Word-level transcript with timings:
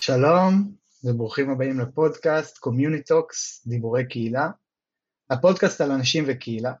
שלום 0.00 0.72
וברוכים 1.04 1.50
הבאים 1.50 1.80
לפודקאסט 1.80 2.58
Community 2.66 3.12
Talks, 3.12 3.68
דיבורי 3.68 4.08
קהילה, 4.08 4.50
הפודקאסט 5.30 5.80
על 5.80 5.90
אנשים 5.90 6.24
וקהילה. 6.26 6.72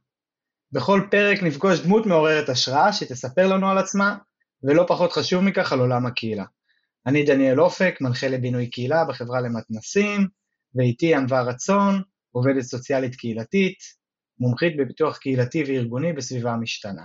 בכל 0.72 1.06
פרק 1.10 1.42
נפגוש 1.42 1.80
דמות 1.80 2.06
מעוררת 2.06 2.48
השראה 2.48 2.92
שתספר 2.92 3.46
לנו 3.46 3.70
על 3.70 3.78
עצמה, 3.78 4.16
ולא 4.62 4.84
פחות 4.88 5.12
חשוב 5.12 5.44
מכך 5.44 5.72
על 5.72 5.80
עולם 5.80 6.06
הקהילה. 6.06 6.44
אני 7.06 7.24
דניאל 7.24 7.60
אופק, 7.60 7.98
מנחה 8.00 8.28
לבינוי 8.28 8.70
קהילה 8.70 9.04
בחברה 9.04 9.40
למתנסים, 9.40 10.28
ואיתי 10.74 11.14
ענווה 11.14 11.42
רצון, 11.42 12.02
עובדת 12.30 12.62
סוציאלית 12.62 13.14
קהילתית, 13.14 13.78
מומחית 14.38 14.76
בפיתוח 14.76 15.18
קהילתי 15.18 15.64
וארגוני 15.66 16.12
בסביבה 16.12 16.52
המשתנה. 16.52 17.04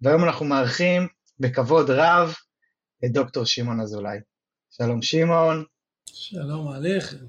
והיום 0.00 0.24
אנחנו 0.24 0.46
מארחים 0.46 1.08
בכבוד 1.40 1.90
רב 1.90 2.34
את 3.04 3.12
דוקטור 3.12 3.44
שמעון 3.44 3.80
אזולאי. 3.80 4.18
שלום 4.70 5.02
שמעון. 5.02 5.64
שלום 6.06 6.68
עליכם. 6.68 7.26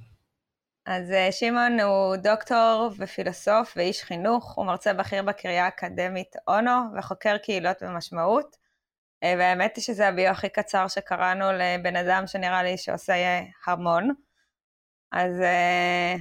אז 0.85 1.11
אה, 1.11 1.31
שמעון 1.31 1.79
הוא 1.79 2.15
דוקטור 2.15 2.89
ופילוסוף 2.97 3.73
ואיש 3.75 4.03
חינוך, 4.03 4.53
הוא 4.53 4.65
מרצה 4.65 4.93
בכיר 4.93 5.23
בקריה 5.23 5.65
האקדמית 5.65 6.35
אונו 6.47 6.71
וחוקר 6.97 7.37
קהילות 7.37 7.77
ומשמעות. 7.81 8.60
אה, 9.23 9.33
והאמת 9.37 9.75
היא 9.75 9.83
שזה 9.83 10.07
הביו 10.07 10.27
הכי 10.27 10.49
קצר 10.49 10.87
שקראנו 10.87 11.45
לבן 11.51 11.95
אדם 11.95 12.23
שנראה 12.27 12.63
לי 12.63 12.77
שעושה 12.77 13.13
המון. 13.65 14.09
אז 15.11 15.41
אה, 15.41 16.15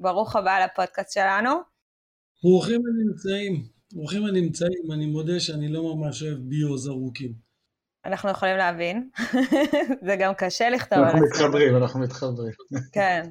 ברוך 0.00 0.36
הבא 0.36 0.64
לפודקאסט 0.64 1.12
שלנו. 1.12 1.50
ברוכים 2.42 2.82
הנמצאים, 2.86 3.68
ברוכים 3.92 4.26
הנמצאים, 4.26 4.92
אני 4.92 5.06
מודה 5.06 5.40
שאני 5.40 5.68
לא 5.68 5.96
ממש 5.96 6.22
אוהב 6.22 6.38
ביוז 6.38 6.88
ארוכים. 6.88 7.32
אנחנו 8.04 8.30
יכולים 8.30 8.56
להבין, 8.56 9.10
זה 10.06 10.16
גם 10.20 10.34
קשה 10.34 10.70
לכתוב 10.70 10.98
על 10.98 11.04
זה. 11.04 11.10
אנחנו 11.10 11.26
מתחברים, 11.26 11.76
אנחנו 11.76 12.00
מתחברים. 12.00 12.52
כן. 12.92 13.30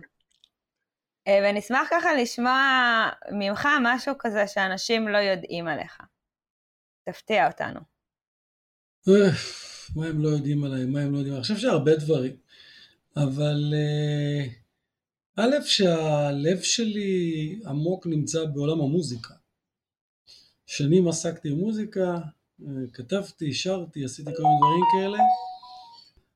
אה, 1.28 1.39
ונשמח 1.44 1.88
ככה 1.91 2.13
לשמוע 2.13 2.59
ממך 3.31 3.67
משהו 3.81 4.13
כזה 4.19 4.47
שאנשים 4.47 5.08
לא 5.08 5.17
יודעים 5.17 5.67
עליך. 5.67 6.02
תפתיע 7.09 7.47
אותנו. 7.47 7.92
מה 9.96 10.06
הם 10.06 10.22
לא 10.23 10.30
יודעים 10.30 10.64
עליי, 10.64 10.86
מה 10.86 11.02
הם 11.02 11.14
לא 11.14 11.18
יודעים? 11.18 11.36
אני 11.36 11.42
חושב 11.42 11.58
שהרבה 11.58 11.96
דברים, 11.96 12.36
אבל 13.18 13.73
אה, 13.73 14.46
א', 15.36 15.62
שהלב 15.66 16.62
שלי 16.62 17.59
עמוק 17.66 18.08
נמצא 18.08 18.46
בעולם 18.46 18.81
המוזיקה. 18.81 19.34
שנים 20.66 21.08
עסקתי 21.08 21.52
במוזיקה, 21.52 22.18
כתבתי, 22.94 23.54
שרתי, 23.54 24.06
עשיתי 24.06 24.31
כל 24.38 24.44
מיני 24.44 24.58
דברים 24.58 24.84
כאלה. 24.94 25.24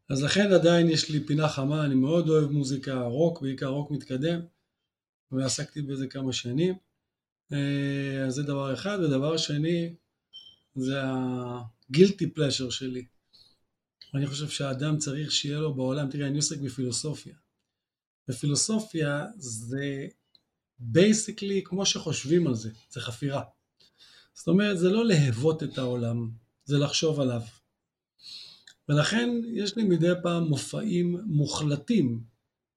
אז 0.09 0.23
לכן 0.23 0.51
עדיין 0.51 0.89
יש 0.89 1.09
לי 1.09 1.19
פינה 1.19 1.49
חמה, 1.49 1.85
אני 1.85 1.95
מאוד 1.95 2.29
אוהב 2.29 2.51
מוזיקה 2.51 3.01
רוק, 3.01 3.41
בעיקר 3.41 3.67
רוק 3.67 3.91
מתקדם, 3.91 4.39
ועסקתי 5.31 5.81
בזה 5.81 6.07
כמה 6.07 6.33
שנים. 6.33 6.75
אה, 7.53 8.25
אז 8.27 8.33
זה 8.33 8.43
דבר 8.43 8.73
אחד, 8.73 8.97
ודבר 8.99 9.37
שני, 9.37 9.93
זה 10.75 11.01
הגילטי 11.89 12.29
פלשר 12.29 12.69
שלי. 12.69 13.05
אני 14.13 14.27
חושב 14.27 14.49
שהאדם 14.49 14.97
צריך 14.97 15.31
שיהיה 15.31 15.59
לו 15.59 15.73
בעולם, 15.73 16.09
תראה, 16.09 16.27
אני 16.27 16.35
עוסק 16.35 16.59
בפילוסופיה. 16.59 17.35
ופילוסופיה 18.29 19.25
זה 19.35 20.07
בייסיקלי 20.79 21.61
כמו 21.65 21.85
שחושבים 21.85 22.47
על 22.47 22.55
זה, 22.55 22.69
זה 22.89 23.01
חפירה. 23.01 23.43
זאת 24.33 24.47
אומרת, 24.47 24.79
זה 24.79 24.89
לא 24.89 25.05
להבות 25.05 25.63
את 25.63 25.77
העולם, 25.77 26.29
זה 26.65 26.77
לחשוב 26.77 27.19
עליו. 27.19 27.41
ולכן 28.89 29.29
יש 29.53 29.75
לי 29.75 29.83
מדי 29.83 30.11
פעם 30.23 30.43
מופעים 30.43 31.21
מוחלטים 31.25 32.23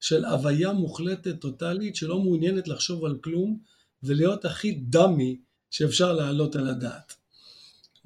של 0.01 0.25
הוויה 0.25 0.73
מוחלטת 0.73 1.41
טוטאלית 1.41 1.97
שלא 1.97 2.19
מעוניינת 2.19 2.69
לחשוב 2.69 3.05
על 3.05 3.19
כלום 3.19 3.63
ולהיות 4.03 4.45
הכי 4.45 4.73
דמי 4.73 5.41
שאפשר 5.71 6.13
להעלות 6.13 6.57
על 6.57 6.69
הדעת. 6.69 7.20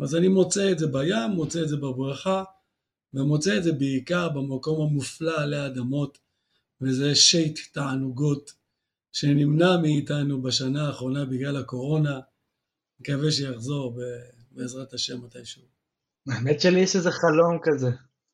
אז 0.01 0.15
אני 0.15 0.29
מוצא 0.29 0.73
את 0.73 0.79
זה 0.79 0.87
בים, 0.87 1.31
מוצא 1.35 1.63
את 1.63 1.69
זה 1.69 1.77
בברכה 1.77 2.45
ומוצא 3.15 3.57
את 3.57 3.65
זה 3.65 3.73
בעיקר 3.73 4.29
במקום 4.29 4.91
המופלא 4.91 5.41
עלי 5.41 5.67
אדמות 5.67 6.19
וזה 6.81 7.15
שייט 7.15 7.59
תענוגות 7.73 8.53
שנמנע 9.13 9.77
מאיתנו 9.77 10.43
בשנה 10.43 10.87
האחרונה 10.87 11.25
בגלל 11.25 11.57
הקורונה 11.57 12.21
מקווה 13.01 13.31
שיחזור 13.31 13.99
בעזרת 14.51 14.93
השם 14.93 15.25
מתישהו. 15.25 15.63
האמת 16.29 16.61
שלי 16.61 16.81
יש 16.81 16.97
איזה 16.97 17.11
חלום 17.11 17.59
כזה, 17.63 17.91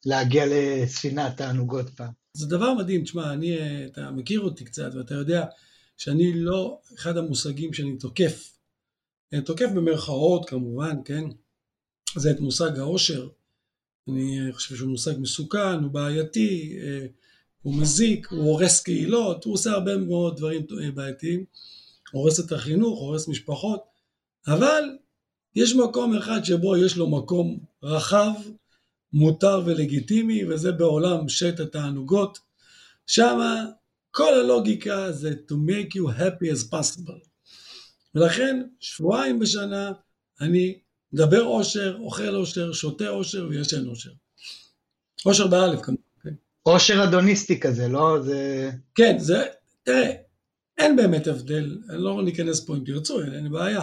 להגיע 0.07 0.45
לספינת 0.49 1.37
תענוגות 1.37 1.91
פעם. 1.91 2.13
זה 2.37 2.47
דבר 2.47 2.75
מדהים, 2.75 3.03
תשמע, 3.03 3.33
אני, 3.33 3.57
אתה 3.87 4.11
מכיר 4.11 4.41
אותי 4.41 4.65
קצת 4.65 4.91
ואתה 4.95 5.15
יודע 5.15 5.47
שאני 5.97 6.33
לא, 6.35 6.81
אחד 6.95 7.17
המושגים 7.17 7.73
שאני 7.73 7.99
תוקף, 7.99 8.59
תוקף 9.45 9.67
במרכאות 9.75 10.49
כמובן, 10.49 10.97
כן, 11.05 11.25
זה 12.17 12.31
את 12.31 12.41
מושג 12.41 12.79
העושר, 12.79 13.29
אני 14.09 14.53
חושב 14.53 14.77
שהוא 14.77 14.91
מושג 14.91 15.13
מסוכן, 15.19 15.83
הוא 15.83 15.91
בעייתי, 15.91 16.79
הוא 17.63 17.75
מזיק, 17.75 18.27
הוא 18.27 18.45
הורס 18.45 18.83
קהילות, 18.83 19.45
הוא 19.45 19.55
עושה 19.55 19.71
הרבה 19.71 19.97
מאוד 19.97 20.37
דברים 20.37 20.67
בעייתיים, 20.95 21.45
הורס 22.13 22.41
את 22.41 22.53
החינוך, 22.53 23.01
הורס 23.01 23.29
משפחות, 23.29 23.81
אבל 24.47 24.85
יש 25.57 25.75
מקום 25.75 26.17
אחד 26.17 26.45
שבו 26.45 26.77
יש 26.77 26.97
לו 26.97 27.11
מקום 27.11 27.59
רחב, 27.83 28.33
מותר 29.13 29.63
ולגיטימי, 29.67 30.45
וזה 30.45 30.73
בעולם 30.73 31.29
שט 31.29 31.61
התענוגות. 31.61 32.39
שמה 33.07 33.67
כל 34.11 34.35
הלוגיקה 34.35 35.13
זה 35.13 35.31
to 35.31 35.53
make 35.53 35.95
you 35.95 36.19
happy 36.19 36.55
as 36.55 36.73
possible. 36.73 37.27
ולכן 38.15 38.63
שבועיים 38.81 39.39
בשנה 39.39 39.93
אני 40.41 40.79
מדבר 41.13 41.45
אושר, 41.45 41.97
אוכל 42.01 42.37
אושר, 42.37 42.73
שותה 42.73 43.09
אושר 43.09 43.47
וישן 43.51 43.89
אושר. 43.89 44.11
אושר 45.27 45.47
באלף 45.47 45.81
כמובן. 45.81 46.03
כן. 46.23 46.35
אושר 46.67 47.05
אדוניסטי 47.05 47.61
כזה, 47.61 47.89
לא? 47.89 48.23
זה... 48.23 48.71
כן, 48.95 49.19
זה, 49.19 49.47
תראה, 49.83 50.11
אין 50.79 50.97
באמת 50.97 51.27
הבדל, 51.27 51.79
אני 51.89 52.03
לא 52.03 52.23
ניכנס 52.23 52.65
פה 52.65 52.77
אם 52.77 52.85
תרצו, 52.85 53.23
אין, 53.23 53.35
אין 53.35 53.51
בעיה. 53.51 53.83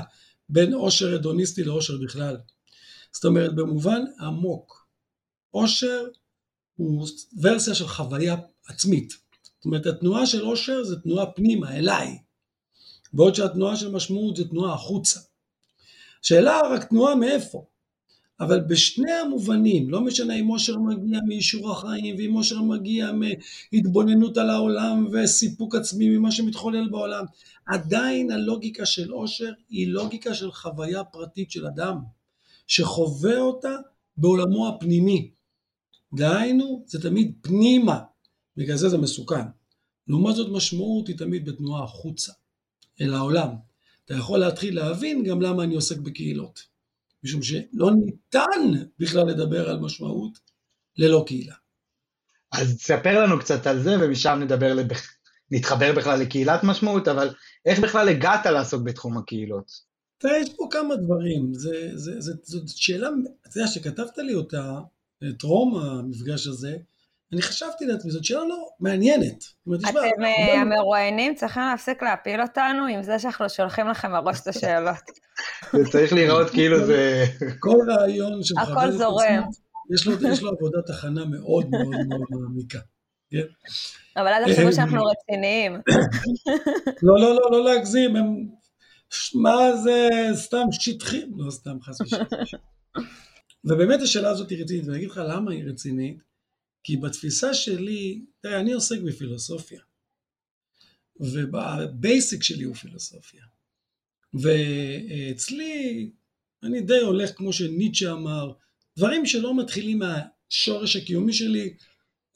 בין 0.50 0.74
עושר 0.74 1.16
הדוניסטי 1.16 1.64
לעושר 1.64 1.98
בכלל. 1.98 2.38
זאת 3.12 3.26
אומרת, 3.26 3.56
במובן 3.56 4.02
עמוק, 4.20 4.88
עושר 5.52 6.06
הוא 6.76 7.08
ורסיה 7.42 7.76
של 7.76 7.88
חוויה 7.88 8.36
עצמית. 8.68 9.10
זאת 9.44 9.66
אומרת, 9.66 9.86
התנועה 9.86 10.26
של 10.26 10.42
עושר 10.42 10.84
זה 10.84 11.00
תנועה 11.00 11.26
פנימה, 11.32 11.78
אליי, 11.78 12.18
בעוד 13.14 13.36
שהתנועה 13.36 13.76
של 13.76 13.92
משמעות 13.92 14.36
זה 14.36 14.48
תנועה 14.48 14.74
החוצה. 14.74 15.20
שאלה 16.22 16.62
רק 16.72 16.84
תנועה 16.84 17.16
מאיפה? 17.16 17.66
אבל 18.40 18.60
בשני 18.60 19.12
המובנים, 19.12 19.90
לא 19.90 20.02
משנה 20.02 20.36
אם 20.36 20.50
אושר 20.50 20.78
מגיע 20.78 21.20
מאישור 21.28 21.72
החיים, 21.72 22.16
ואם 22.18 22.36
אושר 22.36 22.62
מגיע 22.62 23.12
מהתבוננות 23.12 24.38
על 24.38 24.50
העולם 24.50 25.08
וסיפוק 25.12 25.76
עצמי 25.76 26.10
ממה 26.10 26.32
שמתחולל 26.32 26.90
בעולם, 26.90 27.26
עדיין 27.66 28.32
הלוגיקה 28.32 28.86
של 28.86 29.14
אושר 29.14 29.52
היא 29.70 29.88
לוגיקה 29.88 30.34
של 30.34 30.52
חוויה 30.52 31.04
פרטית 31.04 31.52
של 31.52 31.68
אדם, 31.68 31.98
שחווה 32.68 33.40
אותה 33.40 33.76
בעולמו 34.18 34.68
הפנימי. 34.68 35.32
דהיינו, 36.14 36.84
זה 36.88 37.02
תמיד 37.02 37.34
פנימה, 37.42 38.00
בגלל 38.58 38.78
זה 38.78 38.90
זה 38.90 38.98
מסוכן. 38.98 39.46
לעומת 40.08 40.36
זאת 40.36 40.52
משמעות 40.52 41.08
היא 41.08 41.18
תמיד 41.18 41.46
בתנועה 41.46 41.84
החוצה, 41.84 42.34
אל 43.02 43.14
העולם. 43.14 43.50
אתה 44.08 44.16
יכול 44.16 44.40
להתחיל 44.40 44.76
להבין 44.76 45.24
גם 45.24 45.42
למה 45.42 45.64
אני 45.64 45.76
עוסק 45.76 45.98
בקהילות. 45.98 46.60
משום 47.24 47.42
שלא 47.42 47.92
ניתן 48.06 48.88
בכלל 49.00 49.28
לדבר 49.28 49.70
על 49.70 49.80
משמעות 49.80 50.40
ללא 50.98 51.24
קהילה. 51.28 51.56
אז 52.52 52.78
תספר 52.78 53.24
לנו 53.24 53.40
קצת 53.40 53.68
על 53.68 53.84
זה, 53.84 53.96
ומשם 54.00 54.40
נדבר, 54.42 54.74
לב... 54.74 54.88
נתחבר 55.52 55.94
בכלל 55.96 56.20
לקהילת 56.20 56.64
משמעות, 56.64 57.08
אבל 57.08 57.30
איך 57.66 57.80
בכלל 57.80 58.10
הגעת 58.10 58.46
לעסוק 58.46 58.82
בתחום 58.84 59.18
הקהילות? 59.18 59.72
תראה, 60.18 60.38
יש 60.38 60.50
פה 60.56 60.68
כמה 60.72 60.96
דברים. 60.96 61.54
זה, 61.54 61.90
זה, 61.94 62.22
זה, 62.22 62.34
זאת 62.44 62.68
שאלה, 62.68 63.10
אתה 63.48 63.60
יודע, 63.60 63.68
שכתבת 63.68 64.18
לי 64.18 64.34
אותה, 64.34 64.80
טרום 65.40 65.78
המפגש 65.78 66.48
הזה, 66.48 66.78
אני 67.34 67.42
חשבתי 67.42 67.86
לעצמי, 67.86 68.12
זאת 68.12 68.24
שאלה 68.24 68.44
לא 68.44 68.68
מעניינת. 68.80 69.44
אתם 69.90 70.24
אה, 70.24 70.62
המרואיינים 70.62 71.36
צריכים 71.36 71.64
להפסיק 71.64 72.04
להפיל 72.04 72.42
אותנו 72.42 72.86
עם 72.86 73.04
זה 73.04 73.20
שאנחנו 73.20 73.50
שולחים 73.50 73.88
לכם 73.88 74.12
מראש 74.12 74.42
את 74.42 74.48
השאלות. 74.48 74.96
זה 75.74 75.92
צריך 75.92 76.14
להיראות 76.14 76.50
כאילו 76.50 76.86
זה... 76.86 77.26
כל 77.60 77.78
רעיון 77.90 78.44
שמכבד 78.44 78.88
את 78.88 78.94
עצמו, 78.94 79.18
יש 80.32 80.42
לו 80.42 80.50
עבודת 80.50 80.90
הכנה 80.90 81.26
מאוד 81.26 81.70
מאוד 81.70 82.08
מאוד 82.08 82.22
מעמיקה. 82.30 82.80
כן. 83.32 83.38
אבל 84.18 84.28
עד 84.28 84.50
עכשיו 84.50 84.74
שאנחנו 84.74 85.00
רציניים. 85.04 85.74
לא, 87.04 87.20
לא, 87.20 87.36
לא, 87.36 87.52
לא 87.52 87.64
להגזים, 87.66 88.16
הם... 88.16 88.58
מה 89.36 89.76
זה 89.76 90.10
סתם 90.34 90.68
שטחים? 90.72 91.32
לא 91.38 91.52
סתם 91.52 91.82
חס 91.82 92.02
ושלום. 92.02 92.26
ובאמת 93.70 94.02
השאלה 94.02 94.30
הזאת 94.30 94.50
היא 94.50 94.64
רצינית, 94.64 94.86
ואני 94.86 94.98
אגיד 94.98 95.10
לך 95.10 95.22
למה 95.28 95.52
היא 95.52 95.64
רצינית, 95.70 96.18
כי 96.88 96.98
בתפיסה 96.98 97.54
שלי, 97.54 98.22
תראה, 98.42 98.60
אני 98.60 98.74
עוסק 98.74 99.00
בפילוסופיה, 99.02 99.82
ובבייסיק 101.20 102.44
שלי 102.44 102.64
הוא 102.64 102.76
פילוסופיה. 102.76 103.44
ואצלי, 104.34 106.10
אני 106.64 106.82
די 106.82 107.00
הולך 107.00 107.38
כמו 107.38 107.54
שניטשה 107.54 108.12
אמר, 108.12 108.52
דברים 108.98 109.26
שלא 109.26 109.58
מתחילים 109.58 110.00
מהשורש 110.00 110.96
הקיומי 110.96 111.34
שלי, 111.34 111.74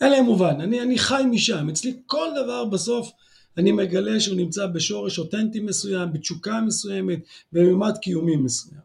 אין 0.02 0.12
להם 0.12 0.26
מובן, 0.26 0.62
אני, 0.62 0.82
אני 0.82 1.00
חי 1.00 1.24
משם, 1.32 1.70
אצלי 1.70 2.02
כל 2.06 2.28
דבר 2.44 2.66
בסוף 2.66 3.12
אני 3.58 3.72
מגלה 3.72 4.20
שהוא 4.20 4.38
נמצא 4.38 4.68
בשורש 4.68 5.20
אותנטי 5.20 5.60
מסוים, 5.60 6.14
בתשוקה 6.14 6.62
מסוימת, 6.62 7.20
בממד 7.52 7.98
קיומי 8.02 8.36
מסוים. 8.36 8.82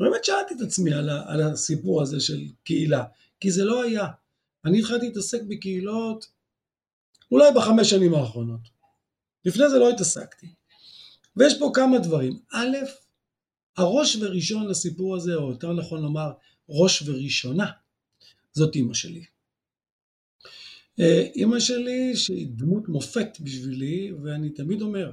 באמת 0.00 0.24
שאלתי 0.24 0.54
את 0.54 0.60
עצמי 0.60 0.94
על, 0.94 1.08
ה, 1.08 1.22
על 1.26 1.42
הסיפור 1.42 2.02
הזה 2.02 2.20
של 2.20 2.40
קהילה, 2.64 3.04
כי 3.40 3.50
זה 3.50 3.64
לא 3.64 3.82
היה. 3.82 4.06
אני 4.64 4.78
התחלתי 4.78 5.06
להתעסק 5.06 5.42
בקהילות 5.48 6.26
אולי 7.32 7.52
בחמש 7.56 7.90
שנים 7.90 8.14
האחרונות. 8.14 8.60
לפני 9.44 9.68
זה 9.70 9.78
לא 9.78 9.90
התעסקתי. 9.90 10.46
ויש 11.36 11.58
פה 11.58 11.70
כמה 11.74 11.98
דברים. 11.98 12.38
א', 12.52 12.76
הראש 13.76 14.16
וראשון 14.16 14.66
לסיפור 14.66 15.16
הזה, 15.16 15.34
או 15.34 15.50
יותר 15.50 15.72
נכון 15.72 16.02
לומר, 16.02 16.32
ראש 16.68 17.02
וראשונה, 17.06 17.70
זאת 18.52 18.74
אימא 18.74 18.94
שלי. 18.94 19.24
אה, 21.00 21.26
אימא 21.34 21.60
שלי 21.60 22.16
שהיא 22.16 22.48
דמות 22.50 22.88
מופת 22.88 23.40
בשבילי, 23.40 24.12
ואני 24.22 24.50
תמיד 24.50 24.82
אומר, 24.82 25.12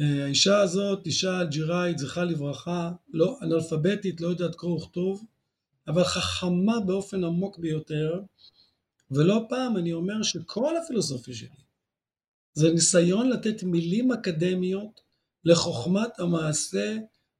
אה, 0.00 0.24
האישה 0.24 0.60
הזאת, 0.60 1.06
אישה 1.06 1.40
אלג'יראית, 1.40 1.98
זכרה 1.98 2.24
לברכה, 2.24 2.92
לא 3.12 3.38
אנאלפביתית, 3.42 4.20
לא 4.20 4.28
יודעת 4.28 4.54
קרוא 4.54 4.76
וכתוב, 4.76 5.24
אבל 5.86 6.04
חכמה 6.04 6.80
באופן 6.86 7.24
עמוק 7.24 7.58
ביותר, 7.58 8.20
ולא 9.10 9.46
פעם 9.48 9.76
אני 9.76 9.92
אומר 9.92 10.22
שכל 10.22 10.76
הפילוסופיה 10.76 11.34
שלי 11.34 11.64
זה 12.52 12.72
ניסיון 12.72 13.30
לתת 13.30 13.62
מילים 13.62 14.12
אקדמיות 14.12 15.00
לחוכמת 15.44 16.20
המעשה 16.20 16.96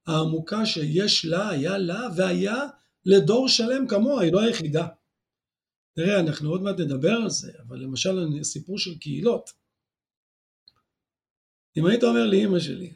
העמוקה 0.07 0.65
שיש 0.65 1.25
לה, 1.25 1.49
היה 1.49 1.77
לה, 1.77 2.07
והיה 2.15 2.55
לדור 3.05 3.49
שלם 3.49 3.87
כמוה, 3.87 4.21
היא 4.21 4.33
לא 4.33 4.41
היחידה. 4.41 4.87
תראה, 5.93 6.19
אנחנו 6.19 6.49
עוד 6.49 6.61
מעט 6.61 6.79
נדבר 6.79 7.11
על 7.11 7.29
זה, 7.29 7.51
אבל 7.67 7.79
למשל 7.79 8.39
הסיפור 8.39 8.79
של 8.79 8.97
קהילות. 8.97 9.49
אם 11.77 11.85
היית 11.85 12.03
אומר 12.03 12.25
לאימא 12.25 12.59
שלי 12.59 12.93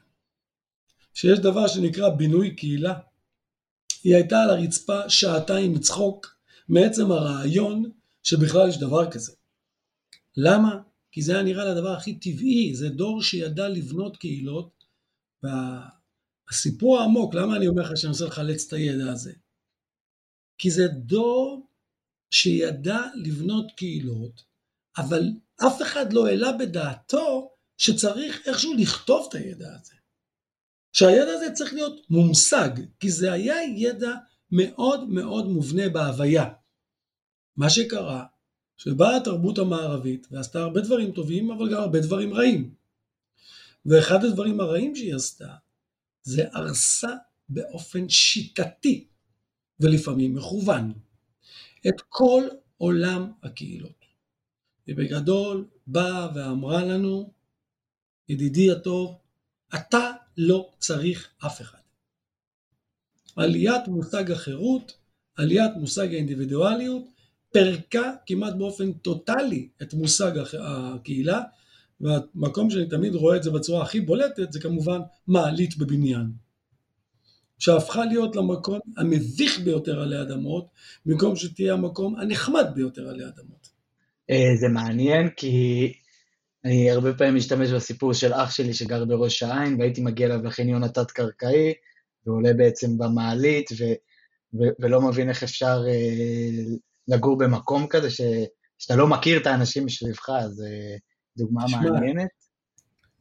שיש 1.13 1.39
דבר 1.39 1.67
שנקרא 1.67 2.09
בינוי 2.09 2.55
קהילה, 2.55 2.99
היא 4.03 4.15
הייתה 4.15 4.41
על 4.43 4.49
הרצפה 4.49 5.09
שעתיים 5.09 5.73
מצחוק 5.73 6.35
מעצם 6.69 7.11
הרעיון 7.11 7.91
שבכלל 8.23 8.69
יש 8.69 8.77
דבר 8.77 9.11
כזה. 9.11 9.31
למה? 10.37 10.81
כי 11.11 11.21
זה 11.21 11.33
היה 11.33 11.43
נראה 11.43 11.65
לדבר 11.65 11.91
הכי 11.91 12.15
טבעי, 12.15 12.75
זה 12.75 12.89
דור 12.89 13.23
שידע 13.23 13.69
לבנות 13.69 14.17
קהילות, 14.17 14.83
והסיפור 15.43 16.99
העמוק, 16.99 17.33
למה 17.33 17.55
אני 17.55 17.67
אומר 17.67 17.81
לך 17.81 17.97
שאני 17.97 18.11
רוצה 18.11 18.25
לחלץ 18.25 18.67
את 18.67 18.73
הידע 18.73 19.11
הזה? 19.11 19.33
כי 20.57 20.71
זה 20.71 20.87
דור 20.87 21.67
שידע 22.31 22.99
לבנות 23.15 23.71
קהילות, 23.71 24.43
אבל 24.97 25.23
אף 25.67 25.81
אחד 25.81 26.13
לא 26.13 26.27
העלה 26.27 26.51
בדעתו 26.51 27.51
שצריך 27.77 28.47
איכשהו 28.47 28.73
לכתוב 28.73 29.27
את 29.29 29.35
הידע 29.35 29.75
הזה. 29.75 29.98
שהידע 30.91 31.31
הזה 31.31 31.51
צריך 31.53 31.73
להיות 31.73 32.01
מומשג, 32.09 32.69
כי 32.99 33.11
זה 33.11 33.33
היה 33.33 33.55
ידע 33.63 34.11
מאוד 34.51 35.09
מאוד 35.09 35.47
מובנה 35.47 35.89
בהוויה. 35.89 36.49
מה 37.57 37.69
שקרה, 37.69 38.25
שבאה 38.77 39.17
התרבות 39.17 39.57
המערבית 39.57 40.27
ועשתה 40.31 40.61
הרבה 40.61 40.81
דברים 40.81 41.11
טובים, 41.11 41.51
אבל 41.51 41.73
גם 41.73 41.81
הרבה 41.81 41.99
דברים 41.99 42.33
רעים. 42.33 42.73
ואחד 43.85 44.25
הדברים 44.25 44.59
הרעים 44.59 44.95
שהיא 44.95 45.15
עשתה, 45.15 45.55
זה 46.23 46.47
הרסה 46.53 47.15
באופן 47.49 48.09
שיטתי, 48.09 49.07
ולפעמים 49.79 50.33
מכוון, 50.33 50.93
את 51.87 52.01
כל 52.09 52.43
עולם 52.77 53.31
הקהילות. 53.43 54.05
ובגדול 54.87 55.67
באה 55.87 56.27
ואמרה 56.35 56.85
לנו, 56.85 57.33
ידידי 58.29 58.71
הטוב, 58.71 59.17
אתה 59.75 60.11
לא 60.37 60.69
צריך 60.79 61.27
אף 61.45 61.61
אחד. 61.61 61.77
עליית 63.35 63.87
מושג 63.87 64.31
החירות, 64.31 64.93
עליית 65.35 65.71
מושג 65.75 66.13
האינדיבידואליות, 66.13 67.03
פירקה 67.51 68.13
כמעט 68.25 68.53
באופן 68.53 68.93
טוטאלי 68.93 69.69
את 69.81 69.93
מושג 69.93 70.31
הקהילה, 70.59 71.41
והמקום 72.01 72.69
שאני 72.69 72.89
תמיד 72.89 73.15
רואה 73.15 73.37
את 73.37 73.43
זה 73.43 73.51
בצורה 73.51 73.83
הכי 73.83 74.01
בולטת 74.01 74.51
זה 74.51 74.59
כמובן 74.59 74.99
מעלית 75.27 75.77
בבניין. 75.77 76.31
שהפכה 77.59 78.05
להיות 78.05 78.35
למקום 78.35 78.79
המביך 78.97 79.59
ביותר 79.59 80.01
עלי 80.01 80.21
אדמות, 80.21 80.67
במקום 81.05 81.35
שתהיה 81.35 81.73
המקום 81.73 82.19
הנחמד 82.19 82.65
ביותר 82.75 83.09
עלי 83.09 83.25
אדמות. 83.27 83.69
אה, 84.29 84.55
זה 84.61 84.67
מעניין 84.67 85.29
כי 85.37 85.93
אני 86.65 86.91
הרבה 86.91 87.13
פעמים 87.13 87.35
משתמש 87.35 87.69
בסיפור 87.69 88.13
של 88.13 88.33
אח 88.33 88.51
שלי 88.51 88.73
שגר 88.73 89.05
בראש 89.05 89.43
העין, 89.43 89.79
והייתי 89.79 90.01
מגיע 90.01 90.27
אליו 90.27 90.43
לחניון 90.43 90.83
התת-קרקעי, 90.83 91.73
ועולה 92.25 92.53
בעצם 92.53 92.97
במעלית, 92.97 93.69
ו, 93.79 93.83
ו, 94.53 94.63
ולא 94.79 95.01
מבין 95.01 95.29
איך 95.29 95.43
אפשר 95.43 95.83
אה, 95.87 96.75
לגור 97.07 97.37
במקום 97.37 97.87
כזה, 97.87 98.09
ש, 98.09 98.21
שאתה 98.77 98.95
לא 98.95 99.07
מכיר 99.07 99.41
את 99.41 99.47
האנשים 99.47 99.85
מסביבך, 99.85 100.29
אז 100.29 100.61
אה, 100.61 100.97
דוגמה 101.37 101.67
שמה, 101.67 101.81
מעניינת. 101.81 102.29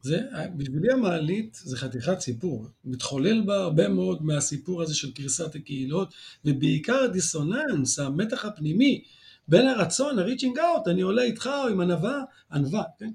זה, 0.01 0.21
בשבילי 0.57 0.93
המעלית 0.93 1.57
זה 1.63 1.77
חתיכת 1.77 2.19
סיפור, 2.19 2.65
מתחולל 2.85 3.41
בה 3.45 3.55
הרבה 3.55 3.87
מאוד 3.87 4.23
מהסיפור 4.23 4.81
הזה 4.81 4.95
של 4.95 5.13
קריסת 5.13 5.55
הקהילות, 5.55 6.13
ובעיקר 6.45 7.03
הדיסוננס, 7.03 7.99
המתח 7.99 8.45
הפנימי 8.45 9.03
בין 9.49 9.67
הרצון, 9.67 10.19
ה-reaching 10.19 10.57
out, 10.57 10.89
אני 10.89 11.01
עולה 11.01 11.21
איתך 11.21 11.49
או 11.63 11.67
עם 11.67 11.81
ענווה, 11.81 12.21
ענווה, 12.51 12.83
כן? 12.99 13.11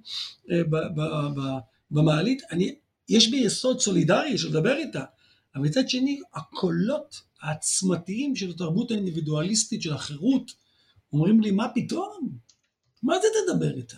אה, 0.51 0.63
במעלית, 1.91 2.43
אני, 2.51 2.75
יש 3.09 3.31
בי 3.31 3.37
יסוד 3.37 3.81
סולידרי 3.81 4.39
של 4.39 4.49
לדבר 4.49 4.77
איתה, 4.77 5.05
אבל 5.55 5.65
מצד 5.65 5.89
שני, 5.89 6.21
הקולות 6.35 7.21
העצמתיים 7.43 8.37
של 8.37 8.51
התרבות 8.51 8.91
האינדיבידואליסטית, 8.91 9.83
של 9.83 9.93
החירות, 9.93 10.53
אומרים 11.13 11.41
לי, 11.41 11.51
מה 11.51 11.69
פתאום? 11.75 12.29
מה 13.03 13.15
זה 13.23 13.29
תדבר 13.47 13.77
איתה? 13.77 13.97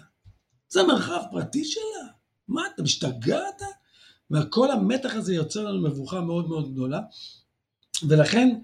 זה 0.69 0.83
מרחב 0.83 1.21
פרטי 1.31 1.65
שלה? 1.65 2.07
מה, 2.49 2.63
אתה 2.75 2.83
משתגעת? 2.83 3.63
וכל 4.31 4.71
המתח 4.71 5.15
הזה 5.15 5.35
יוצר 5.35 5.65
לנו 5.65 5.83
מבוכה 5.83 6.21
מאוד 6.21 6.49
מאוד 6.49 6.73
גדולה, 6.73 7.01
ולכן 8.09 8.59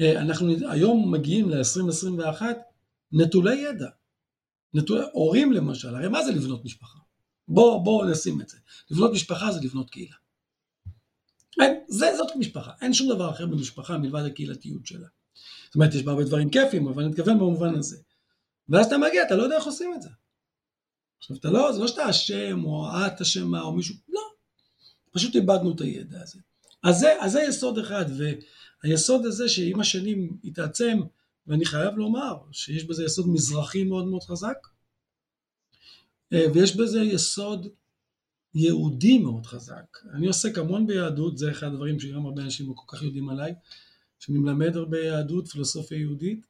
אה, 0.00 0.20
אנחנו 0.20 0.52
היום 0.70 1.12
מגיעים 1.12 1.50
ל-2021 1.50 2.42
נטולי 3.14 3.54
ידע. 3.54 3.88
נטול... 4.74 5.04
הורים 5.12 5.52
למשל, 5.52 5.94
הרי 5.94 6.08
מה 6.08 6.24
זה 6.24 6.32
לבנות 6.32 6.64
משפחה? 6.64 6.98
בואו 7.48 7.84
בוא 7.84 8.06
נשים 8.06 8.40
את 8.40 8.48
זה. 8.48 8.58
לבנות 8.90 9.12
משפחה 9.12 9.52
זה 9.52 9.60
לבנות 9.60 9.90
קהילה. 9.90 10.16
אין, 11.60 11.80
זה, 11.88 12.16
זאת 12.16 12.36
משפחה, 12.36 12.72
אין 12.80 12.94
שום 12.94 13.14
דבר 13.14 13.30
אחר 13.30 13.46
במשפחה 13.46 13.98
מלבד 13.98 14.24
הקהילתיות 14.24 14.86
שלה. 14.86 15.08
זאת 15.64 15.74
אומרת, 15.74 15.94
יש 15.94 16.02
בה 16.02 16.12
הרבה 16.12 16.24
דברים 16.24 16.50
כיפים, 16.50 16.88
אבל 16.88 17.02
אני 17.02 17.12
מתכוון 17.12 17.38
במובן 17.38 17.74
הזה. 17.74 17.96
ואז 18.68 18.86
אתה 18.86 18.98
מגיע, 18.98 19.22
אתה 19.22 19.36
לא 19.36 19.42
יודע 19.42 19.56
איך 19.56 19.64
עושים 19.64 19.94
את 19.94 20.02
זה. 20.02 20.08
עכשיו, 21.18 21.36
אתה 21.36 21.50
לא, 21.50 21.72
זה 21.72 21.80
לא 21.80 21.88
שאתה 21.88 22.10
אשם, 22.10 22.64
או 22.64 22.86
את 23.06 23.20
אשמה, 23.20 23.60
או 23.60 23.72
מישהו, 23.72 23.94
לא. 24.08 24.22
פשוט 25.10 25.34
איבדנו 25.34 25.74
את 25.74 25.80
הידע 25.80 26.22
הזה. 26.22 26.40
אז 26.82 26.98
זה, 26.98 27.14
אז 27.20 27.32
זה 27.32 27.42
יסוד 27.42 27.78
אחד, 27.78 28.04
והיסוד 28.84 29.26
הזה 29.26 29.48
שעם 29.48 29.80
השנים 29.80 30.36
התעצם, 30.44 31.00
ואני 31.46 31.64
חייב 31.64 31.94
לומר 31.96 32.36
שיש 32.52 32.84
בזה 32.84 33.04
יסוד 33.04 33.28
מזרחי 33.28 33.84
מאוד 33.84 34.06
מאוד 34.06 34.22
חזק, 34.22 34.56
אה, 36.32 36.46
ויש 36.54 36.76
בזה 36.76 37.00
יסוד 37.00 37.66
יהודי 38.54 39.18
מאוד 39.18 39.46
חזק. 39.46 39.98
אני 40.14 40.26
עוסק 40.26 40.58
המון 40.58 40.86
ביהדות, 40.86 41.38
זה 41.38 41.50
אחד 41.50 41.66
הדברים 41.66 42.00
שגם 42.00 42.26
הרבה 42.26 42.42
אנשים 42.42 42.74
כל 42.74 42.96
כך 42.96 43.02
יודעים 43.02 43.28
עליי, 43.28 43.54
שאני 44.18 44.38
מלמד 44.38 44.76
הרבה 44.76 44.98
יהדות, 44.98 45.48
פילוסופיה 45.48 45.98
יהודית, 45.98 46.46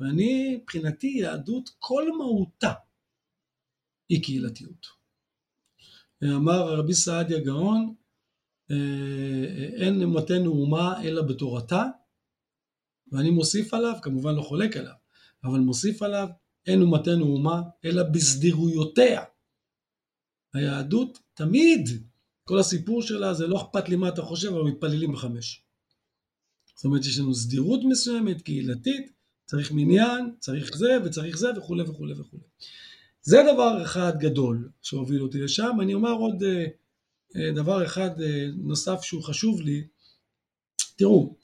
ואני, 0.00 0.56
מבחינתי, 0.56 1.06
יהדות, 1.06 1.70
כל 1.78 2.16
מהותה 2.18 2.72
היא 4.08 4.22
קהילתיות. 4.22 4.86
אמר 6.24 6.76
רבי 6.76 6.94
סעדיה 6.94 7.40
גאון, 7.40 7.94
אה, 8.70 8.76
אין 9.76 10.02
אמתנו 10.02 10.50
אומה 10.50 11.02
אלא 11.02 11.22
בתורתה, 11.22 11.84
ואני 13.14 13.30
מוסיף 13.30 13.74
עליו, 13.74 13.94
כמובן 14.02 14.34
לא 14.34 14.42
חולק 14.42 14.76
עליו, 14.76 14.94
אבל 15.44 15.58
מוסיף 15.58 16.02
עליו, 16.02 16.28
אין 16.66 16.82
אומתנו 16.82 17.24
אומה, 17.26 17.62
אלא 17.84 18.02
בסדירויותיה. 18.02 19.22
היהדות 20.54 21.18
תמיד, 21.34 21.88
כל 22.44 22.58
הסיפור 22.58 23.02
שלה 23.02 23.34
זה 23.34 23.46
לא 23.46 23.56
אכפת 23.62 23.88
לי 23.88 23.96
מה 23.96 24.08
אתה 24.08 24.22
חושב, 24.22 24.48
אבל 24.48 24.62
מתפללים 24.62 25.12
בחמש. 25.12 25.62
זאת 26.74 26.84
אומרת, 26.84 27.04
יש 27.04 27.18
לנו 27.18 27.34
סדירות 27.34 27.80
מסוימת, 27.84 28.42
קהילתית, 28.42 29.12
צריך 29.46 29.72
מניין, 29.72 30.34
צריך 30.38 30.76
זה 30.76 30.98
וצריך 31.04 31.38
זה 31.38 31.48
וכולי 31.56 31.82
וכולי 31.82 32.12
וכולי. 32.12 32.42
זה 33.22 33.42
דבר 33.52 33.82
אחד 33.82 34.12
גדול 34.18 34.70
שהוביל 34.82 35.22
אותי 35.22 35.40
לשם. 35.40 35.80
אני 35.80 35.94
אומר 35.94 36.12
עוד 36.12 36.42
אה, 36.42 36.64
אה, 37.36 37.52
דבר 37.52 37.86
אחד 37.86 38.20
אה, 38.20 38.46
נוסף 38.56 39.02
שהוא 39.02 39.22
חשוב 39.22 39.60
לי. 39.60 39.86
תראו, 40.96 41.36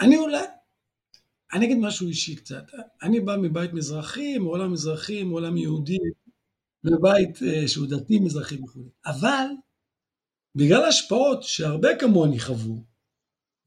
אני 0.00 0.16
אולי, 0.16 0.44
אני 1.52 1.66
אגיד 1.66 1.78
משהו 1.78 2.08
אישי 2.08 2.36
קצת. 2.36 2.64
אני 3.02 3.20
בא 3.20 3.36
מבית 3.36 3.72
מזרחי, 3.72 4.38
מעולם 4.38 4.72
מזרחי, 4.72 5.22
מעולם 5.22 5.56
יהודי, 5.56 5.98
מבית 6.84 7.38
שהוא 7.66 7.86
דתי 7.86 8.18
מזרחי 8.18 8.58
וכו'. 8.62 8.88
אבל 9.06 9.46
בגלל 10.54 10.84
השפעות 10.84 11.42
שהרבה 11.42 11.88
כמוני 11.98 12.40
חוו, 12.40 12.84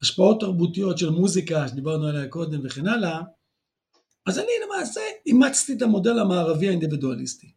השפעות 0.02 0.40
תרבותיות 0.40 0.98
של 0.98 1.10
מוזיקה 1.10 1.68
שדיברנו 1.68 2.06
עליה 2.06 2.28
קודם 2.28 2.60
וכן 2.64 2.86
הלאה, 2.86 3.22
אז 4.26 4.38
אני 4.38 4.52
למעשה 4.66 5.00
אימצתי 5.26 5.72
את 5.72 5.82
המודל 5.82 6.18
המערבי 6.18 6.68
האינדיבידואליסטי. 6.68 7.52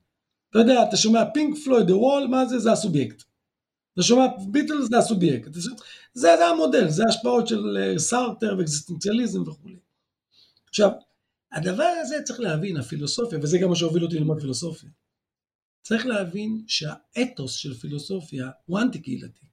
אתה 0.50 0.60
יודע, 0.60 0.84
אתה 0.84 0.98
שומע 0.98 1.24
פינק 1.34 1.58
פלויד, 1.64 1.88
דה 1.88 1.96
וול, 1.96 2.28
מה 2.28 2.46
זה? 2.46 2.60
זה 2.60 2.72
הסובייקט. 2.72 3.24
אתה 4.02 4.08
שומע 4.08 4.26
ביטלס, 4.48 4.90
זה 4.90 4.98
הסובייקט. 4.98 5.54
זה, 5.54 5.70
זה 6.14 6.48
המודל, 6.48 6.90
זה 6.90 7.04
השפעות 7.10 7.48
של 7.48 7.78
אה, 7.78 8.00
סארטר 8.00 8.56
ואקזיסטנציאליזם 8.58 9.42
וכולי. 9.42 9.76
עכשיו, 10.70 10.92
הדבר 11.52 11.94
הזה 12.02 12.16
צריך 12.24 12.40
להבין, 12.40 12.78
הפילוסופיה, 12.78 13.40
וזה 13.42 13.58
גם 13.58 13.70
מה 13.70 13.76
שהוביל 13.76 14.04
אותי 14.04 14.16
ללמוד 14.16 14.42
פילוסופיה. 14.42 14.90
צריך 15.82 16.06
להבין 16.06 16.64
שהאתוס 16.68 17.54
של 17.54 17.74
פילוסופיה 17.74 18.50
הוא 18.66 18.80
אנטי 18.80 19.00
קהילתי. 19.00 19.46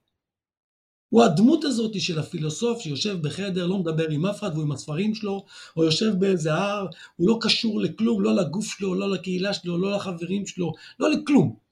הוא 1.08 1.22
הדמות 1.24 1.64
הזאת 1.64 2.00
של 2.00 2.18
הפילוסוף 2.18 2.80
שיושב 2.80 3.18
בחדר, 3.22 3.66
לא 3.66 3.78
מדבר 3.78 4.08
עם 4.10 4.26
אף 4.26 4.38
אחד, 4.38 4.50
והוא 4.52 4.62
עם 4.62 4.72
הספרים 4.72 5.14
שלו, 5.14 5.44
או 5.76 5.84
יושב 5.84 6.12
באיזה 6.18 6.54
הר, 6.54 6.86
הוא 7.16 7.28
לא 7.28 7.38
קשור 7.40 7.80
לכלום, 7.80 8.22
לא 8.22 8.36
לגוף 8.36 8.66
שלו, 8.66 8.94
לא 8.94 9.10
לקהילה 9.10 9.54
שלו, 9.54 9.78
לא 9.78 9.96
לחברים 9.96 10.46
שלו, 10.46 10.72
לא 11.00 11.10
לכלום. 11.10 11.67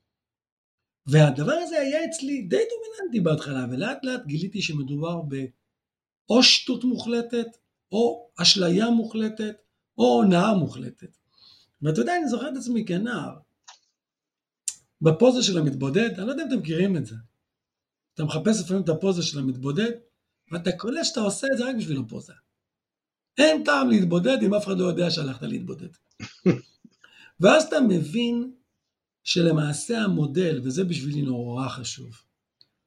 והדבר 1.06 1.52
הזה 1.52 1.78
היה 1.80 2.04
אצלי 2.04 2.42
די 2.42 2.56
דומיננטי 2.70 3.20
בהתחלה, 3.20 3.66
ולאט 3.70 4.04
לאט 4.04 4.26
גיליתי 4.26 4.62
שמדובר 4.62 5.20
באו 5.22 6.42
שטות 6.42 6.84
מוחלטת, 6.84 7.46
או 7.92 8.30
אשליה 8.36 8.90
מוחלטת, 8.90 9.56
או 9.98 10.04
הונאה 10.04 10.54
מוחלטת. 10.54 11.16
ואתה 11.82 12.00
יודע, 12.00 12.16
אני 12.16 12.28
זוכר 12.28 12.48
את 12.48 12.56
עצמי 12.56 12.84
כנער, 12.84 13.36
בפוזה 15.02 15.42
של 15.42 15.58
המתבודד, 15.58 16.18
אני 16.18 16.26
לא 16.26 16.30
יודע 16.30 16.42
אם 16.42 16.48
אתם 16.48 16.58
מכירים 16.58 16.96
את 16.96 17.06
זה. 17.06 17.14
אתה 18.14 18.24
מחפש 18.24 18.60
לפעמים 18.60 18.82
את 18.82 18.88
הפוזה 18.88 19.22
של 19.22 19.38
המתבודד, 19.38 19.90
ואתה 20.52 20.72
קולט 20.72 21.04
שאתה 21.04 21.20
עושה 21.20 21.46
את 21.52 21.58
זה 21.58 21.64
רק 21.64 21.76
בשביל 21.76 21.98
הפוזה. 21.98 22.32
אין 23.38 23.64
טעם 23.64 23.90
להתבודד 23.90 24.38
אם 24.42 24.54
אף 24.54 24.64
אחד 24.64 24.78
לא 24.78 24.84
יודע 24.84 25.10
שהלכת 25.10 25.42
להתבודד. 25.42 25.88
ואז 27.40 27.64
אתה 27.64 27.80
מבין 27.80 28.52
שלמעשה 29.26 29.98
המודל, 29.98 30.60
וזה 30.64 30.84
בשבילי 30.84 31.22
נורא 31.22 31.68
חשוב, 31.68 32.16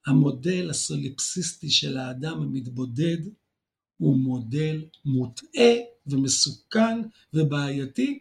המודל 0.06 0.70
הסוליפסיסטי 0.70 1.70
של 1.70 1.98
האדם 1.98 2.42
המתבודד 2.42 3.18
הוא 3.98 4.18
מודל 4.18 4.86
מוטעה 5.06 5.74
ומסוכן 6.08 7.02
ובעייתי, 7.34 8.20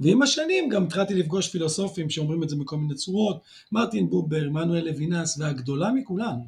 ועם 0.00 0.22
השנים 0.22 0.68
גם 0.68 0.84
התחלתי 0.84 1.14
לפגוש 1.14 1.48
פילוסופים 1.48 2.10
שאומרים 2.10 2.42
את 2.42 2.48
זה 2.48 2.56
בכל 2.56 2.76
מיני 2.76 2.94
צורות, 2.94 3.42
מרטין 3.72 4.10
בובר, 4.10 4.44
עמנואל 4.44 4.84
לוינס, 4.84 5.38
והגדולה 5.38 5.92
מכולן, 5.92 6.38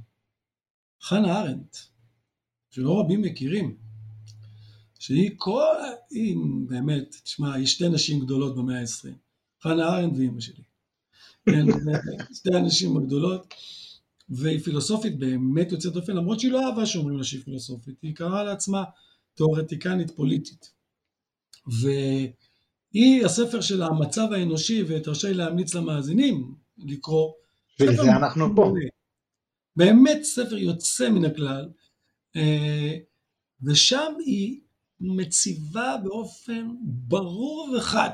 חנה 1.03 1.41
ארנדט, 1.41 1.77
שלא 2.71 3.01
רבים 3.01 3.23
מכירים, 3.23 3.77
שהיא 4.99 5.31
כל, 5.37 5.77
היא 6.11 6.37
באמת, 6.67 7.17
תשמע, 7.25 7.59
יש 7.59 7.73
שתי 7.73 7.89
נשים 7.89 8.21
גדולות 8.21 8.57
במאה 8.57 8.81
ה-20, 8.81 9.09
חנה 9.63 9.89
ארנדט 9.89 10.19
ואימא 10.19 10.41
שלי. 10.41 10.63
כן, 11.51 11.67
שתי 12.35 12.55
הנשים 12.55 12.97
הגדולות, 12.97 13.55
והיא 14.29 14.61
פילוסופית 14.61 15.19
באמת 15.19 15.73
יוצאת 15.73 15.93
דופן, 15.93 16.17
למרות 16.17 16.41
שהיא 16.41 16.53
לא 16.53 16.67
אהבה 16.67 16.87
שאומרים 16.87 17.19
לה 17.19 17.25
שהיא 17.25 17.43
פילוסופית, 17.45 17.95
היא 18.03 18.15
קראה 18.15 18.45
לעצמה 18.45 18.85
תיאורטיקנית 19.35 20.11
פוליטית. 20.11 20.73
ו... 21.83 21.89
היא 22.93 23.25
הספר 23.25 23.61
של 23.61 23.83
המצב 23.83 24.33
האנושי, 24.33 24.83
ותרשה 24.89 25.29
לי 25.29 25.35
להמליץ 25.35 25.75
למאזינים 25.75 26.55
לקרוא. 26.79 27.33
ולזה 27.81 28.03
אנחנו 28.03 28.57
פה. 28.57 28.73
באמת 29.77 30.23
ספר 30.23 30.57
יוצא 30.57 31.11
מן 31.11 31.25
הכלל, 31.25 31.69
אה, 32.37 32.97
ושם 33.63 34.13
היא 34.27 34.61
מציבה 35.01 35.97
באופן 36.05 36.69
ברור 36.83 37.77
וחד 37.77 38.11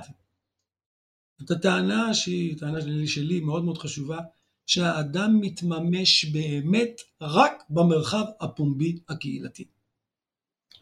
את 1.44 1.50
הטענה 1.50 2.14
שהיא, 2.14 2.58
טענה 2.58 2.80
שלי, 2.80 3.06
שלי 3.06 3.40
מאוד 3.40 3.64
מאוד 3.64 3.78
חשובה, 3.78 4.18
שהאדם 4.66 5.40
מתממש 5.40 6.24
באמת 6.24 7.00
רק 7.20 7.62
במרחב 7.70 8.24
הפומבי 8.40 8.98
הקהילתי. 9.08 9.64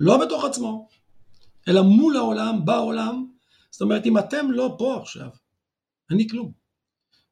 לא 0.00 0.26
בתוך 0.26 0.44
עצמו, 0.44 0.88
אלא 1.68 1.82
מול 1.82 2.16
העולם, 2.16 2.64
בעולם, 2.64 3.26
זאת 3.70 3.82
אומרת, 3.82 4.06
אם 4.06 4.18
אתם 4.18 4.50
לא 4.50 4.74
פה 4.78 4.98
עכשיו, 5.02 5.30
אני 6.10 6.28
כלום. 6.28 6.52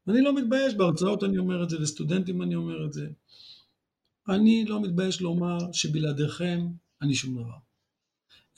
אני 0.09 0.21
לא 0.21 0.35
מתבייש, 0.35 0.75
בהרצאות 0.75 1.25
אני 1.25 1.39
אומר 1.39 1.63
את 1.63 1.71
זה, 1.71 1.79
לסטודנטים 1.79 2.43
אני 2.43 2.55
אומר 2.55 2.87
את 2.87 2.93
זה. 2.93 3.09
אני 4.29 4.65
לא 4.65 4.81
מתבייש 4.81 5.21
לומר 5.21 5.59
שבלעדיכם 5.73 6.67
אני 7.03 7.15
שום 7.15 7.35
דבר. 7.35 7.59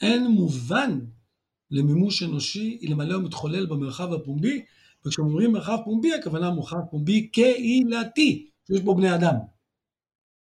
אין 0.01 0.27
מובן 0.27 0.99
למימוש 1.71 2.23
אנושי 2.23 2.79
אלמלא 2.87 3.13
הוא 3.13 3.23
מתחולל 3.23 3.65
במרחב 3.65 4.13
הפומבי, 4.13 4.65
וכשאומרים 5.05 5.51
מרחב 5.51 5.77
פומבי 5.85 6.13
הכוונה 6.13 6.51
מרחב 6.51 6.77
פומבי 6.91 7.27
קהילתי, 7.27 8.49
שיש 8.67 8.81
בו 8.81 8.95
בני 8.95 9.15
אדם, 9.15 9.35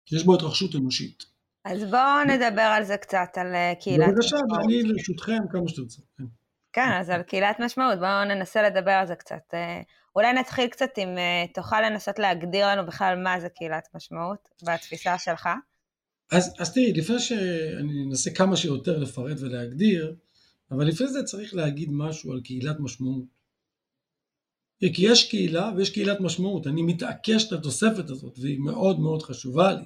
שיש 0.05 0.23
בו 0.23 0.35
התרחשות 0.35 0.75
אנושית. 0.75 1.25
אז 1.65 1.83
בואו 1.83 2.23
נדבר 2.27 2.61
על 2.61 2.83
זה 2.83 2.97
קצת, 2.97 3.29
על 3.35 3.55
אה, 3.55 3.73
קהילת... 3.79 4.09
בבקשה, 4.09 4.37
ואני 4.51 4.83
לרשותכם 4.83 5.37
כמה 5.51 5.67
שתרצו. 5.67 6.01
כן. 6.17 6.23
כן, 6.73 6.91
אז 6.99 7.09
על 7.09 7.21
קהילת 7.21 7.59
משמעות, 7.59 7.99
בואו 7.99 8.25
ננסה 8.25 8.61
לדבר 8.61 8.91
על 8.91 9.07
זה 9.07 9.15
קצת. 9.15 9.53
אה, 9.53 9.81
אולי 10.15 10.33
נתחיל 10.33 10.67
קצת 10.67 10.89
אם 10.97 11.17
אה, 11.17 11.45
תוכל 11.53 11.81
לנסות 11.81 12.19
להגדיר 12.19 12.67
לנו 12.67 12.85
בכלל 12.85 13.23
מה 13.23 13.39
זה 13.39 13.49
קהילת 13.49 13.87
משמעות, 13.95 14.49
בתפיסה 14.63 15.17
שלך. 15.17 15.49
אז, 16.31 16.55
אז 16.59 16.73
תראי, 16.73 16.93
לפני 16.93 17.19
שאני 17.19 18.05
אנסה 18.09 18.31
כמה 18.31 18.57
שיותר 18.57 18.97
לפרט 18.97 19.37
ולהגדיר, 19.39 20.15
אבל 20.71 20.87
לפני 20.87 21.07
זה 21.07 21.23
צריך 21.23 21.53
להגיד 21.53 21.89
משהו 21.91 22.31
על 22.31 22.41
קהילת 22.41 22.79
משמעות. 22.79 23.39
כי 24.79 25.05
יש 25.05 25.29
קהילה 25.29 25.71
ויש 25.77 25.89
קהילת 25.89 26.19
משמעות, 26.19 26.67
אני 26.67 26.81
מתעקש 26.81 27.47
את 27.47 27.51
התוספת 27.51 28.09
הזאת 28.09 28.39
והיא 28.39 28.59
מאוד 28.59 28.99
מאוד 28.99 29.21
חשובה 29.21 29.73
לי. 29.73 29.85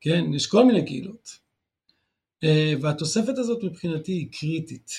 כן, 0.00 0.24
יש 0.34 0.46
כל 0.46 0.64
מיני 0.66 0.86
קהילות. 0.86 1.38
אה, 2.44 2.72
והתוספת 2.82 3.38
הזאת 3.38 3.64
מבחינתי 3.64 4.12
היא 4.12 4.32
קריטית. 4.32 4.90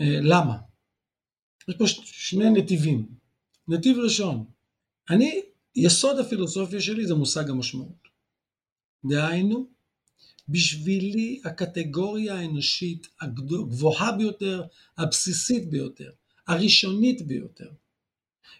אה, 0.00 0.18
למה? 0.20 0.58
יש 1.68 1.76
פה 1.78 1.84
שני 2.04 2.50
נתיבים. 2.50 3.06
נתיב 3.68 3.98
ראשון, 3.98 4.44
אני, 5.10 5.42
יסוד 5.76 6.18
הפילוסופיה 6.18 6.80
שלי 6.80 7.06
זה 7.06 7.14
מושג 7.14 7.50
המשמעות. 7.50 8.08
דהיינו, 9.04 9.66
בשבילי 10.52 11.40
הקטגוריה 11.44 12.34
האנושית 12.34 13.08
הגבוהה 13.20 14.12
ביותר, 14.12 14.62
הבסיסית 14.98 15.70
ביותר, 15.70 16.10
הראשונית 16.48 17.26
ביותר, 17.26 17.70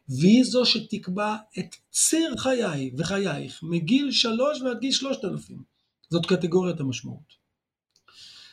והיא 0.08 0.44
זו 0.44 0.66
שתקבע 0.66 1.36
את 1.58 1.76
ציר 1.90 2.36
חיי 2.36 2.90
וחייך 2.98 3.60
מגיל 3.62 4.12
שלוש 4.12 4.60
ועד 4.60 4.80
גיל 4.80 4.92
שלושת 4.92 5.24
אלפים. 5.24 5.62
זאת 6.10 6.26
קטגוריית 6.26 6.80
המשמעות. 6.80 7.42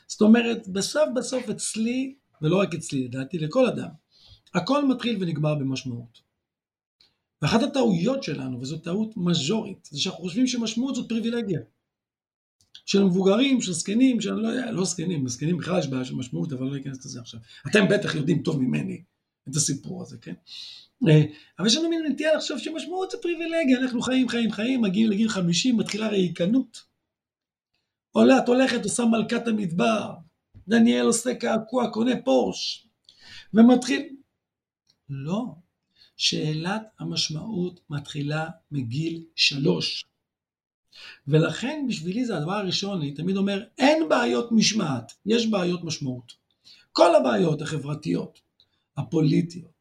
זאת 0.08 0.22
אומרת, 0.22 0.67
בסוף 0.67 1.10
בסוף 1.15 1.50
אצלי 1.50 2.15
ולא 2.41 2.60
רק 2.60 2.74
אצלי, 2.74 3.03
לדעתי 3.03 3.38
לכל 3.38 3.65
אדם, 3.67 3.89
הכל 4.53 4.88
מתחיל 4.88 5.17
ונגמר 5.19 5.55
במשמעות. 5.55 6.29
ואחת 7.41 7.63
הטעויות 7.63 8.24
שלנו, 8.24 8.62
וזו 8.62 8.77
טעות 8.77 9.17
מז'ורית, 9.17 9.89
זה 9.91 10.00
שאנחנו 10.00 10.24
חושבים 10.24 10.48
שמשמעות 10.48 10.96
זאת 10.96 11.10
פריבילגיה. 11.10 11.60
של 12.89 13.03
מבוגרים, 13.03 13.62
של 13.62 13.74
זקנים, 13.74 14.22
של 14.22 14.34
לא 14.34 14.48
יודע, 14.48 14.72
לא 14.72 14.86
זקנים, 14.86 15.27
זקנים 15.27 15.58
בכלל 15.58 15.79
יש 15.79 15.88
בעיה 15.88 16.05
של 16.05 16.15
משמעות, 16.15 16.53
אבל 16.53 16.65
לא 16.67 16.77
אכנס 16.77 17.05
לזה 17.05 17.19
עכשיו. 17.19 17.39
אתם 17.67 17.88
בטח 17.89 18.15
יודעים 18.15 18.43
טוב 18.43 18.62
ממני 18.62 19.03
את 19.50 19.55
הסיפור 19.55 20.01
הזה, 20.01 20.17
כן? 20.17 20.34
אה, 21.08 21.24
אבל 21.60 21.67
יש 21.67 21.75
לנו 21.75 21.89
מין 21.89 22.05
נטייה 22.12 22.36
לחשוב 22.36 22.60
שמשמעות 22.60 23.12
זה 23.12 23.17
פריבילגיה, 23.22 23.79
אנחנו 23.81 24.01
חיים, 24.01 24.29
חיים, 24.29 24.51
חיים, 24.51 24.81
מגיעים 24.81 25.10
לגיל 25.10 25.29
50, 25.29 25.77
מתחילה 25.77 26.08
ריקנות. 26.08 26.81
עולה, 28.12 28.38
את 28.38 28.48
הולכת, 28.48 28.84
עושה 28.84 29.05
מלכת 29.05 29.48
המדבר, 29.48 30.13
דניאל 30.67 31.05
עושה 31.05 31.36
קעקוע, 31.36 31.89
קונה 31.91 32.22
פורש, 32.25 32.88
ומתחיל. 33.53 34.15
לא. 35.10 35.46
שאלת 36.17 36.81
המשמעות 37.00 37.79
מתחילה 37.89 38.50
מגיל 38.72 39.24
שלוש. 39.36 40.05
ולכן 41.27 41.86
בשבילי 41.88 42.25
זה 42.25 42.38
הדבר 42.38 42.53
הראשון, 42.53 43.01
אני 43.01 43.12
תמיד 43.12 43.38
אומר, 43.38 43.63
אין 43.77 44.10
בעיות 44.10 44.51
משמעת, 44.51 45.13
יש 45.25 45.48
בעיות 45.48 45.84
משמעות. 45.84 46.34
כל 46.91 47.15
הבעיות 47.15 47.62
החברתיות, 47.62 48.39
הפוליטיות, 48.98 49.72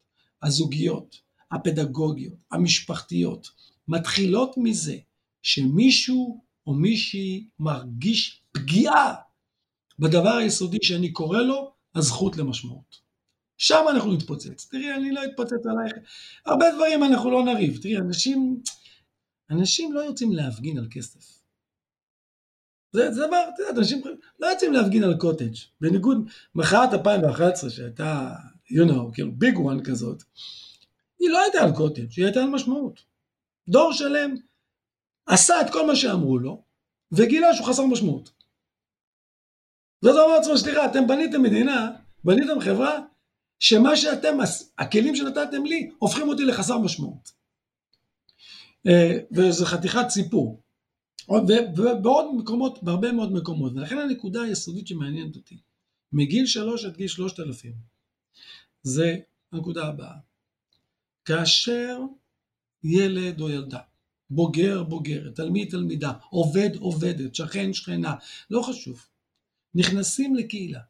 הזוגיות, 0.43 1.21
הפדגוגיות, 1.51 2.37
המשפחתיות, 2.51 3.49
מתחילות 3.87 4.53
מזה 4.57 4.97
שמישהו 5.41 6.41
או 6.67 6.73
מישהי 6.73 7.47
מרגיש 7.59 8.41
פגיעה 8.51 9.15
בדבר 9.99 10.35
היסודי 10.35 10.77
שאני 10.81 11.11
קורא 11.11 11.39
לו 11.39 11.71
הזכות 11.95 12.37
למשמעות. 12.37 13.09
שם 13.57 13.85
אנחנו 13.89 14.13
נתפוצץ. 14.13 14.67
תראי, 14.71 14.93
אני 14.93 15.11
לא 15.11 15.21
אתפוצץ 15.25 15.65
עלייך. 15.65 15.93
הרבה 16.45 16.65
דברים 16.75 17.03
אנחנו 17.03 17.31
לא 17.31 17.43
נריב. 17.43 17.79
תראי, 17.81 17.97
אנשים, 17.97 18.61
אנשים 19.49 19.93
לא 19.93 19.99
יוצאים 19.99 20.33
להפגין 20.33 20.77
על 20.77 20.87
כסף. 20.91 21.39
זה, 22.91 23.11
זה 23.11 23.27
דבר, 23.27 23.43
את 23.53 23.59
יודעת, 23.59 23.77
אנשים 23.77 24.01
לא 24.39 24.47
יוצאים 24.47 24.73
להפגין 24.73 25.03
על 25.03 25.17
קוטג'. 25.17 25.53
בניגוד, 25.81 26.29
מחאת 26.55 26.93
2011 26.93 27.69
שהייתה, 27.69 28.35
you 28.71 28.89
know, 28.89 29.13
כאילו 29.13 29.31
ביג 29.31 29.59
וואן 29.59 29.83
כזאת, 29.83 30.23
היא 31.19 31.29
לא 31.29 31.41
הייתה 31.41 31.59
על 31.63 31.71
קוטג', 31.75 32.11
היא 32.17 32.25
הייתה 32.25 32.39
על 32.39 32.49
משמעות. 32.49 33.01
דור 33.69 33.93
שלם 33.93 34.35
עשה 35.25 35.61
את 35.61 35.69
כל 35.69 35.87
מה 35.87 35.95
שאמרו 35.95 36.39
לו, 36.39 36.63
וגילה 37.11 37.53
שהוא 37.53 37.67
חסר 37.67 37.85
משמעות. 37.85 38.31
זאת 40.01 40.15
אומרת 40.15 40.37
לעצמו, 40.37 40.57
סליחה, 40.57 40.85
אתם 40.85 41.07
בניתם 41.07 41.41
מדינה, 41.41 41.91
בניתם 42.23 42.59
חברה, 42.59 42.99
שמה 43.59 43.95
שאתם, 43.95 44.37
הכלים 44.77 45.15
שנתתם 45.15 45.65
לי, 45.65 45.89
הופכים 45.99 46.29
אותי 46.29 46.45
לחסר 46.45 46.77
משמעות. 46.77 47.38
אה, 48.87 49.17
וזה 49.31 49.65
חתיכת 49.65 50.09
סיפור. 50.09 50.61
ובעוד 51.77 52.35
מקומות, 52.37 52.83
בהרבה 52.83 53.11
מאוד 53.11 53.31
מקומות, 53.31 53.73
ולכן 53.75 53.97
הנקודה 53.97 54.41
היסודית 54.41 54.87
שמעניינת 54.87 55.35
אותי, 55.35 55.57
מגיל 56.13 56.45
שלוש 56.45 56.85
עד 56.85 56.97
גיל 56.97 57.07
שלושת 57.07 57.39
אלפים, 57.39 57.73
זה 58.83 59.17
הנקודה 59.51 59.87
הבאה. 59.87 60.15
כאשר 61.25 61.99
ילד 62.83 63.41
או 63.41 63.49
ילדה, 63.49 63.79
בוגר 64.29 64.83
בוגרת, 64.83 65.35
תלמיד 65.35 65.69
תלמידה, 65.69 66.13
עובד 66.29 66.69
עובדת, 66.79 67.35
שכן 67.35 67.73
שכנה, 67.73 68.15
לא 68.49 68.61
חשוב, 68.61 69.05
נכנסים 69.75 70.35
לקהילה, 70.35 70.81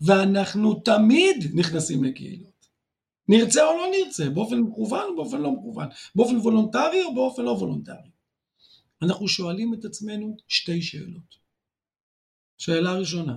ואנחנו 0.00 0.74
תמיד 0.74 1.50
נכנסים 1.54 2.04
לקהילות. 2.04 2.49
נרצה 3.30 3.66
או 3.66 3.76
לא 3.76 3.86
נרצה, 3.90 4.30
באופן 4.30 4.58
מכוון 4.58 5.08
או 5.08 5.16
באופן 5.16 5.40
לא 5.40 5.52
מכוון, 5.52 5.88
באופן 6.14 6.36
וולונטרי 6.36 7.02
או 7.04 7.14
באופן 7.14 7.42
לא 7.42 7.50
וולונטרי. 7.50 8.10
אנחנו 9.02 9.28
שואלים 9.28 9.74
את 9.74 9.84
עצמנו 9.84 10.36
שתי 10.48 10.82
שאלות. 10.82 11.36
שאלה 12.58 12.94
ראשונה, 12.94 13.36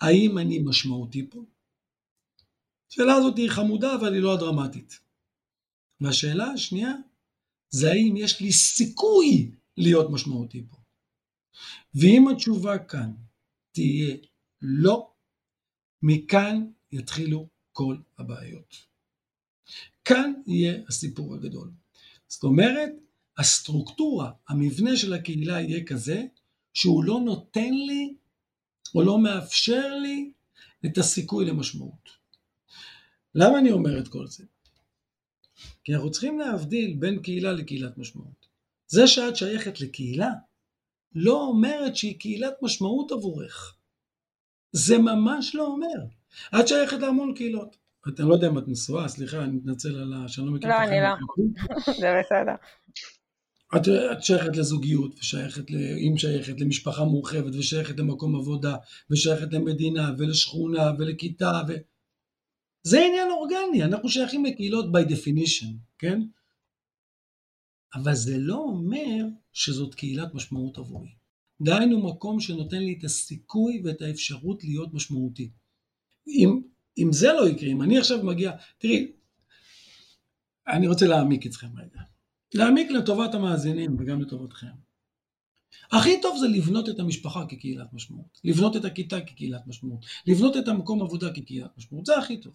האם 0.00 0.38
אני 0.38 0.58
משמעותי 0.58 1.30
פה? 1.30 1.44
השאלה 2.90 3.14
הזאת 3.14 3.36
היא 3.36 3.50
חמודה 3.50 3.94
אבל 3.94 4.14
היא 4.14 4.22
לא 4.22 4.34
הדרמטית. 4.34 5.00
והשאלה 6.00 6.44
השנייה, 6.44 6.92
זה 7.70 7.90
האם 7.90 8.16
יש 8.16 8.40
לי 8.40 8.52
סיכוי 8.52 9.50
להיות 9.76 10.10
משמעותי 10.10 10.66
פה. 10.70 10.76
ואם 11.94 12.28
התשובה 12.28 12.78
כאן 12.78 13.12
תהיה 13.72 14.16
לא, 14.62 15.12
מכאן 16.02 16.66
יתחילו 16.92 17.51
כל 17.72 17.96
הבעיות. 18.18 18.76
כאן 20.04 20.32
יהיה 20.46 20.82
הסיפור 20.88 21.34
הגדול. 21.34 21.70
זאת 22.28 22.42
אומרת, 22.44 22.90
הסטרוקטורה, 23.38 24.30
המבנה 24.48 24.96
של 24.96 25.12
הקהילה 25.12 25.60
יהיה 25.60 25.84
כזה, 25.84 26.24
שהוא 26.74 27.04
לא 27.04 27.20
נותן 27.20 27.70
לי, 27.72 28.14
או 28.94 29.02
לא 29.02 29.18
מאפשר 29.18 29.94
לי, 30.02 30.32
את 30.86 30.98
הסיכוי 30.98 31.44
למשמעות. 31.44 32.08
למה 33.34 33.58
אני 33.58 33.72
אומר 33.72 33.98
את 33.98 34.08
כל 34.08 34.26
זה? 34.26 34.44
כי 35.84 35.94
אנחנו 35.94 36.10
צריכים 36.10 36.38
להבדיל 36.38 36.96
בין 36.98 37.22
קהילה 37.22 37.52
לקהילת 37.52 37.98
משמעות. 37.98 38.46
זה 38.86 39.06
שאת 39.06 39.36
שייכת 39.36 39.80
לקהילה, 39.80 40.30
לא 41.14 41.42
אומרת 41.42 41.96
שהיא 41.96 42.18
קהילת 42.18 42.54
משמעות 42.62 43.12
עבורך. 43.12 43.76
זה 44.72 44.98
ממש 44.98 45.54
לא 45.54 45.66
אומר. 45.66 46.04
את 46.60 46.68
שייכת 46.68 46.98
להמון 46.98 47.34
קהילות. 47.34 47.76
אני 48.18 48.28
לא 48.28 48.34
יודע 48.34 48.48
אם 48.48 48.58
את 48.58 48.68
נשואה, 48.68 49.08
סליחה, 49.08 49.44
אני 49.44 49.52
מתנצל 49.52 49.98
על 49.98 50.12
ה... 50.12 50.28
שאני 50.28 50.46
לא 50.46 50.52
מכיר 50.52 50.68
לא, 50.68 50.82
אני 50.82 51.00
לא. 51.00 51.08
זה 52.00 52.20
בסדר. 52.20 52.54
את, 53.76 53.88
את 54.12 54.22
שייכת 54.22 54.56
לזוגיות, 54.56 55.18
ושייכת, 55.18 55.70
ל, 55.70 55.76
אם 55.76 56.18
שייכת 56.18 56.60
למשפחה 56.60 57.04
מורחבת, 57.04 57.54
ושייכת 57.54 57.98
למקום 57.98 58.36
עבודה, 58.36 58.76
ושייכת 59.10 59.52
למדינה, 59.52 60.10
ולשכונה, 60.18 60.90
ולכיתה, 60.98 61.60
ו... 61.68 61.72
זה 62.82 62.98
עניין 62.98 63.30
אורגני, 63.30 63.84
אנחנו 63.84 64.08
שייכים 64.08 64.44
לקהילות 64.44 64.84
by 64.84 65.08
definition, 65.08 65.74
כן? 65.98 66.20
אבל 67.94 68.14
זה 68.14 68.38
לא 68.38 68.56
אומר 68.56 69.24
שזאת 69.52 69.94
קהילת 69.94 70.34
משמעות 70.34 70.78
עבורי. 70.78 71.21
דהיינו 71.62 72.08
מקום 72.08 72.40
שנותן 72.40 72.78
לי 72.78 72.96
את 72.98 73.04
הסיכוי 73.04 73.82
ואת 73.84 74.02
האפשרות 74.02 74.64
להיות 74.64 74.94
משמעותי. 74.94 75.50
אם, 76.28 76.62
אם 76.98 77.12
זה 77.12 77.32
לא 77.32 77.48
יקרה, 77.48 77.70
אם 77.70 77.82
אני 77.82 77.98
עכשיו 77.98 78.24
מגיע, 78.24 78.52
תראי, 78.78 79.12
אני 80.68 80.88
רוצה 80.88 81.06
להעמיק 81.06 81.46
אתכם 81.46 81.68
רגע. 81.76 82.00
להעמיק 82.54 82.90
לטובת 82.90 83.34
המאזינים 83.34 83.96
וגם 84.00 84.20
לטובתכם. 84.20 84.66
הכי 85.92 86.20
טוב 86.22 86.38
זה 86.38 86.48
לבנות 86.48 86.88
את 86.88 87.00
המשפחה 87.00 87.46
כקהילת 87.48 87.92
משמעות, 87.92 88.40
לבנות 88.44 88.76
את 88.76 88.84
הכיתה 88.84 89.20
כקהילת 89.20 89.66
משמעות, 89.66 90.04
לבנות 90.26 90.56
את 90.56 90.68
המקום 90.68 91.02
עבודה 91.02 91.32
כקהילת 91.34 91.78
משמעות, 91.78 92.06
זה 92.06 92.18
הכי 92.18 92.36
טוב. 92.36 92.54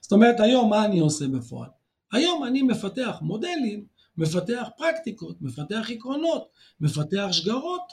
זאת 0.00 0.12
אומרת 0.12 0.40
היום 0.40 0.70
מה 0.70 0.84
אני 0.84 1.00
עושה 1.00 1.28
בפועל? 1.28 1.70
היום 2.12 2.44
אני 2.44 2.62
מפתח 2.62 3.18
מודלים, 3.22 3.86
מפתח 4.16 4.68
פרקטיקות, 4.76 5.42
מפתח 5.42 5.90
עקרונות, 5.90 6.48
מפתח 6.80 7.28
שגרות 7.30 7.92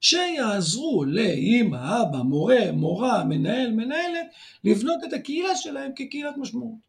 שיעזרו 0.00 1.04
לאמא, 1.04 2.02
אבא, 2.02 2.18
מורה, 2.18 2.72
מורה, 2.72 3.24
מנהל, 3.24 3.70
מנהלת, 3.70 4.26
לבנות 4.64 5.04
את 5.04 5.12
הקהילה 5.12 5.56
שלהם 5.56 5.92
כקהילת 5.96 6.34
משמעות. 6.36 6.86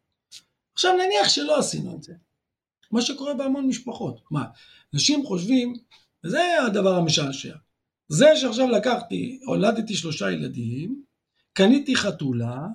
עכשיו 0.74 0.92
נניח 0.92 1.28
שלא 1.28 1.58
עשינו 1.58 1.96
את 1.96 2.02
זה, 2.02 2.14
מה 2.90 3.02
שקורה 3.02 3.34
בהמון 3.34 3.66
משפחות. 3.66 4.20
מה, 4.30 4.44
אנשים 4.94 5.26
חושבים, 5.26 5.74
וזה 6.24 6.62
הדבר 6.66 6.94
המשעשע, 6.94 7.54
זה 8.08 8.36
שעכשיו 8.36 8.70
לקחתי, 8.70 9.40
הולדתי 9.46 9.94
שלושה 9.94 10.30
ילדים, 10.30 11.02
קניתי 11.52 11.96
חתולה, 11.96 12.66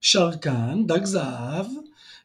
שרקן, 0.00 0.82
דג 0.86 1.04
זהב 1.04 1.66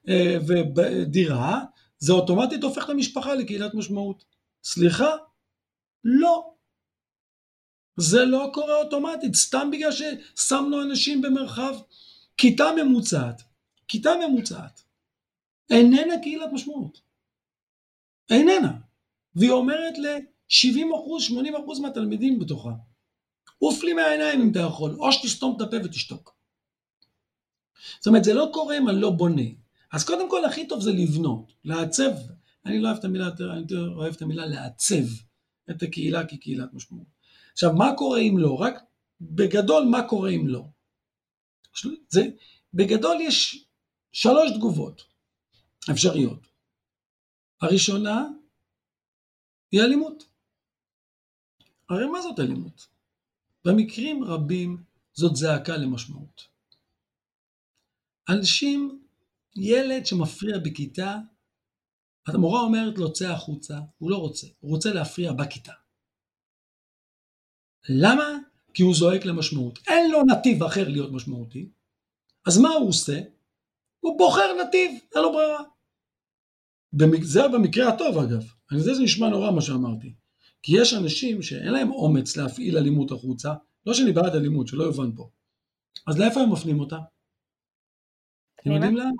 אה, 0.09 0.37
ודירה, 0.75 1.63
זה 1.99 2.13
אוטומטית 2.13 2.63
הופך 2.63 2.85
את 2.85 2.89
המשפחה 2.89 3.35
לקהילת 3.35 3.73
משמעות. 3.73 4.25
סליחה? 4.63 5.15
לא. 6.03 6.53
זה 7.97 8.25
לא 8.25 8.49
קורה 8.53 8.75
אוטומטית, 8.75 9.35
סתם 9.35 9.69
בגלל 9.71 9.91
ששמנו 9.91 10.81
אנשים 10.81 11.21
במרחב. 11.21 11.75
כיתה 12.37 12.65
ממוצעת, 12.77 13.41
כיתה 13.87 14.09
ממוצעת, 14.27 14.81
איננה 15.69 16.13
קהילת 16.21 16.49
משמעות. 16.53 17.01
איננה. 18.29 18.71
והיא 19.35 19.51
אומרת 19.51 19.97
ל-70 19.97 20.95
אחוז, 20.95 21.23
80 21.23 21.55
אחוז 21.55 21.79
מהתלמידים 21.79 22.39
בתוכה, 22.39 22.71
עוף 23.59 23.83
לי 23.83 23.93
מהעיניים 23.93 24.41
אם 24.41 24.51
אתה 24.51 24.59
יכול, 24.59 24.95
או 24.99 25.11
שתסתום 25.11 25.55
את 25.55 25.61
הפה 25.61 25.75
ותשתוק. 25.83 26.35
זאת 27.97 28.07
אומרת, 28.07 28.23
זה 28.23 28.33
לא 28.33 28.49
קורה 28.53 28.77
אם 28.77 28.89
אני 28.89 29.01
לא 29.01 29.09
בונה. 29.09 29.49
אז 29.93 30.05
קודם 30.05 30.29
כל, 30.29 30.45
הכי 30.45 30.67
טוב 30.67 30.81
זה 30.81 30.91
לבנות, 30.91 31.53
לעצב. 31.63 32.11
אני 32.65 32.79
לא 32.79 32.87
אוהב 32.87 32.97
את 32.97 33.05
המילה, 33.05 33.27
אני 33.27 33.61
יותר 33.61 33.93
אוהב 33.95 34.13
את 34.13 34.21
המילה 34.21 34.45
לעצב 34.45 35.05
את 35.69 35.83
הקהילה 35.83 36.27
כקהילת 36.27 36.73
משמעות. 36.73 37.07
עכשיו, 37.51 37.73
מה 37.73 37.93
קורה 37.97 38.19
אם 38.19 38.37
לא? 38.37 38.55
רק 38.61 38.83
בגדול, 39.21 39.83
מה 39.83 40.07
קורה 40.07 40.29
אם 40.29 40.47
לא? 40.47 40.65
זה, 42.09 42.21
בגדול 42.73 43.17
יש 43.21 43.65
שלוש 44.11 44.51
תגובות 44.57 45.03
אפשריות. 45.91 46.47
הראשונה 47.61 48.27
היא 49.71 49.81
אלימות. 49.81 50.23
הרי 51.89 52.05
מה 52.05 52.21
זאת 52.21 52.39
אלימות? 52.39 52.87
במקרים 53.65 54.23
רבים 54.23 54.83
זאת 55.13 55.35
זעקה 55.35 55.77
למשמעות. 55.77 56.47
אנשים, 58.29 59.06
ילד 59.57 60.05
שמפריע 60.05 60.57
בכיתה, 60.57 61.17
המורה 62.27 62.61
אומרת 62.61 62.97
לו 62.97 63.13
צא 63.13 63.31
החוצה, 63.31 63.79
הוא 63.97 64.11
לא 64.11 64.17
רוצה, 64.17 64.47
הוא 64.59 64.71
רוצה 64.71 64.93
להפריע 64.93 65.33
בכיתה. 65.33 65.73
למה? 67.89 68.37
כי 68.73 68.83
הוא 68.83 68.95
זועק 68.95 69.25
למשמעות. 69.25 69.79
אין 69.87 70.11
לו 70.11 70.23
נתיב 70.23 70.63
אחר 70.63 70.89
להיות 70.89 71.11
משמעותי, 71.11 71.69
אז 72.47 72.57
מה 72.57 72.69
הוא 72.69 72.89
עושה? 72.89 73.19
הוא 73.99 74.17
בוחר 74.17 74.53
נתיב, 74.63 74.91
אין 75.15 75.23
לו 75.23 75.31
ברירה. 75.31 75.63
זה 77.23 77.47
במקרה 77.53 77.93
הטוב 77.93 78.17
אגב, 78.17 78.43
אני 78.71 78.79
זה 78.79 78.91
נשמע 79.03 79.29
נורא 79.29 79.51
מה 79.51 79.61
שאמרתי. 79.61 80.13
כי 80.63 80.81
יש 80.81 80.93
אנשים 80.93 81.41
שאין 81.41 81.73
להם 81.73 81.91
אומץ 81.91 82.37
להפעיל 82.37 82.77
אלימות 82.77 83.11
החוצה, 83.11 83.53
לא 83.85 83.93
שאני 83.93 84.11
בעד 84.11 84.35
אלימות, 84.35 84.67
שלא 84.67 84.83
יובן 84.83 85.15
פה. 85.15 85.29
אז 86.07 86.19
לאיפה 86.19 86.39
הם 86.39 86.51
מפנים 86.51 86.79
אותה? 86.79 86.97
אתם 88.61 88.71
יודעים 88.71 88.97
לאן? 88.97 89.11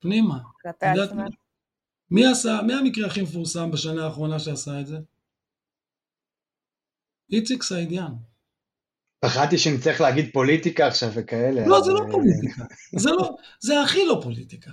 פנימה. 0.00 0.38
כלפי 0.62 0.86
עצמם. 0.86 1.24
מי 2.10 2.26
עשה, 2.26 2.60
מי 2.66 2.74
המקרה 2.74 3.06
הכי 3.06 3.22
מפורסם 3.22 3.70
בשנה 3.70 4.04
האחרונה 4.04 4.38
שעשה 4.38 4.80
את 4.80 4.86
זה? 4.86 4.98
איציק 7.32 7.62
סעידיאן. 7.62 8.12
פחדתי 9.24 9.58
שנצטרך 9.58 10.00
להגיד 10.00 10.30
פוליטיקה 10.32 10.86
עכשיו 10.86 11.08
וכאלה. 11.14 11.66
לא, 11.66 11.80
זה 11.80 11.92
לא 11.92 12.00
פוליטיקה. 12.10 12.64
זה 12.96 13.10
לא, 13.10 13.36
זה 13.60 13.80
הכי 13.80 14.06
לא 14.06 14.20
פוליטיקה. 14.22 14.70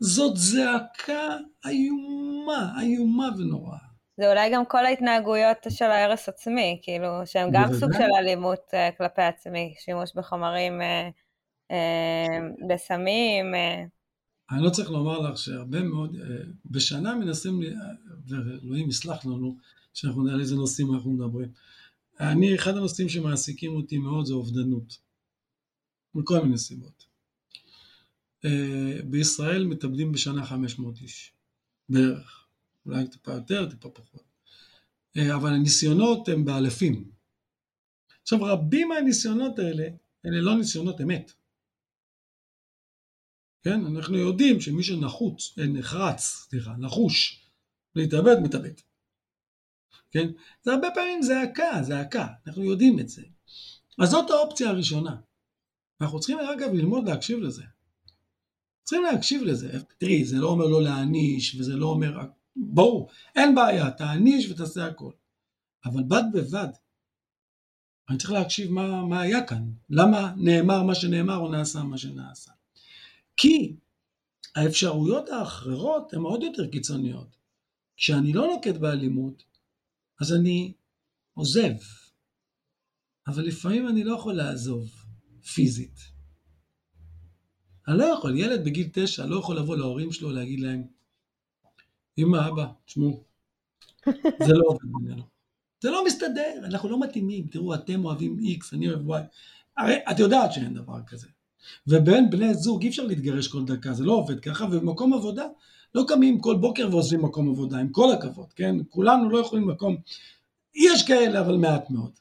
זאת 0.00 0.36
זעקה 0.36 1.36
איומה, 1.66 2.72
איומה 2.80 3.28
ונוראה. 3.38 3.78
זה 4.16 4.30
אולי 4.30 4.50
גם 4.52 4.66
כל 4.66 4.86
ההתנהגויות 4.86 5.58
של 5.68 5.84
ההרס 5.84 6.28
עצמי, 6.28 6.80
כאילו, 6.82 7.08
שהם 7.24 7.50
גם 7.52 7.62
בוודאי. 7.62 7.80
סוג 7.80 7.92
של 7.92 8.08
אלימות 8.18 8.70
uh, 8.70 8.98
כלפי 8.98 9.22
עצמי, 9.22 9.74
שימוש 9.78 10.12
בחומרים, 10.14 10.80
uh, 10.80 11.12
uh, 11.72 12.66
בסמים. 12.68 13.54
Uh, 13.54 14.01
אני 14.52 14.62
לא 14.64 14.70
צריך 14.70 14.90
לומר 14.90 15.18
לך 15.18 15.38
שהרבה 15.38 15.82
מאוד, 15.82 16.16
אה, 16.16 16.36
בשנה 16.66 17.14
מנסים, 17.14 17.62
לי- 17.62 17.74
ואלוהים 18.26 18.88
יסלח 18.88 19.24
לנו, 19.26 19.58
שאנחנו 19.94 20.22
נדע 20.22 20.32
על 20.32 20.40
איזה 20.40 20.54
נושאים 20.56 20.94
אנחנו 20.94 21.12
מדברים. 21.12 21.48
אני, 22.20 22.54
אחד 22.54 22.76
הנושאים 22.76 23.08
שמעסיקים 23.08 23.76
אותי 23.76 23.98
מאוד 23.98 24.26
זה 24.26 24.34
אובדנות. 24.34 24.98
מכל 26.14 26.40
מיני 26.42 26.58
סיבות. 26.58 27.04
אה, 28.44 28.98
בישראל 29.10 29.64
מתאבדים 29.64 30.12
בשנה 30.12 30.46
500 30.46 30.98
איש, 31.00 31.32
בערך. 31.88 32.46
אולי 32.86 33.08
טיפה 33.08 33.32
יותר, 33.32 33.70
טיפה 33.70 33.88
פחות. 33.90 34.22
אה, 35.16 35.34
אבל 35.34 35.50
הניסיונות 35.52 36.28
הם 36.28 36.44
באלפים. 36.44 37.10
עכשיו, 38.22 38.42
רבים 38.42 38.88
מהניסיונות 38.88 39.58
האלה, 39.58 39.88
אלה 40.26 40.40
לא 40.40 40.56
ניסיונות 40.56 41.00
אמת. 41.00 41.32
כן? 43.62 43.86
אנחנו 43.86 44.16
יודעים 44.16 44.60
שמי 44.60 44.82
שנחוץ, 44.82 45.58
אה, 45.58 45.66
נחרץ, 45.66 46.46
סליחה, 46.48 46.72
נחוש 46.78 47.46
להתאבד, 47.94 48.36
מתאבד. 48.42 48.72
כן? 50.10 50.28
זה 50.62 50.72
הרבה 50.72 50.88
פעמים 50.94 51.22
זעקה, 51.22 51.82
זעקה, 51.82 52.26
אנחנו 52.46 52.64
יודעים 52.64 53.00
את 53.00 53.08
זה. 53.08 53.22
אז 53.98 54.10
זאת 54.10 54.30
האופציה 54.30 54.68
הראשונה. 54.68 55.16
אנחנו 56.00 56.20
צריכים 56.20 56.38
אגב 56.38 56.72
ללמוד 56.72 57.08
להקשיב 57.08 57.38
לזה. 57.38 57.62
צריכים 58.84 59.04
להקשיב 59.04 59.42
לזה. 59.42 59.78
תראי, 59.98 60.24
זה 60.24 60.36
לא 60.36 60.48
אומר 60.48 60.66
לא 60.66 60.82
להעניש, 60.82 61.54
וזה 61.54 61.76
לא 61.76 61.86
אומר... 61.86 62.18
ברור, 62.56 63.10
אין 63.36 63.54
בעיה, 63.54 63.90
תעניש 63.90 64.50
ותעשה 64.50 64.86
הכל. 64.86 65.12
אבל 65.84 66.02
בד 66.02 66.22
בבד, 66.32 66.68
אני 68.10 68.18
צריך 68.18 68.32
להקשיב 68.32 68.70
מה, 68.70 69.04
מה 69.06 69.20
היה 69.20 69.46
כאן. 69.46 69.70
למה 69.90 70.32
נאמר 70.36 70.82
מה 70.82 70.94
שנאמר 70.94 71.36
או 71.36 71.48
נעשה 71.50 71.82
מה 71.82 71.98
שנעשה. 71.98 72.52
כי 73.36 73.76
האפשרויות 74.56 75.28
האחרות 75.28 76.14
הן 76.14 76.20
עוד 76.20 76.42
יותר 76.42 76.66
קיצוניות. 76.66 77.36
כשאני 77.96 78.32
לא 78.32 78.46
נוקט 78.46 78.76
באלימות, 78.80 79.42
אז 80.20 80.32
אני 80.32 80.72
עוזב. 81.34 81.72
אבל 83.26 83.42
לפעמים 83.42 83.88
אני 83.88 84.04
לא 84.04 84.14
יכול 84.14 84.34
לעזוב 84.34 84.90
פיזית. 85.54 86.00
אני 87.88 87.98
לא 87.98 88.04
יכול, 88.04 88.38
ילד 88.38 88.64
בגיל 88.64 88.88
תשע 88.92 89.26
לא 89.26 89.36
יכול 89.38 89.56
לבוא 89.56 89.76
להורים 89.76 90.12
שלו 90.12 90.30
להגיד 90.30 90.60
להם, 90.60 90.84
אמא, 92.18 92.48
אבא, 92.48 92.66
תשמעו, 92.84 93.24
זה 94.46 94.52
לא 94.52 94.64
עובד 94.66 94.84
בינינו. 94.98 95.22
זה 95.80 95.90
לא 95.90 96.04
מסתדר, 96.04 96.60
אנחנו 96.64 96.88
לא 96.88 97.00
מתאימים. 97.00 97.46
תראו, 97.46 97.74
אתם 97.74 98.04
אוהבים 98.04 98.38
X, 98.38 98.64
אני 98.72 98.88
אוהב 98.88 99.10
Y. 99.10 99.26
הרי 99.76 99.96
את 100.10 100.18
יודעת 100.18 100.52
שאין 100.52 100.74
דבר 100.74 101.02
כזה. 101.06 101.28
ובין 101.86 102.30
בני 102.30 102.54
זוג 102.54 102.82
אי 102.82 102.88
אפשר 102.88 103.06
להתגרש 103.06 103.48
כל 103.48 103.64
דקה, 103.64 103.92
זה 103.92 104.04
לא 104.04 104.12
עובד 104.12 104.40
ככה, 104.40 104.64
ובמקום 104.64 105.12
עבודה 105.12 105.46
לא 105.94 106.04
קמים 106.08 106.40
כל 106.40 106.56
בוקר 106.56 106.88
ועוזבים 106.90 107.22
מקום 107.22 107.50
עבודה, 107.50 107.78
עם 107.78 107.88
כל 107.88 108.12
הכבוד, 108.12 108.52
כן? 108.52 108.76
כולנו 108.88 109.30
לא 109.30 109.38
יכולים 109.38 109.68
מקום, 109.68 109.96
יש 110.74 111.06
כאלה, 111.06 111.40
אבל 111.40 111.56
מעט 111.56 111.90
מאוד. 111.90 112.12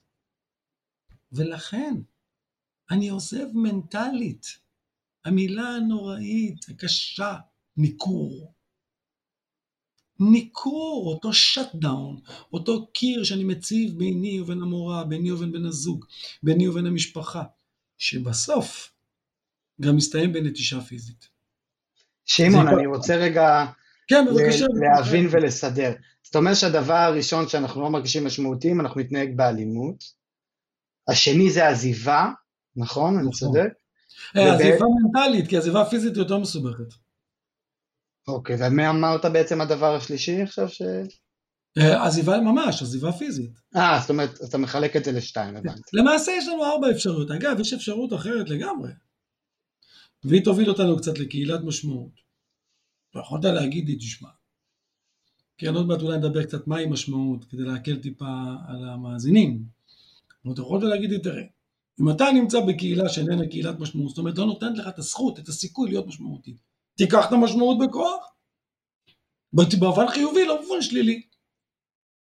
ולכן, 1.31 1.95
אני 2.91 3.09
עוזב 3.09 3.45
מנטלית. 3.53 4.61
המילה 5.25 5.69
הנוראית, 5.69 6.65
הקשה, 6.69 7.35
ניכור. 7.77 8.53
ניכור, 10.19 11.07
אותו 11.13 11.33
שאט 11.33 11.75
דאון, 11.75 12.19
אותו 12.53 12.87
קיר 12.87 13.23
שאני 13.23 13.43
מציב 13.43 13.97
ביני 13.97 14.41
ובין 14.41 14.61
המורה, 14.61 15.03
ביני 15.03 15.31
ובין 15.31 15.51
בן 15.51 15.65
הזוג, 15.65 16.05
ביני 16.43 16.67
ובין 16.67 16.85
המשפחה, 16.85 17.43
שבסוף 17.97 18.91
גם 19.81 19.95
מסתיים 19.95 20.33
בנטישה 20.33 20.81
פיזית. 20.81 21.29
שמעון, 22.25 22.67
אני 22.67 22.87
רוצה 22.87 23.15
רגע 23.15 23.65
כן, 24.07 24.25
בבקשה. 24.29 24.65
ל- 24.65 24.79
להבין 24.83 25.27
ולסדר. 25.31 25.91
זאת 26.23 26.35
אומרת 26.35 26.55
שהדבר 26.57 26.93
הראשון 26.93 27.47
שאנחנו 27.47 27.81
לא 27.81 27.89
מרגישים 27.89 28.25
משמעותיים, 28.25 28.81
אנחנו 28.81 29.01
נתנהג 29.01 29.37
באלימות. 29.37 30.03
השני 31.07 31.49
זה 31.49 31.67
עזיבה, 31.67 32.29
נכון? 32.75 33.13
אני 33.13 33.27
נכון. 33.27 33.33
צודק? 33.33 33.73
אה, 34.37 34.53
עזיבה 34.53 34.85
מנטלית, 35.03 35.47
כי 35.47 35.57
עזיבה 35.57 35.85
פיזית 35.85 36.17
יותר 36.17 36.37
מסובכת. 36.37 36.93
אוקיי, 38.27 38.55
ומה 38.59 38.89
אמרת 38.89 39.25
בעצם 39.25 39.61
הדבר 39.61 39.95
השלישי 39.95 40.41
עכשיו 40.41 40.69
ש... 40.69 40.81
אה, 41.77 42.05
עזיבה 42.05 42.39
ממש, 42.39 42.81
עזיבה 42.81 43.11
פיזית. 43.11 43.51
אה, 43.75 43.97
זאת 44.01 44.09
אומרת, 44.09 44.39
אתה 44.49 44.57
מחלק 44.57 44.95
את 44.95 45.03
זה 45.03 45.11
לשתיים, 45.11 45.55
הבנתי. 45.57 45.81
למעשה 45.93 46.31
יש 46.31 46.47
לנו 46.47 46.65
ארבע 46.65 46.91
אפשרויות. 46.91 47.31
אגב, 47.31 47.59
יש 47.59 47.73
אפשרות 47.73 48.13
אחרת 48.13 48.49
לגמרי. 48.49 48.91
והיא 50.23 50.43
תוביל 50.43 50.69
אותנו 50.69 50.97
קצת 50.97 51.19
לקהילת 51.19 51.61
משמעות. 51.63 52.11
יכולת 53.15 53.45
להגיד 53.45 53.89
לי, 53.89 53.95
תשמע. 53.95 54.29
כן, 55.57 55.75
עוד 55.75 55.87
מעט 55.87 56.01
אולי 56.01 56.17
נדבר 56.17 56.43
קצת 56.43 56.67
מהי 56.67 56.85
משמעות, 56.85 57.45
כדי 57.45 57.63
להקל 57.63 57.95
טיפה 57.95 58.43
על 58.67 58.89
המאזינים. 58.89 59.63
אבל 60.45 60.53
אתה 60.53 60.61
יכולת 60.61 60.83
להגיד 60.83 61.09
לי, 61.09 61.19
תראה, 61.19 61.43
אם 62.01 62.09
אתה 62.09 62.25
נמצא 62.33 62.59
בקהילה 62.67 63.09
שאיננה 63.09 63.47
קהילת 63.47 63.79
משמעות, 63.79 64.09
זאת 64.09 64.17
אומרת, 64.17 64.37
לא 64.37 64.45
נותנת 64.45 64.77
לך 64.77 64.87
את 64.87 64.99
הזכות, 64.99 65.39
את 65.39 65.47
הסיכוי 65.47 65.89
להיות 65.89 66.07
משמעותי, 66.07 66.55
תיקח 66.95 67.27
את 67.27 67.31
המשמעות 67.31 67.77
בכוח. 67.79 68.31
באופן 69.53 70.07
חיובי, 70.07 70.45
לא 70.45 70.55
באופן 70.55 70.81
שלילי. 70.81 71.21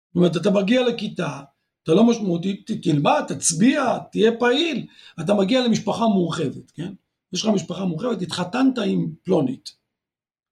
זאת 0.08 0.16
אומרת, 0.16 0.38
אתה 0.38 0.52
מגיע 0.52 0.88
לכיתה, 0.88 1.42
אתה 1.84 1.94
לא 1.94 2.04
משמעותי, 2.04 2.64
תלמד, 2.64 3.24
תצביע, 3.28 3.98
תהיה 4.12 4.32
פעיל. 4.40 4.88
אתה 5.20 5.34
מגיע 5.34 5.66
למשפחה 5.66 6.06
מורחבת, 6.06 6.72
כן? 6.72 6.94
יש 7.34 7.42
לך 7.42 7.48
משפחה 7.48 7.86
מורחבת, 7.86 8.22
התחתנת 8.22 8.78
עם 8.86 9.14
פלונית. 9.24 9.70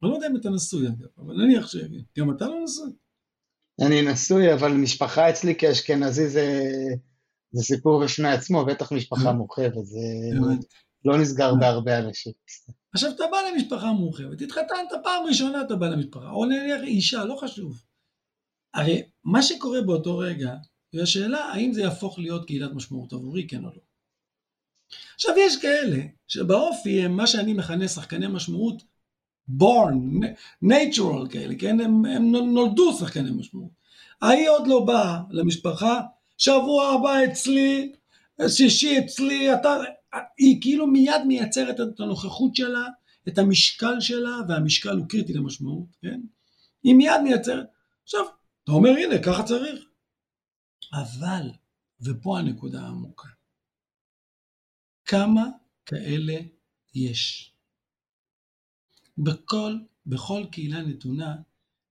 אני 0.03 0.11
לא 0.11 0.15
יודע 0.15 0.27
אם 0.27 0.37
אתה 0.37 0.49
נשוי 0.49 0.87
אגב, 0.87 1.07
אבל 1.17 1.35
נניח 1.35 1.67
שגם 1.67 2.35
אתה 2.35 2.47
לא 2.47 2.63
נשוי. 2.63 2.91
אני 3.85 4.01
נשוי, 4.01 4.53
אבל 4.53 4.71
משפחה 4.71 5.29
אצלי 5.29 5.55
כאשכנזי 5.55 6.29
זה, 6.29 6.63
זה 7.51 7.63
סיפור 7.63 8.03
בפני 8.03 8.31
עצמו, 8.31 8.65
בטח 8.65 8.91
משפחה 8.91 9.27
אה. 9.27 9.33
מורחבת, 9.33 9.85
זה. 9.85 9.99
לא 11.05 11.17
נסגר 11.17 11.55
בהרבה 11.55 11.99
אנשים. 11.99 12.33
עכשיו 12.93 13.11
אתה 13.11 13.23
בא 13.31 13.37
למשפחה 13.51 13.91
מורחבת, 13.91 14.41
התחתנת 14.41 14.91
פעם 15.03 15.25
ראשונה 15.25 15.61
אתה 15.61 15.75
בא 15.75 15.87
למשפחה, 15.89 16.29
או 16.29 16.45
נניח 16.45 16.81
אישה, 16.83 17.25
לא 17.25 17.35
חשוב. 17.35 17.81
הרי 18.73 19.03
מה 19.23 19.41
שקורה 19.41 19.81
באותו 19.81 20.17
רגע, 20.17 20.55
היא 20.91 21.01
השאלה 21.01 21.39
האם 21.39 21.73
זה 21.73 21.81
יהפוך 21.81 22.19
להיות 22.19 22.47
קהילת 22.47 22.71
משמעות 22.73 23.13
עבורי, 23.13 23.47
כן 23.47 23.65
או 23.65 23.69
לא. 23.69 23.81
עכשיו 25.15 25.33
יש 25.37 25.57
כאלה 25.61 25.97
שבאופי 26.27 27.01
הם 27.01 27.17
מה 27.17 27.27
שאני 27.27 27.53
מכנה 27.53 27.87
שחקני 27.87 28.27
משמעות 28.27 28.83
born, 29.49 30.25
natural 30.63 31.29
כאלה, 31.29 31.55
כן? 31.59 31.79
הם, 31.79 32.05
הם 32.05 32.31
נולדו 32.31 32.97
שחקני 32.99 33.31
משמעות. 33.31 33.71
ההיא 34.21 34.49
עוד 34.49 34.67
לא 34.67 34.85
באה 34.85 35.21
למשפחה, 35.29 36.01
שבוע 36.37 36.87
הבא 36.87 37.23
אצלי, 37.25 37.91
שישי 38.47 38.99
אצלי, 38.99 39.53
אתה, 39.53 39.77
היא 40.37 40.61
כאילו 40.61 40.87
מיד 40.87 41.21
מייצרת 41.27 41.79
את 41.79 41.99
הנוכחות 41.99 42.55
שלה, 42.55 42.85
את 43.27 43.37
המשקל 43.37 43.99
שלה, 43.99 44.37
והמשקל 44.47 44.97
הוא 44.97 45.07
קריטי 45.07 45.33
למשמעות, 45.33 45.87
כן? 46.01 46.21
היא 46.83 46.95
מיד 46.95 47.21
מייצרת. 47.23 47.65
עכשיו, 48.03 48.21
אתה 48.63 48.71
אומר, 48.71 48.89
הנה, 48.89 49.19
ככה 49.23 49.43
צריך. 49.43 49.85
אבל, 50.93 51.51
ופה 52.01 52.39
הנקודה 52.39 52.81
העמוקה, 52.81 53.27
כמה 55.07 55.49
כאלה 55.85 56.37
יש? 56.95 57.51
בכל, 59.17 59.73
בכל 60.05 60.45
קהילה 60.51 60.81
נתונה 60.81 61.35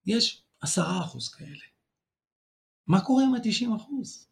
יש 0.07 0.43
עשרה 0.61 1.05
אחוז 1.05 1.29
כאלה. 1.29 1.65
מה 2.87 3.05
קורה 3.05 3.25
עם 3.25 3.35
התשעים 3.35 3.73
אחוז? 3.73 4.29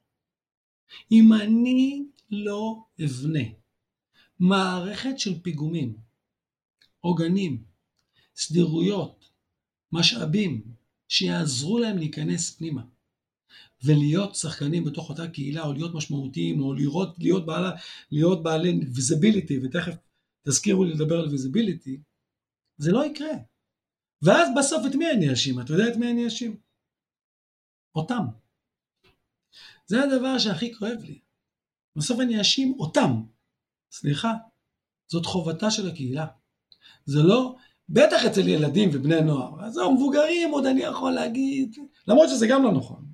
אם 1.12 1.32
אני 1.42 2.06
לא 2.30 2.84
אבנה 3.04 3.48
מערכת 4.40 5.18
של 5.18 5.42
פיגומים, 5.42 5.96
עוגנים, 7.00 7.64
סדירויות, 8.36 9.30
משאבים, 9.92 10.74
שיעזרו 11.08 11.78
להם 11.78 11.98
להיכנס 11.98 12.56
פנימה 12.56 12.82
ולהיות 13.84 14.34
שחקנים 14.34 14.84
בתוך 14.84 15.08
אותה 15.08 15.28
קהילה 15.28 15.62
או 15.62 15.72
להיות 15.72 15.94
משמעותיים 15.94 16.60
או 16.60 16.74
לראות, 16.74 17.18
להיות, 17.18 17.46
בעלה, 17.46 17.70
להיות 18.10 18.42
בעלי 18.42 18.80
visibility 18.94 19.58
ותכף 19.62 19.94
תזכירו 20.48 20.84
לי 20.84 20.92
לדבר 20.92 21.18
על 21.18 21.28
visibility 21.28 22.00
זה 22.76 22.92
לא 22.92 23.04
יקרה 23.04 23.32
ואז 24.22 24.48
בסוף 24.58 24.86
את 24.86 24.94
מי 24.94 25.10
אני 25.10 25.30
אאשים? 25.30 25.60
אתה 25.60 25.72
יודע 25.72 25.88
את 25.88 25.96
מי 25.96 26.10
אני 26.10 26.24
אאשים? 26.24 26.56
אותם 27.94 28.24
זה 29.86 30.02
הדבר 30.02 30.38
שהכי 30.38 30.74
כואב 30.74 30.98
לי 31.02 31.18
בסוף 31.96 32.20
אני 32.20 32.38
אאשים 32.38 32.74
אותם 32.78 33.10
סליחה 33.92 34.32
זאת 35.06 35.26
חובתה 35.26 35.70
של 35.70 35.88
הקהילה 35.88 36.26
זה 37.04 37.22
לא 37.22 37.56
בטח 37.88 38.24
אצל 38.26 38.48
ילדים 38.48 38.90
ובני 38.92 39.20
נוער. 39.20 39.64
אז 39.64 39.78
המבוגרים 39.78 40.50
עוד 40.50 40.66
אני 40.66 40.80
יכול 40.80 41.12
להגיד, 41.12 41.76
למרות 42.08 42.28
שזה 42.28 42.46
גם 42.46 42.62
לא 42.62 42.72
נכון. 42.72 43.13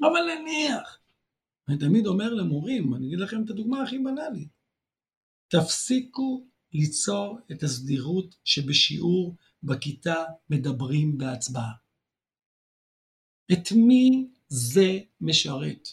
אבל 0.00 0.20
נניח. 0.34 0.98
אני 1.68 1.78
תמיד 1.78 2.06
אומר 2.06 2.34
למורים, 2.34 2.94
אני 2.94 3.06
אגיד 3.06 3.18
לכם 3.18 3.44
את 3.44 3.50
הדוגמה 3.50 3.82
הכי 3.82 3.98
בנאלית. 3.98 4.48
תפסיקו 5.48 6.46
ליצור 6.72 7.38
את 7.52 7.62
הסדירות 7.62 8.36
שבשיעור 8.44 9.36
בכיתה 9.62 10.24
מדברים 10.50 11.18
בהצבעה. 11.18 11.72
את 13.52 13.72
מי 13.72 14.28
זה 14.48 14.98
משרת? 15.20 15.88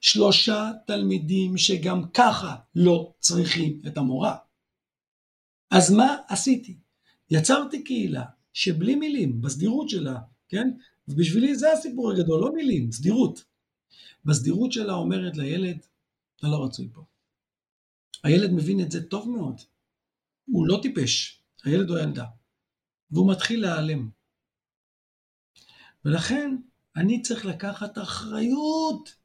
שלושה 0.00 0.70
תלמידים 0.86 1.56
שגם 1.56 2.10
ככה 2.14 2.56
לא 2.74 3.14
צריכים 3.18 3.80
את 3.86 3.96
המורה. 3.96 4.36
אז 5.70 5.92
מה 5.92 6.16
עשיתי? 6.28 6.78
יצרתי 7.30 7.84
קהילה 7.84 8.24
שבלי 8.52 8.94
מילים, 8.94 9.40
בסדירות 9.42 9.88
שלה, 9.88 10.18
כן? 10.48 10.70
ובשבילי 11.08 11.56
זה 11.56 11.72
הסיפור 11.72 12.12
הגדול, 12.12 12.40
לא 12.40 12.54
מילים, 12.54 12.92
סדירות. 12.92 13.44
בסדירות 14.24 14.72
שלה 14.72 14.92
אומרת 14.92 15.36
לילד, 15.36 15.86
אתה 16.36 16.46
לא 16.46 16.64
רצוי 16.64 16.88
פה. 16.92 17.04
הילד 18.24 18.50
מבין 18.50 18.80
את 18.80 18.90
זה 18.90 19.08
טוב 19.08 19.28
מאוד. 19.28 19.60
הוא 20.46 20.66
לא 20.66 20.78
טיפש, 20.82 21.42
הילד 21.64 21.90
או 21.90 21.96
הילדה. 21.96 22.24
והוא 23.10 23.32
מתחיל 23.32 23.60
להיעלם. 23.60 24.10
ולכן 26.04 26.56
אני 26.96 27.22
צריך 27.22 27.44
לקחת 27.46 27.98
אחריות. 27.98 29.16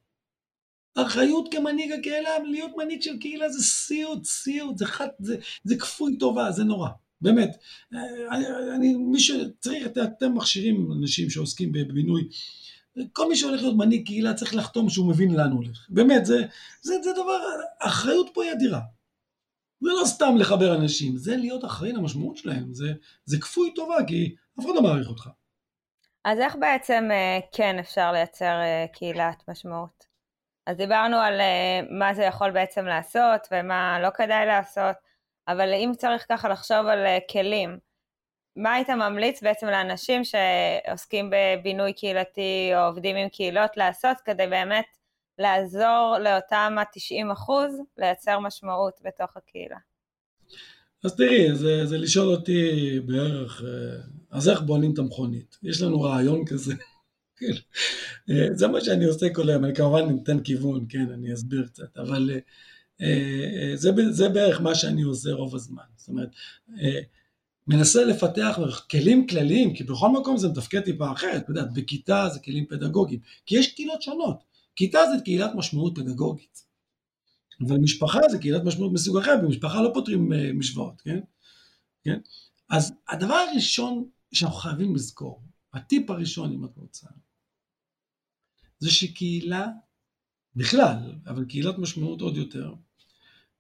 אחריות 0.96 1.48
כמנהיג 1.52 1.92
הקהילה, 1.92 2.40
להיות 2.40 2.72
מנהיג 2.78 3.02
של 3.02 3.20
קהילה 3.20 3.50
זה 3.50 3.64
סיוט, 3.64 4.26
סיוט, 4.26 4.78
זה, 4.78 4.86
חד, 4.86 5.08
זה, 5.20 5.38
זה 5.64 5.76
כפוי 5.80 6.18
טובה, 6.18 6.52
זה 6.52 6.64
נורא. 6.64 6.90
באמת, 7.22 7.58
אני, 8.76 8.96
מי 8.96 9.20
שצריך, 9.20 9.88
אתם 10.04 10.34
מכשירים 10.36 10.92
אנשים 11.00 11.30
שעוסקים 11.30 11.72
בבינוי, 11.72 12.28
כל 13.14 13.30
מי 13.30 13.36
שהולך 13.36 13.62
להיות 13.62 13.78
מנהיג 13.78 14.06
קהילה 14.06 14.34
צריך 14.34 14.56
לחתום 14.56 14.90
שהוא 14.90 15.10
מבין 15.10 15.36
לאן 15.36 15.52
הוא 15.52 15.64
הולך. 15.64 15.86
באמת, 15.90 16.26
זה, 16.26 16.46
זה, 16.82 16.94
זה 17.04 17.12
דבר, 17.14 17.40
האחריות 17.82 18.30
פה 18.34 18.44
היא 18.44 18.52
אדירה. 18.52 18.82
זה 19.82 19.90
לא 20.02 20.06
סתם 20.06 20.36
לחבר 20.38 20.76
אנשים, 20.76 21.18
זה 21.18 21.38
להיות 21.38 21.66
אחראי 21.66 21.92
למשמעות 21.92 22.38
שלהם, 22.38 22.74
זה, 22.74 22.94
זה 23.26 23.38
כפוי 23.42 23.74
טובה, 23.76 23.98
כי 24.08 24.36
אף 24.60 24.66
אחד 24.66 24.74
לא 24.76 24.82
מעריך 24.82 25.10
אותך. 25.10 25.30
אז 26.26 26.40
איך 26.40 26.56
בעצם 26.56 27.08
אה, 27.12 27.40
כן 27.52 27.80
אפשר 27.80 28.12
לייצר 28.12 28.62
אה, 28.62 28.86
קהילת 28.94 29.44
משמעות? 29.48 30.06
אז 30.66 30.78
דיברנו 30.78 31.18
על 31.18 31.40
אה, 31.40 31.80
מה 31.90 32.14
זה 32.14 32.24
יכול 32.24 32.52
בעצם 32.52 32.86
לעשות 32.86 33.48
ומה 33.52 34.00
לא 34.00 34.10
כדאי 34.10 34.46
לעשות, 34.46 34.96
אבל 35.48 35.74
אם 35.74 35.92
צריך 35.98 36.26
ככה 36.30 36.50
לחשוב 36.50 36.88
על 36.88 37.06
אה, 37.06 37.18
כלים, 37.32 37.78
מה 38.56 38.74
היית 38.74 38.90
ממליץ 38.90 39.44
בעצם 39.44 39.68
לאנשים 39.68 40.22
שעוסקים 40.24 41.32
בבינוי 41.32 41.94
קהילתי 41.94 42.72
או 42.74 42.80
עובדים 42.80 43.16
עם 43.16 43.30
קהילות 43.30 43.78
לעשות 43.78 44.18
כדי 44.26 44.48
באמת 44.48 44.86
לעזור 45.40 46.16
לאותם 46.24 46.76
ה-90 46.78 47.34
אחוז 47.34 47.72
לייצר 47.98 48.40
משמעות 48.40 48.94
בתוך 49.04 49.38
הקהילה? 49.38 49.78
אז 51.04 51.16
תראי, 51.16 51.56
זה, 51.56 51.86
זה 51.86 51.98
לשאול 51.98 52.28
אותי 52.28 53.00
בערך, 53.06 53.62
אה, 53.64 54.02
אז 54.32 54.50
איך 54.50 54.62
בונים 54.62 54.94
את 54.94 55.00
המכונית? 55.00 55.58
יש 55.64 55.82
לנו 55.82 56.02
רעיון 56.02 56.46
כזה. 56.46 56.74
אה, 58.30 58.48
זה 58.54 58.68
מה 58.68 58.82
שאני 58.82 59.06
עושה 59.06 59.34
כל 59.34 59.50
היום, 59.50 59.66
אני 59.66 59.76
כמובן 59.76 60.10
נותן 60.10 60.44
כיוון, 60.44 60.86
כן, 60.90 61.12
אני 61.14 61.34
אסביר 61.34 61.68
קצת, 61.68 61.98
אבל 61.98 62.30
זה, 63.76 63.92
זה 64.10 64.30
בערך 64.30 64.62
מה 64.62 64.76
שאני 64.76 65.02
עושה 65.02 65.32
רוב 65.32 65.56
הזמן. 65.56 65.84
זאת 65.96 66.08
אומרת, 66.10 66.30
אה, 66.82 67.00
מנסה 67.68 68.06
לפתח 68.06 68.60
כלים 68.92 69.28
כלליים, 69.28 69.74
כי 69.74 69.84
בכל 69.84 70.10
מקום 70.10 70.38
זה 70.38 70.48
מתפקד 70.48 70.82
טיפה 70.82 71.12
אחרת, 71.12 71.44
את 71.44 71.50
יודעת, 71.50 71.74
בכיתה 71.74 72.30
זה 72.34 72.40
כלים 72.40 72.66
פדגוגיים, 72.66 73.20
כי 73.46 73.58
יש 73.58 73.74
קהילות 73.74 74.02
שונות. 74.02 74.44
כיתה 74.76 75.00
זה 75.16 75.24
קהילת 75.24 75.52
משמעות 75.56 75.96
פדגוגית, 75.96 76.64
אבל 77.68 77.78
משפחה 77.78 78.20
זה 78.32 78.38
קהילת 78.38 78.64
משמעות 78.64 78.94
מסוג 78.94 79.18
אחר, 79.18 79.36
במשפחה 79.44 79.82
לא 79.82 79.92
פותרים 79.94 80.34
אה, 80.34 80.54
משוואות, 80.54 81.02
כן? 81.02 81.20
כן? 82.04 82.20
אז 82.70 82.94
הדבר 83.10 83.34
הראשון 83.34 84.10
שאנחנו 84.32 84.58
חייבים 84.58 84.96
לזכור, 84.96 85.42
הטיפ 85.74 86.10
הראשון 86.10 86.54
אם 86.54 86.66
את 86.66 86.78
רוצה, 86.78 87.08
זה 88.80 88.92
שקהילה, 88.92 89.68
בכלל, 90.56 91.16
אבל 91.28 91.46
קהילת 91.46 91.78
משמעות 91.78 92.22
עוד 92.22 92.38
יותר, 92.38 92.74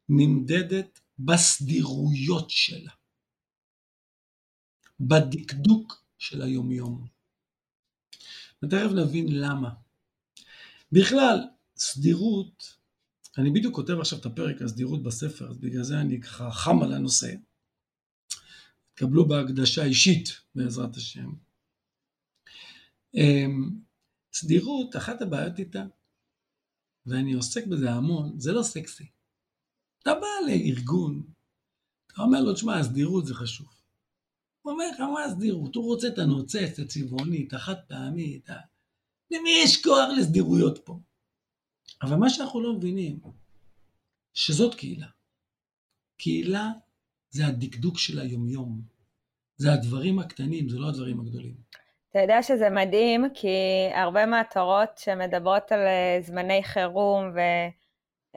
נמדדת 0.10 1.00
בסדירויות 1.20 2.50
שלה, 2.50 2.92
בדקדוק 5.00 6.04
של 6.18 6.42
היומיום. 6.42 7.08
ותכף 8.64 8.92
נבין 8.96 9.26
למה. 9.30 9.70
בכלל, 10.92 11.40
סדירות, 11.78 12.78
אני 13.38 13.50
בדיוק 13.52 13.76
כותב 13.76 14.00
עכשיו 14.00 14.20
את 14.20 14.26
הפרק 14.26 14.62
הסדירות 14.62 15.04
בספר, 15.04 15.50
אז 15.50 15.58
בגלל 15.58 15.84
זה 15.84 16.02
אני 16.02 16.22
ככה 16.22 16.52
חם 16.52 16.84
על 16.84 16.94
הנושא. 16.94 17.34
תקבלו 18.94 19.28
בהקדשה 19.28 19.84
אישית 19.84 20.30
בעזרת 20.56 20.96
השם. 20.96 21.34
אמ, 23.14 23.80
סדירות, 24.34 24.96
אחת 24.96 25.22
הבעיות 25.22 25.60
איתה, 25.60 25.84
ואני 27.06 27.34
עוסק 27.34 27.68
בזה 27.68 27.92
המון, 27.92 28.40
זה 28.40 28.52
לא 28.52 28.64
סקסי. 28.64 29.17
אתה 30.08 30.16
בא 30.16 30.28
לארגון, 30.48 31.24
אתה 32.08 32.22
אומר 32.22 32.42
לו, 32.42 32.54
תשמע, 32.54 32.80
הסדירות 32.80 33.26
זה 33.26 33.34
חשוב. 33.34 33.68
הוא 34.62 34.74
אומר 34.74 34.86
לך, 34.92 35.00
מה 35.00 35.24
הסדירות? 35.24 35.76
הוא 35.76 35.86
רוצה 35.86 36.08
את 36.08 36.18
הנוצץ, 36.18 36.80
הצבעוני, 36.80 37.46
את 37.48 37.54
החד 37.54 37.76
פעמי, 37.88 38.40
את 38.44 38.50
ה... 38.50 38.54
למי 39.32 39.50
יש 39.64 39.84
כוח 39.84 40.10
לסדירויות 40.18 40.78
פה? 40.86 41.00
אבל 42.02 42.16
מה 42.16 42.30
שאנחנו 42.30 42.62
לא 42.62 42.74
מבינים, 42.74 43.20
שזאת 44.34 44.76
קהילה. 44.76 45.08
קהילה 46.18 46.70
זה 47.30 47.48
הדקדוק 47.48 47.98
של 47.98 48.20
היומיום. 48.20 48.82
זה 49.58 49.74
הדברים 49.74 50.20
הקטנים, 50.20 50.70
זה 50.70 50.80
לא 50.80 50.90
הדברים 50.90 51.20
הגדולים. 51.20 51.56
אתה 52.10 52.20
יודע 52.20 52.44
שזה 52.44 52.70
מדהים, 52.70 53.26
כי 53.34 53.48
הרבה 53.94 54.26
מהתורות 54.26 54.98
שמדברות 54.98 55.72
על 55.72 55.80
אה, 55.80 56.18
זמני 56.22 56.64
חירום 56.64 57.32
ו... 57.36 57.40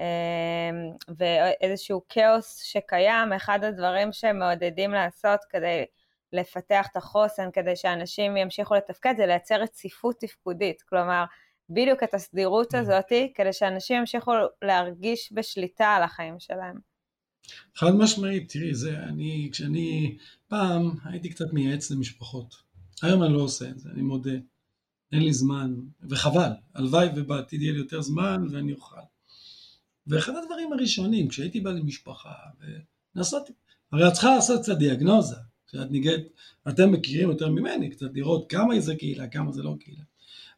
אמ, 0.00 0.90
ואיזשהו 1.18 2.02
כאוס 2.08 2.62
שקיים, 2.62 3.32
אחד 3.32 3.64
הדברים 3.64 4.12
שמעודדים 4.12 4.90
לעשות 4.90 5.40
כדי 5.50 5.84
לפתח 6.32 6.86
את 6.92 6.96
החוסן, 6.96 7.48
כדי 7.52 7.76
שאנשים 7.76 8.36
ימשיכו 8.36 8.74
לתפקד, 8.74 9.14
זה 9.16 9.26
לייצר 9.26 9.54
רציפות 9.54 10.16
תפקודית. 10.20 10.82
כלומר, 10.82 11.24
בדיוק 11.70 12.02
את 12.02 12.14
הסדירות 12.14 12.74
mm. 12.74 12.78
הזאת, 12.78 13.12
כדי 13.34 13.52
שאנשים 13.52 13.96
ימשיכו 13.96 14.32
להרגיש 14.62 15.32
בשליטה 15.32 15.86
על 15.86 16.02
החיים 16.02 16.40
שלהם. 16.40 16.76
חד 17.76 17.90
משמעית, 17.98 18.52
תראי, 18.52 18.74
זה, 18.74 18.98
אני, 18.98 19.48
כשאני, 19.52 20.18
פעם 20.48 20.90
הייתי 21.04 21.30
קצת 21.30 21.52
מייעץ 21.52 21.90
למשפחות. 21.90 22.54
היום 23.02 23.22
אני 23.22 23.32
לא 23.32 23.40
עושה 23.40 23.68
את 23.68 23.78
זה, 23.78 23.88
אני 23.94 24.02
מודה. 24.02 24.36
אין 25.12 25.22
לי 25.22 25.32
זמן, 25.32 25.74
וחבל, 26.10 26.50
הלוואי 26.74 27.08
ובעתיד 27.16 27.62
יהיה 27.62 27.72
לי 27.72 27.78
יותר 27.78 28.02
זמן 28.02 28.46
ואני 28.50 28.72
אוכל. 28.72 29.00
ואחד 30.10 30.32
הדברים 30.36 30.72
הראשונים, 30.72 31.28
כשהייתי 31.28 31.60
בא 31.60 31.70
למשפחה, 31.70 32.32
ונסעתי, 33.14 33.52
הרי 33.92 34.08
את 34.08 34.12
צריכה 34.12 34.34
לעשות 34.34 34.62
קצת 34.62 34.78
דיאגנוזה, 34.78 35.36
כשאת 35.66 35.90
ניגעת, 35.90 36.20
אתם 36.68 36.92
מכירים 36.92 37.30
יותר 37.30 37.48
ממני, 37.48 37.90
קצת 37.90 38.06
לראות 38.14 38.50
כמה 38.50 38.80
זה 38.80 38.96
קהילה, 38.96 39.28
כמה 39.28 39.52
זה 39.52 39.62
לא 39.62 39.76
קהילה. 39.80 40.02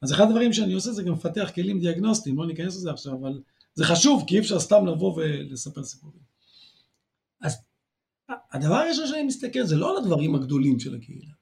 אז 0.03 0.13
אחד 0.13 0.25
הדברים 0.25 0.53
שאני 0.53 0.73
עושה 0.73 0.93
זה 0.93 1.03
גם 1.03 1.13
לפתח 1.13 1.51
כלים 1.55 1.81
דיאגנוסטיים, 1.81 2.39
לא 2.39 2.47
ניכנס 2.47 2.77
לזה 2.77 2.91
עכשיו, 2.91 3.15
אבל 3.15 3.41
זה 3.75 3.85
חשוב, 3.85 4.25
כי 4.27 4.35
אי 4.35 4.41
אפשר 4.41 4.61
סתם 4.61 4.87
לבוא 4.87 5.15
ולספר 5.17 5.85
סיפורים. 5.85 6.23
אז 7.41 7.57
הדבר 8.53 8.75
הראשון 8.75 9.07
שאני 9.07 9.23
מסתכל 9.23 9.63
זה 9.63 9.77
לא 9.77 9.91
על 9.91 10.05
הדברים 10.05 10.35
הגדולים 10.35 10.81
של 10.81 10.95
הקהילה. 10.95 11.33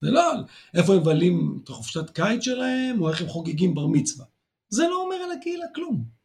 זה 0.00 0.10
לא 0.10 0.32
על 0.32 0.44
איפה 0.74 0.94
הם 0.94 1.00
מבלים 1.00 1.60
את 1.64 1.68
החופשת 1.68 2.10
קיץ 2.10 2.44
שלהם, 2.44 3.02
או 3.02 3.10
איך 3.10 3.20
הם 3.20 3.28
חוגגים 3.28 3.74
בר 3.74 3.86
מצווה. 3.86 4.26
זה 4.68 4.88
לא 4.88 5.02
אומר 5.02 5.16
על 5.16 5.32
הקהילה 5.32 5.66
כלום. 5.74 6.19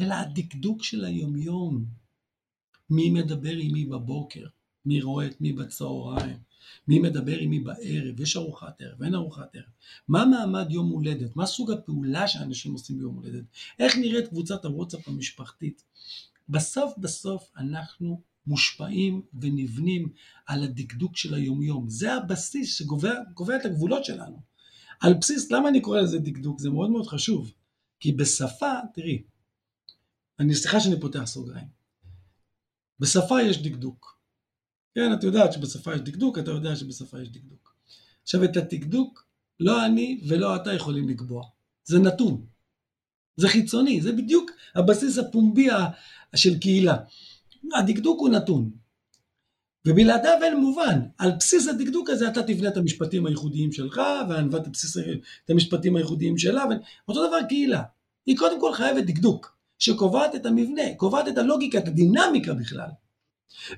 אלא 0.00 0.14
הדקדוק 0.14 0.84
של 0.84 1.04
היומיום. 1.04 1.84
מי 2.90 3.10
מדבר 3.10 3.56
עם 3.56 3.72
מי 3.72 3.84
בבוקר, 3.84 4.46
מי 4.86 5.00
רואה 5.00 5.26
את 5.26 5.40
מי 5.40 5.52
בצהריים, 5.52 6.36
מי 6.88 6.98
מדבר 6.98 7.38
עם 7.38 7.50
מי 7.50 7.60
בערב, 7.60 8.20
יש 8.20 8.36
ארוחת 8.36 8.82
ערב, 8.82 9.02
אין 9.02 9.14
ארוחת 9.14 9.56
ערב. 9.56 9.64
מה 10.08 10.24
מעמד 10.24 10.66
יום 10.70 10.88
הולדת? 10.88 11.36
מה 11.36 11.46
סוג 11.46 11.70
הפעולה 11.70 12.28
שאנשים 12.28 12.72
עושים 12.72 12.98
ביום 12.98 13.14
הולדת? 13.14 13.44
איך 13.78 13.96
נראית 13.96 14.28
קבוצת 14.28 14.64
הוואטסאפ 14.64 15.08
המשפחתית? 15.08 15.82
בסוף 16.48 16.98
בסוף 16.98 17.50
אנחנו 17.56 18.20
מושפעים 18.46 19.22
ונבנים 19.40 20.08
על 20.46 20.62
הדקדוק 20.62 21.16
של 21.16 21.34
היומיום. 21.34 21.88
זה 21.88 22.14
הבסיס 22.14 22.74
שקובע 22.74 23.56
את 23.56 23.64
הגבולות 23.64 24.04
שלנו. 24.04 24.40
על 25.00 25.14
בסיס, 25.14 25.50
למה 25.50 25.68
אני 25.68 25.80
קורא 25.80 26.00
לזה 26.00 26.18
דקדוק? 26.18 26.60
זה 26.60 26.70
מאוד 26.70 26.90
מאוד 26.90 27.06
חשוב. 27.06 27.52
כי 28.00 28.12
בשפה, 28.12 28.72
תראי, 28.94 29.22
אני 30.40 30.54
סליחה 30.54 30.80
שאני 30.80 31.00
פותח 31.00 31.24
סוגריים. 31.26 31.66
בשפה 32.98 33.42
יש 33.42 33.62
דקדוק. 33.62 34.20
כן, 34.94 35.12
את 35.12 35.24
יודעת 35.24 35.52
שבשפה 35.52 35.94
יש 35.94 36.00
דקדוק, 36.00 36.38
אתה 36.38 36.50
יודע 36.50 36.76
שבשפה 36.76 37.20
יש 37.22 37.28
דקדוק. 37.28 37.74
עכשיו 38.22 38.44
את 38.44 38.56
הדקדוק 38.56 39.26
לא 39.60 39.86
אני 39.86 40.20
ולא 40.28 40.56
אתה 40.56 40.72
יכולים 40.72 41.08
לקבוע. 41.08 41.44
זה 41.84 41.98
נתון. 41.98 42.46
זה 43.36 43.48
חיצוני, 43.48 44.00
זה 44.00 44.12
בדיוק 44.12 44.50
הבסיס 44.74 45.18
הפומבי 45.18 45.68
של 46.36 46.58
קהילה. 46.58 46.96
הדקדוק 47.74 48.20
הוא 48.20 48.28
נתון. 48.28 48.70
ובלעדיו 49.86 50.38
אין 50.42 50.60
מובן. 50.60 51.00
על 51.18 51.30
בסיס 51.38 51.68
הדקדוק 51.68 52.10
הזה 52.10 52.28
אתה 52.28 52.42
תבנה 52.42 52.68
את 52.68 52.76
המשפטים 52.76 53.26
הייחודיים 53.26 53.72
שלך, 53.72 54.00
וענווה 54.28 54.60
את 55.44 55.50
המשפטים 55.50 55.96
הייחודיים 55.96 56.38
שלה, 56.38 56.64
אותו 57.08 57.28
דבר 57.28 57.42
קהילה. 57.48 57.82
היא 58.26 58.36
קודם 58.38 58.60
כל 58.60 58.74
חייבת 58.74 59.04
דקדוק, 59.04 59.59
שקובעת 59.80 60.34
את 60.34 60.46
המבנה, 60.46 60.94
קובעת 60.96 61.28
את 61.28 61.38
הלוגיקה, 61.38 61.78
את 61.78 61.88
הדינמיקה 61.88 62.54
בכלל. 62.54 62.88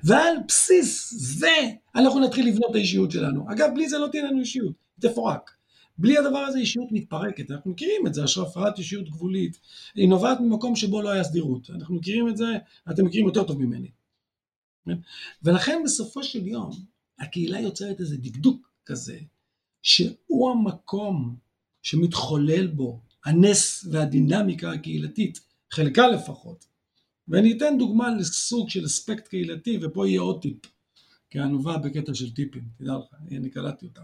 ועל 0.03 0.35
בסיס 0.47 1.13
זה 1.13 1.55
אנחנו 1.95 2.19
נתחיל 2.19 2.47
לבנות 2.47 2.69
את 2.69 2.75
האישיות 2.75 3.11
שלנו. 3.11 3.51
אגב, 3.51 3.69
בלי 3.73 3.89
זה 3.89 3.97
לא 3.97 4.07
תהיה 4.07 4.23
לנו 4.23 4.39
אישיות, 4.39 4.73
תפורק. 4.99 5.51
בלי 5.97 6.17
הדבר 6.17 6.37
הזה 6.37 6.59
אישיות 6.59 6.87
מתפרקת, 6.91 7.51
אנחנו 7.51 7.71
מכירים 7.71 8.07
את 8.07 8.13
זה, 8.13 8.23
הפרעת 8.41 8.77
אישיות 8.77 9.09
גבולית, 9.09 9.59
היא 9.95 10.09
נובעת 10.09 10.39
ממקום 10.39 10.75
שבו 10.75 11.01
לא 11.01 11.09
היה 11.09 11.23
סדירות, 11.23 11.69
אנחנו 11.69 11.95
מכירים 11.95 12.29
את 12.29 12.37
זה, 12.37 12.45
אתם 12.91 13.05
מכירים 13.05 13.25
יותר 13.25 13.43
טוב 13.43 13.61
ממני. 13.61 13.91
כן? 14.85 14.97
ולכן 15.43 15.81
בסופו 15.85 16.23
של 16.23 16.47
יום, 16.47 16.71
הקהילה 17.19 17.59
יוצרת 17.59 17.99
איזה 17.99 18.17
דקדוק 18.17 18.69
כזה, 18.85 19.19
שהוא 19.81 20.51
המקום 20.51 21.35
שמתחולל 21.81 22.67
בו 22.67 23.01
הנס 23.25 23.85
והדינמיקה 23.91 24.71
הקהילתית, 24.71 25.39
חלקה 25.73 26.07
לפחות. 26.07 26.65
ואני 27.27 27.57
אתן 27.57 27.77
דוגמה 27.77 28.15
לסוג 28.15 28.69
של 28.69 28.85
אספקט 28.85 29.27
קהילתי, 29.27 29.79
ופה 29.81 30.07
יהיה 30.07 30.21
עוד 30.21 30.41
טיפ. 30.41 30.57
כענובה 31.29 31.77
בקטע 31.77 32.13
של 32.13 32.33
טיפים, 32.33 32.63
תדע 32.77 32.93
לך, 32.97 33.37
אני 33.37 33.49
קלטתי 33.49 33.85
אותה. 33.85 34.01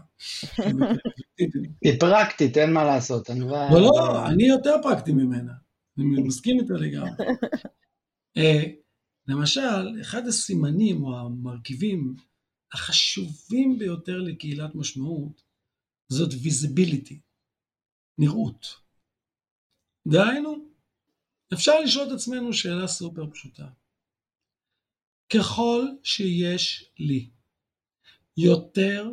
היא 1.82 2.00
פרקטית, 2.00 2.56
אין 2.56 2.72
מה 2.72 2.84
לעשות, 2.84 3.30
ענובה... 3.30 3.68
לא, 3.72 3.80
לא, 3.80 4.26
אני 4.26 4.44
יותר 4.44 4.74
פרקטי 4.82 5.12
ממנה, 5.12 5.52
אני 5.98 6.22
מסכים 6.22 6.60
איתה 6.60 6.74
לגמרי. 6.74 7.10
אה, 8.36 8.62
למשל, 9.28 10.00
אחד 10.00 10.26
הסימנים 10.26 11.04
או 11.04 11.18
המרכיבים 11.18 12.14
החשובים 12.72 13.78
ביותר 13.78 14.18
לקהילת 14.18 14.74
משמעות 14.74 15.42
זאת 16.08 16.30
visibility, 16.42 17.20
נראות. 18.18 18.66
דהיינו, 20.08 20.69
אפשר 21.52 21.80
לשאול 21.80 22.06
את 22.08 22.12
עצמנו 22.12 22.52
שאלה 22.52 22.86
סופר 22.86 23.30
פשוטה. 23.30 23.66
ככל 25.34 25.84
שיש 26.02 26.90
לי 26.98 27.28
יותר 28.36 29.10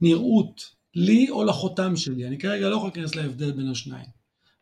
נראות 0.00 0.74
לי 0.94 1.30
או 1.30 1.44
לחותם 1.44 1.96
שלי, 1.96 2.26
אני 2.26 2.38
כרגע 2.38 2.68
לא 2.68 2.76
יכול 2.76 2.88
להיכנס 2.88 3.14
להבדל 3.14 3.52
בין 3.52 3.68
השניים, 3.68 4.08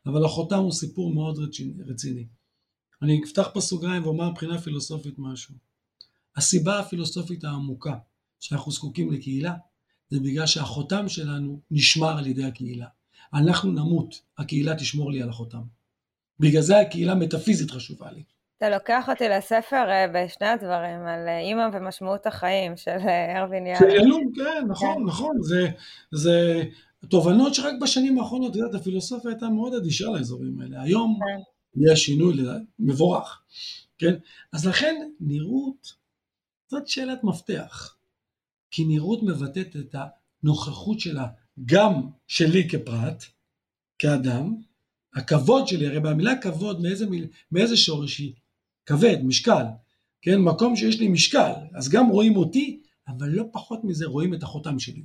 אבל 0.06 0.24
החותם 0.24 0.58
הוא 0.58 0.72
סיפור 0.72 1.14
מאוד 1.14 1.38
רציני. 1.86 2.26
אני 3.02 3.20
אפתח 3.24 3.48
פה 3.54 3.60
סוגריים 3.60 4.04
ואומר 4.04 4.30
מבחינה 4.30 4.60
פילוסופית 4.60 5.14
משהו. 5.18 5.54
הסיבה 6.36 6.78
הפילוסופית 6.78 7.44
העמוקה 7.44 7.98
שאנחנו 8.40 8.72
זקוקים 8.72 9.12
לקהילה, 9.12 9.54
זה 10.08 10.20
בגלל 10.20 10.46
שהחותם 10.46 11.08
שלנו 11.08 11.60
נשמר 11.70 12.18
על 12.18 12.26
ידי 12.26 12.44
הקהילה. 12.44 12.86
אנחנו 13.34 13.72
נמות, 13.72 14.20
הקהילה 14.38 14.76
תשמור 14.76 15.12
לי 15.12 15.22
על 15.22 15.28
החותם. 15.28 15.62
בגלל 16.40 16.62
זה 16.62 16.78
הקהילה 16.78 17.14
מטאפיזית 17.14 17.70
חשובה 17.70 18.10
לי. 18.12 18.22
אתה 18.58 18.70
לוקח 18.70 19.08
אותי 19.08 19.28
לספר 19.28 19.90
אה, 19.90 20.06
בשני 20.08 20.46
הדברים, 20.46 21.00
על 21.06 21.28
אה, 21.28 21.40
אימא 21.40 21.68
ומשמעות 21.72 22.26
החיים 22.26 22.76
של 22.76 22.90
אה, 22.90 23.40
ארווין 23.40 23.66
יאללה. 23.66 23.78
של 23.78 23.90
ילום, 23.90 24.32
כן, 24.34 24.64
נכון. 24.68 25.04
נכון. 25.06 25.36
זה, 25.42 25.68
זה 26.10 26.62
תובנות 27.08 27.54
שרק 27.54 27.74
בשנים 27.82 28.18
האחרונות, 28.18 28.50
את 28.50 28.56
יודעת, 28.56 28.80
הפילוסופיה 28.80 29.30
הייתה 29.30 29.48
מאוד 29.48 29.74
אדישה 29.74 30.06
לאזורים 30.06 30.60
האלה. 30.60 30.82
היום 30.82 31.18
כן. 31.20 31.40
יש 31.92 32.04
שינוי 32.04 32.36
מבורך, 32.78 33.42
כן? 33.98 34.14
אז 34.52 34.66
לכן 34.66 35.08
נראות, 35.20 35.92
זאת 36.70 36.88
שאלת 36.88 37.24
מפתח. 37.24 37.94
כי 38.70 38.84
נראות 38.84 39.22
מבטאת 39.22 39.76
את 39.76 39.94
הנוכחות 40.42 41.00
שלה, 41.00 41.26
גם 41.64 41.92
שלי 42.26 42.68
כפרט, 42.68 43.24
כאדם, 43.98 44.54
הכבוד 45.18 45.68
שלי, 45.68 45.86
הרי 45.86 46.00
במילה 46.00 46.40
כבוד 46.42 46.80
מאיזה, 46.80 47.06
מיל, 47.06 47.26
מאיזה 47.52 47.76
שורש 47.76 48.18
היא? 48.18 48.32
כבד, 48.86 49.16
משקל, 49.24 49.64
כן? 50.22 50.40
מקום 50.40 50.76
שיש 50.76 50.98
לי 50.98 51.08
משקל, 51.08 51.52
אז 51.74 51.88
גם 51.88 52.08
רואים 52.08 52.36
אותי, 52.36 52.82
אבל 53.08 53.28
לא 53.28 53.44
פחות 53.52 53.84
מזה 53.84 54.06
רואים 54.06 54.34
את 54.34 54.42
החותם 54.42 54.78
שלי. 54.78 55.04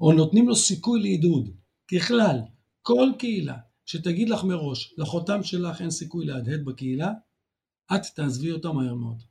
או 0.00 0.12
נותנים 0.12 0.48
לו 0.48 0.56
סיכוי 0.56 1.00
לעידוד. 1.00 1.50
ככלל, 1.94 2.36
כל 2.82 3.08
קהילה 3.18 3.56
שתגיד 3.86 4.28
לך 4.28 4.44
מראש, 4.44 4.94
לחותם 4.98 5.42
שלך 5.42 5.80
אין 5.80 5.90
סיכוי 5.90 6.26
להדהד 6.26 6.64
בקהילה, 6.64 7.12
את 7.94 8.00
תעזבי 8.14 8.52
אותה 8.52 8.72
מהר 8.72 8.94
מאוד. 8.94 9.22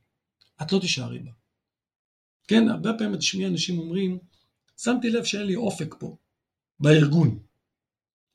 את 0.62 0.72
לא 0.72 0.78
תישארי 0.78 1.18
בה. 1.18 1.30
כן, 2.48 2.68
הרבה 2.68 2.90
פעמים 2.98 3.16
תשמעי 3.16 3.46
אנשים 3.46 3.78
אומרים, 3.78 4.18
שמתי 4.76 5.10
לב 5.10 5.24
שאין 5.24 5.46
לי 5.46 5.54
אופק 5.54 5.94
פה, 5.98 6.16
בארגון. 6.80 7.38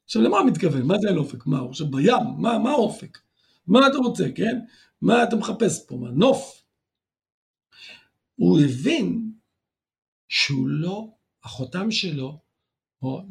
עכשיו 0.07 0.21
למה 0.21 0.43
מתכוון? 0.43 0.81
מה 0.81 0.99
זה 0.99 1.07
אין 1.09 1.17
אופק? 1.17 1.45
מה, 1.45 1.59
הוא 1.59 1.69
עכשיו 1.69 1.91
בים? 1.91 2.23
מה, 2.37 2.59
מה 2.59 2.73
אופק? 2.73 3.17
מה 3.67 3.87
אתה 3.87 3.97
רוצה, 3.97 4.27
כן? 4.35 4.59
מה 5.01 5.23
אתה 5.23 5.35
מחפש 5.35 5.85
פה? 5.87 5.95
מה, 5.95 6.11
נוף? 6.11 6.63
הוא 8.35 8.59
הבין 8.59 9.31
שהוא 10.29 10.67
לא, 10.67 11.07
החותם 11.43 11.91
שלו, 11.91 12.39
או 13.01 13.21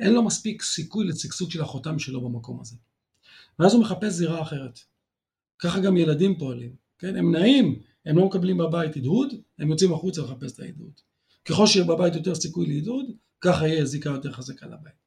אין 0.00 0.12
לו 0.12 0.22
מספיק 0.22 0.62
סיכוי 0.62 1.06
לשגשוג 1.06 1.50
של 1.50 1.62
החותם 1.62 1.98
שלו 1.98 2.20
במקום 2.20 2.60
הזה. 2.60 2.76
ואז 3.58 3.74
הוא 3.74 3.82
מחפש 3.82 4.12
זירה 4.12 4.42
אחרת. 4.42 4.80
ככה 5.58 5.80
גם 5.80 5.96
ילדים 5.96 6.38
פועלים, 6.38 6.76
כן? 6.98 7.16
הם 7.16 7.32
נעים, 7.32 7.80
הם 8.06 8.16
לא 8.16 8.26
מקבלים 8.26 8.58
בבית 8.58 8.96
הדהוד, 8.96 9.34
הם 9.58 9.70
יוצאים 9.70 9.92
החוצה 9.92 10.22
לחפש 10.22 10.52
את 10.52 10.60
ההדהוד. 10.60 11.00
ככל 11.44 11.66
שיהיה 11.66 11.86
בבית 11.86 12.14
יותר 12.14 12.34
סיכוי 12.34 12.66
להדהוד, 12.66 13.06
ככה 13.40 13.68
יהיה 13.68 13.84
זיקה 13.84 14.10
יותר 14.10 14.32
חזקה 14.32 14.66
לבית. 14.66 15.04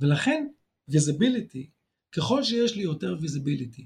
ולכן 0.00 0.46
visibility, 0.90 1.66
ככל 2.12 2.42
שיש 2.42 2.76
לי 2.76 2.82
יותר 2.82 3.16
visibility, 3.20 3.82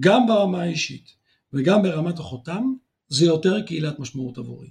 גם 0.00 0.26
ברמה 0.26 0.62
האישית 0.62 1.16
וגם 1.52 1.82
ברמת 1.82 2.18
החותם, 2.18 2.74
זה 3.08 3.24
יותר 3.24 3.62
קהילת 3.66 3.98
משמעות 3.98 4.38
עבורי. 4.38 4.70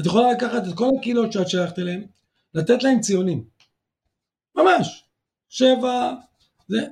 את 0.00 0.06
יכולה 0.06 0.32
לקחת 0.32 0.62
את 0.68 0.74
כל 0.74 0.88
הקהילות 0.98 1.32
שאת 1.32 1.48
שייכת 1.48 1.78
אליהן, 1.78 2.06
לתת 2.54 2.82
להן 2.82 3.00
ציונים. 3.00 3.44
ממש. 4.54 5.04
שבע, 5.48 6.14
זה, 6.68 6.86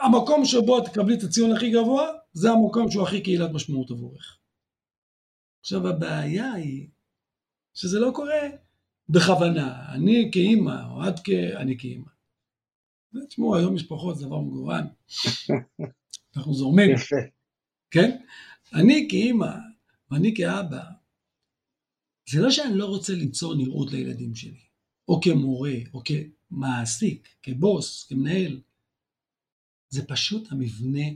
המקום 0.00 0.44
שבו 0.44 0.80
תקבלי 0.80 1.14
את 1.14 1.22
הציון 1.22 1.52
הכי 1.52 1.70
גבוה, 1.70 2.08
זה 2.32 2.50
המקום 2.50 2.90
שהוא 2.90 3.02
הכי 3.02 3.20
קהילת 3.20 3.50
משמעות 3.50 3.90
עבורך. 3.90 4.38
עכשיו 5.60 5.88
הבעיה 5.88 6.52
היא 6.52 6.88
שזה 7.74 7.98
לא 7.98 8.10
קורה 8.14 8.40
בכוונה, 9.08 9.92
אני 9.92 10.28
כאימא, 10.32 10.90
או 10.90 11.08
את 11.08 11.14
כ... 11.24 11.28
אני 11.56 11.78
כאימא. 11.78 12.17
תשמעו, 13.28 13.56
היום 13.56 13.74
משפחות 13.74 14.18
זה 14.18 14.26
דבר 14.26 14.40
מגוון. 14.40 14.84
אנחנו 16.36 16.54
זורמים. 16.54 16.90
יפה. 16.90 17.16
כן? 17.90 18.18
אני 18.74 19.06
כאימא, 19.10 19.54
ואני 20.10 20.34
כאבא, 20.36 20.82
זה 22.30 22.40
לא 22.40 22.50
שאני 22.50 22.78
לא 22.78 22.86
רוצה 22.86 23.12
ליצור 23.12 23.54
נראות 23.54 23.92
לילדים 23.92 24.34
שלי, 24.34 24.60
או 25.08 25.20
כמורה, 25.20 25.74
או 25.94 26.02
כמעסיק, 26.04 27.28
כבוס, 27.42 28.06
כמנהל. 28.08 28.60
זה 29.88 30.06
פשוט 30.06 30.52
המבנה 30.52 31.06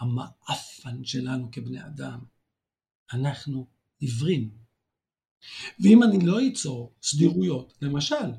המאפן 0.00 1.04
שלנו 1.04 1.48
כבני 1.52 1.86
אדם. 1.86 2.18
אנחנו 3.12 3.66
עיוורים. 3.98 4.50
ואם 5.80 6.02
אני 6.02 6.26
לא 6.26 6.38
אצור 6.48 6.92
סדירויות, 7.02 7.74
למשל, 7.82 8.32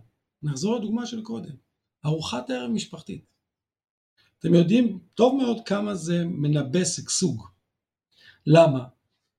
נחזור 0.43 0.79
לדוגמה 0.79 1.05
של 1.05 1.21
קודם, 1.21 1.55
ארוחת 2.05 2.49
ערב 2.49 2.71
משפחתית. 2.71 3.25
אתם 4.39 4.53
יודעים 4.53 4.99
טוב 5.13 5.35
מאוד 5.41 5.67
כמה 5.67 5.95
זה 5.95 6.25
מנבא 6.25 6.85
שגשוג. 6.85 7.47
למה? 8.45 8.85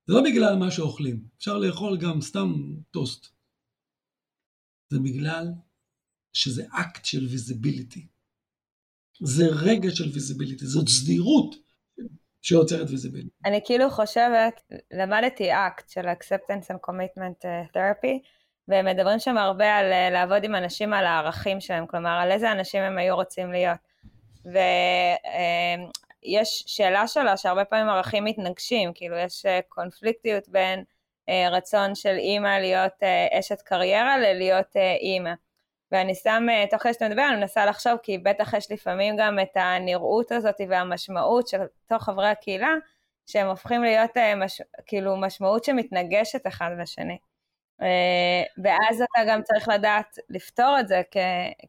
זה 0.07 0.15
לא 0.15 0.23
בגלל 0.25 0.57
מה 0.57 0.71
שאוכלים, 0.71 1.25
אפשר 1.39 1.59
לאכול 1.59 1.99
גם 1.99 2.21
סתם 2.21 2.55
טוסט. 2.91 3.27
זה 4.91 4.99
בגלל 4.99 5.47
שזה 6.33 6.67
אקט 6.71 7.05
של 7.05 7.27
visibility. 7.27 8.07
זה 9.21 9.45
רגע 9.63 9.91
של 9.91 10.11
visibility, 10.15 10.67
זאת 10.67 10.89
סדירות 10.89 11.55
שיוצרת 12.43 12.91
visibility. 12.91 13.37
אני 13.45 13.61
כאילו 13.65 13.91
חושבת, 13.91 14.61
למדתי 14.93 15.53
אקט 15.53 15.89
של 15.89 16.01
acceptance 16.01 16.67
and 16.71 16.91
commitment 16.91 17.45
אה, 17.45 17.63
therapy, 17.65 18.27
והם 18.69 18.87
מדברים 18.87 19.19
שם 19.19 19.39
הרבה 19.39 19.77
על 19.77 19.93
אה, 19.93 20.11
לעבוד 20.11 20.45
עם 20.45 20.55
אנשים 20.55 20.93
על 20.93 21.07
הערכים 21.07 21.61
שלהם, 21.61 21.87
כלומר 21.87 22.11
על 22.11 22.33
איזה 22.33 22.53
אנשים 22.53 22.83
הם 22.83 22.99
היו 22.99 23.15
רוצים 23.15 23.53
להיות. 23.53 23.79
ויש 24.45 24.59
אה, 26.27 26.45
שאלה 26.45 27.09
שלה 27.09 27.37
שהרבה 27.37 27.65
פעמים 27.65 27.89
ערכים 27.89 28.25
מתנגשים, 28.25 28.93
כאילו 28.95 29.17
יש 29.17 29.47
קונפליקטיות 29.69 30.49
בין 30.49 30.85
רצון 31.51 31.95
של 31.95 32.17
אימא 32.17 32.59
להיות 32.59 33.03
אשת 33.39 33.63
קריירה 33.63 34.19
ללהיות 34.19 34.77
אימא. 35.01 35.33
ואני 35.95 36.15
שם, 36.15 36.47
אה, 36.51 36.65
תוך 36.71 36.83
כדי 36.83 36.93
שאתה 36.93 37.09
מדבר, 37.09 37.23
אני 37.29 37.37
מנסה 37.37 37.67
לחשוב, 37.67 37.93
כי 38.03 38.19
בטח 38.19 38.55
יש 38.55 38.71
לפעמים 38.71 39.17
גם 39.19 39.39
את 39.41 39.57
הנראות 39.57 40.33
הזאת 40.33 40.61
והמשמעות 40.69 41.49
של 41.49 41.59
תוך 41.87 42.03
חברי 42.03 42.29
הקהילה, 42.29 42.75
שהם 43.27 43.47
הופכים 43.47 43.83
להיות 43.83 44.17
אה, 44.17 44.35
מש, 44.35 44.61
כאילו 44.87 45.17
משמעות 45.17 45.65
שמתנגשת 45.65 46.47
אחד 46.47 46.71
לשני. 46.79 47.19
אה, 47.83 48.43
ואז 48.65 48.97
אתה 48.97 49.21
גם 49.29 49.41
צריך 49.43 49.69
לדעת 49.69 50.19
לפתור 50.31 50.77
את 50.81 50.89
זה 50.89 51.03
כ, 51.11 51.17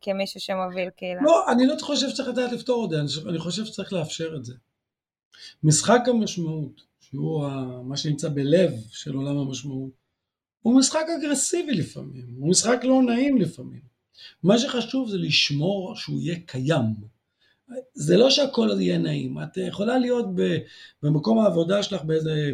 כמישהו 0.01 0.39
שמוביל 0.39 0.89
קהילה. 0.89 1.21
לא, 1.21 1.51
אני 1.51 1.67
לא 1.67 1.75
חושב 1.81 2.09
שצריך 2.09 2.29
לדעת 2.29 2.51
לפתור 2.51 2.85
את 2.85 2.89
זה, 2.89 3.21
אני 3.29 3.39
חושב 3.39 3.65
שצריך 3.65 3.93
לאפשר 3.93 4.35
את 4.37 4.45
זה. 4.45 4.53
משחק 5.63 6.01
המשמעות, 6.07 6.81
שהוא 6.99 7.47
מה 7.83 7.97
שנמצא 7.97 8.29
בלב 8.29 8.71
של 8.89 9.13
עולם 9.13 9.37
המשמעות, 9.37 9.91
הוא 10.61 10.79
משחק 10.79 11.05
אגרסיבי 11.19 11.73
לפעמים, 11.73 12.35
הוא 12.37 12.49
משחק 12.49 12.79
לא 12.83 13.01
נעים 13.03 13.37
לפעמים. 13.37 13.81
מה 14.43 14.59
שחשוב 14.59 15.09
זה 15.09 15.17
לשמור 15.17 15.95
שהוא 15.95 16.19
יהיה 16.19 16.39
קיים. 16.45 17.14
זה 17.93 18.17
לא 18.17 18.29
שהכל 18.29 18.69
יהיה 18.79 18.97
נעים, 18.97 19.37
את 19.43 19.57
יכולה 19.57 19.97
להיות 19.97 20.25
במקום 21.03 21.39
העבודה 21.39 21.83
שלך 21.83 22.03
באיזה 22.03 22.51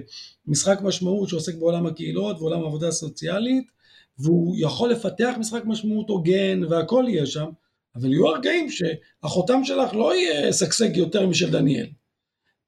משחק 0.48 0.80
משמעות 0.82 1.30
שעוסק 1.30 1.56
בעולם 1.56 1.86
הקהילות 1.86 2.40
ועולם 2.40 2.64
העבודה 2.64 2.88
הסוציאלית, 2.88 3.72
והוא 4.20 4.56
יכול 4.60 4.92
לפתח 4.92 5.34
משחק 5.40 5.66
משמעות 5.66 6.10
הוגן 6.10 6.64
והכל 6.70 7.06
יהיה 7.08 7.26
שם, 7.26 7.50
אבל 7.96 8.12
יהיו 8.12 8.28
הרגעים 8.28 8.68
שהחותם 8.70 9.64
שלך 9.64 9.94
לא 9.94 10.16
יהיה 10.16 10.54
שגשג 10.54 10.98
יותר 10.98 11.28
משל 11.28 11.52
דניאל. 11.52 11.88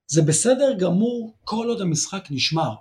זה 0.08 0.22
בסדר 0.22 0.74
גמור 0.80 1.36
כל 1.44 1.68
עוד 1.70 1.82
המשחק 1.82 2.28
נשמר. 2.32 2.76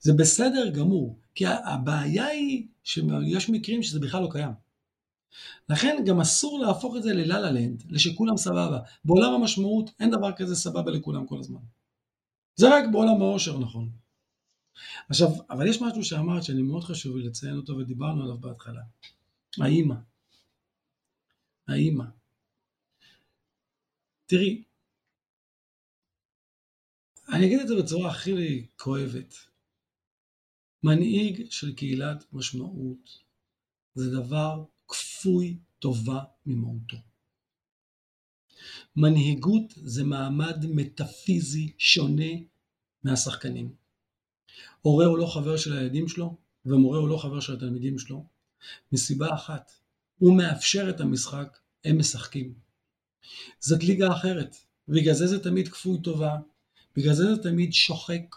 זה 0.00 0.12
בסדר 0.12 0.70
גמור, 0.70 1.18
כי 1.34 1.44
הבעיה 1.46 2.26
היא 2.26 2.66
שיש 2.84 3.50
מקרים 3.50 3.82
שזה 3.82 4.00
בכלל 4.00 4.22
לא 4.22 4.28
קיים. 4.32 4.71
לכן 5.68 6.02
גם 6.06 6.20
אסור 6.20 6.58
להפוך 6.58 6.96
את 6.96 7.02
זה 7.02 7.12
ללה 7.12 7.50
לנד, 7.50 7.82
לשכולם 7.90 8.36
סבבה. 8.36 8.78
בעולם 9.04 9.32
המשמעות 9.32 9.90
אין 10.00 10.10
דבר 10.10 10.32
כזה 10.32 10.56
סבבה 10.56 10.90
לכולם 10.90 11.26
כל 11.26 11.38
הזמן. 11.38 11.60
זה 12.56 12.68
רק 12.68 12.84
בעולם 12.92 13.22
העושר 13.22 13.58
נכון. 13.58 13.90
עכשיו, 15.08 15.28
אבל 15.50 15.68
יש 15.68 15.82
משהו 15.82 16.04
שאמרת 16.04 16.44
שאני 16.44 16.62
מאוד 16.62 16.84
חשוב 16.84 17.16
לציין 17.16 17.56
אותו 17.56 17.72
ודיברנו 17.72 18.22
עליו 18.22 18.38
בהתחלה. 18.38 18.82
האימא. 19.58 19.94
האימא. 21.68 22.04
תראי, 24.26 24.62
אני 27.32 27.46
אגיד 27.46 27.60
את 27.60 27.68
זה 27.68 27.74
בצורה 27.82 28.10
הכי 28.10 28.66
כואבת. 28.76 29.34
מנהיג 30.82 31.50
של 31.50 31.74
קהילת 31.74 32.24
משמעות 32.32 33.18
זה 33.94 34.10
דבר 34.10 34.64
כפוי 34.92 35.58
טובה 35.78 36.20
ממהותו. 36.46 36.96
מנהיגות 38.96 39.72
זה 39.76 40.04
מעמד 40.04 40.66
מטאפיזי 40.68 41.72
שונה 41.78 42.32
מהשחקנים. 43.04 43.74
הורה 44.82 45.06
הוא 45.06 45.18
לא 45.18 45.26
חבר 45.26 45.56
של 45.56 45.72
הילדים 45.72 46.08
שלו, 46.08 46.36
ומורה 46.66 46.98
הוא 46.98 47.08
לא 47.08 47.16
חבר 47.16 47.40
של 47.40 47.52
התלמידים 47.52 47.98
שלו, 47.98 48.26
מסיבה 48.92 49.34
אחת, 49.34 49.72
הוא 50.18 50.36
מאפשר 50.36 50.90
את 50.90 51.00
המשחק, 51.00 51.58
הם 51.84 51.98
משחקים. 51.98 52.54
זאת 53.60 53.84
ליגה 53.84 54.12
אחרת, 54.12 54.56
בגלל 54.88 55.14
זה 55.14 55.26
זה 55.26 55.42
תמיד 55.42 55.68
כפוי 55.68 56.02
טובה, 56.02 56.36
בגלל 56.96 57.14
זה 57.14 57.34
זה 57.34 57.42
תמיד 57.42 57.72
שוחק. 57.72 58.36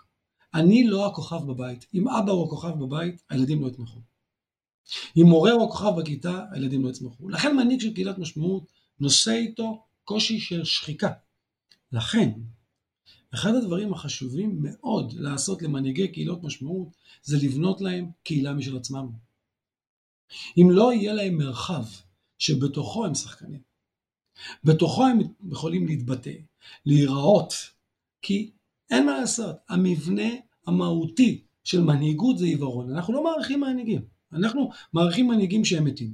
אני 0.53 0.87
לא 0.87 1.07
הכוכב 1.07 1.45
בבית, 1.47 1.85
אם 1.93 2.09
אבא 2.09 2.31
הוא 2.31 2.45
הכוכב 2.45 2.79
בבית, 2.79 3.23
הילדים 3.29 3.61
לא 3.61 3.67
יתמכו. 3.67 4.01
אם 5.17 5.25
מורה 5.25 5.51
הוא 5.51 5.63
הכוכב 5.63 5.91
בכיתה, 5.97 6.45
הילדים 6.51 6.83
לא 6.83 6.89
יצמחו. 6.89 7.29
לכן 7.29 7.57
מנהיג 7.57 7.81
של 7.81 7.93
קהילת 7.93 8.17
משמעות 8.17 8.71
נושא 8.99 9.31
איתו 9.31 9.83
קושי 10.03 10.39
של 10.39 10.63
שחיקה. 10.63 11.11
לכן, 11.91 12.31
אחד 13.33 13.55
הדברים 13.55 13.93
החשובים 13.93 14.57
מאוד 14.61 15.13
לעשות 15.13 15.61
למנהיגי 15.61 16.07
קהילות 16.07 16.43
משמעות, 16.43 16.87
זה 17.23 17.37
לבנות 17.37 17.81
להם 17.81 18.11
קהילה 18.23 18.53
משל 18.53 18.77
עצמם. 18.77 19.07
אם 20.57 20.67
לא 20.71 20.93
יהיה 20.93 21.13
להם 21.13 21.37
מרחב 21.37 21.83
שבתוכו 22.37 23.05
הם 23.05 23.15
שחקנים, 23.15 23.61
בתוכו 24.63 25.05
הם 25.05 25.19
יכולים 25.51 25.87
להתבטא, 25.87 26.33
להיראות, 26.85 27.53
כי 28.21 28.51
אין 28.89 29.05
מה 29.05 29.19
לעשות, 29.19 29.55
המבנה 29.69 30.29
המהותי 30.67 31.43
של 31.63 31.81
מנהיגות 31.81 32.37
זה 32.37 32.45
עיוורון. 32.45 32.91
אנחנו 32.91 33.13
לא 33.13 33.23
מעריכים 33.23 33.59
מנהיגים. 33.59 34.14
אנחנו 34.35 34.69
מעריכים 34.93 35.27
מנהיגים 35.27 35.65
שהם 35.65 35.83
מתים. 35.83 36.13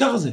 ככה 0.00 0.18
זה. 0.18 0.30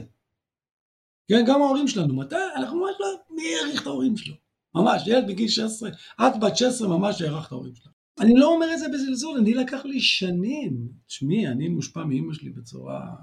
כן, 1.28 1.44
גם 1.48 1.62
ההורים 1.62 1.88
שלנו, 1.88 2.16
מתי? 2.16 2.36
אנחנו 2.56 2.80
ממש 2.80 2.96
לא, 3.00 3.36
מי 3.36 3.44
העריך 3.56 3.82
את 3.82 3.88
ההורים 3.88 4.18
שלו? 4.18 4.36
ממש, 4.76 5.08
ילד 5.08 5.28
בגיל 5.28 5.48
16, 5.48 5.90
את 6.22 6.40
בת 6.42 6.58
16 6.58 6.88
ממש 6.88 7.22
הערכת 7.22 7.48
את 7.48 7.52
ההורים 7.52 7.76
שלך. 7.76 7.88
אני 8.20 8.34
לא 8.36 8.48
אומר 8.48 8.74
את 8.74 8.80
זה 8.80 8.86
בזלזול, 8.94 9.38
אני 9.38 9.54
לקח 9.54 9.86
לי 9.86 10.02
שנים. 10.02 10.92
תשמעי, 11.08 11.48
אני 11.48 11.68
מושפע 11.68 12.04
מאימא 12.04 12.34
שלי 12.34 12.50
בצורה... 12.50 13.16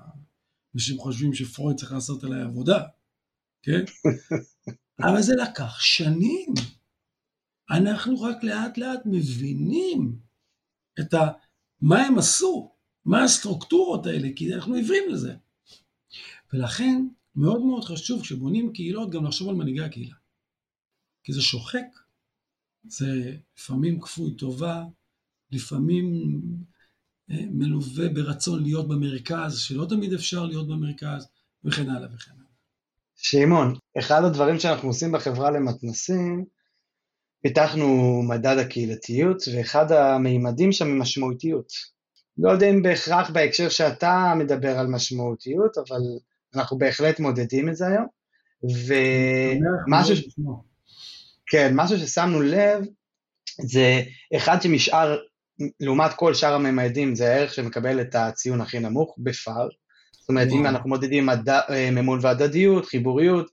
אנשים 0.74 0.98
חושבים 0.98 1.34
שפרויד 1.34 1.76
צריך 1.76 1.92
לעשות 1.92 2.24
עליי 2.24 2.42
עבודה, 2.42 2.84
כן? 3.62 3.84
אבל 5.06 5.22
זה 5.22 5.34
לקח 5.34 5.80
שנים. 5.80 6.54
אנחנו 7.70 8.20
רק 8.20 8.44
לאט 8.44 8.78
לאט 8.78 9.00
מבינים 9.04 10.18
את 11.00 11.14
ה... 11.14 11.28
מה 11.80 12.02
הם 12.02 12.18
עשו. 12.18 12.72
מה 13.08 13.24
הסטרוקטורות 13.24 14.06
האלה, 14.06 14.28
כי 14.36 14.54
אנחנו 14.54 14.74
עיוורים 14.74 15.02
לזה. 15.10 15.34
ולכן 16.52 17.06
מאוד 17.36 17.62
מאוד 17.62 17.84
חשוב 17.84 18.22
כשבונים 18.22 18.72
קהילות 18.72 19.10
גם 19.10 19.24
לחשוב 19.24 19.48
על 19.48 19.54
מנהיגי 19.54 19.80
הקהילה. 19.80 20.14
כי 21.24 21.32
זה 21.32 21.42
שוחק, 21.42 21.86
זה 22.84 23.36
לפעמים 23.58 24.00
כפוי 24.00 24.34
טובה, 24.34 24.84
לפעמים 25.50 26.32
אה, 27.30 27.44
מלווה 27.50 28.08
ברצון 28.08 28.62
להיות 28.62 28.88
במרכז, 28.88 29.58
שלא 29.58 29.86
תמיד 29.88 30.12
אפשר 30.12 30.46
להיות 30.46 30.68
במרכז, 30.68 31.28
וכן 31.64 31.90
הלאה 31.90 32.08
וכן 32.14 32.30
הלאה. 32.30 32.44
שמעון, 33.16 33.74
אחד 33.98 34.24
הדברים 34.24 34.58
שאנחנו 34.58 34.88
עושים 34.88 35.12
בחברה 35.12 35.50
למתנסים, 35.50 36.44
פיתחנו 37.42 38.22
מדד 38.28 38.56
הקהילתיות, 38.58 39.42
ואחד 39.54 39.92
המימדים 39.92 40.72
שם 40.72 40.86
היא 40.86 41.00
משמעותיות. 41.00 41.97
לא 42.38 42.50
יודע 42.50 42.70
אם 42.70 42.82
בהכרח 42.82 43.30
בהקשר 43.30 43.68
שאתה 43.68 44.34
מדבר 44.36 44.78
על 44.78 44.86
משמעותיות, 44.86 45.78
אבל 45.78 46.00
אנחנו 46.54 46.78
בהחלט 46.78 47.20
מודדים 47.20 47.68
את 47.68 47.76
זה 47.76 47.86
היום. 47.86 48.06
ומשהו 48.62 50.16
ש... 50.16 50.28
כן, 51.46 51.72
משהו 51.74 51.98
ששמנו 51.98 52.40
לב, 52.40 52.84
זה 53.60 54.02
אחד 54.36 54.62
שמשאר, 54.62 55.18
לעומת 55.80 56.14
כל 56.14 56.34
שאר 56.34 56.54
הממדים, 56.54 57.14
זה 57.14 57.34
הערך 57.34 57.54
שמקבל 57.54 58.00
את 58.00 58.14
הציון 58.14 58.60
הכי 58.60 58.78
נמוך 58.78 59.14
בפאר. 59.18 59.68
זאת 60.12 60.28
אומרת, 60.28 60.48
אם 60.52 60.66
אנחנו 60.66 60.88
מודדים 60.88 61.26
מד... 61.26 61.48
אה, 61.48 61.90
ממול 61.92 62.18
והדדיות, 62.22 62.86
חיבוריות, 62.86 63.50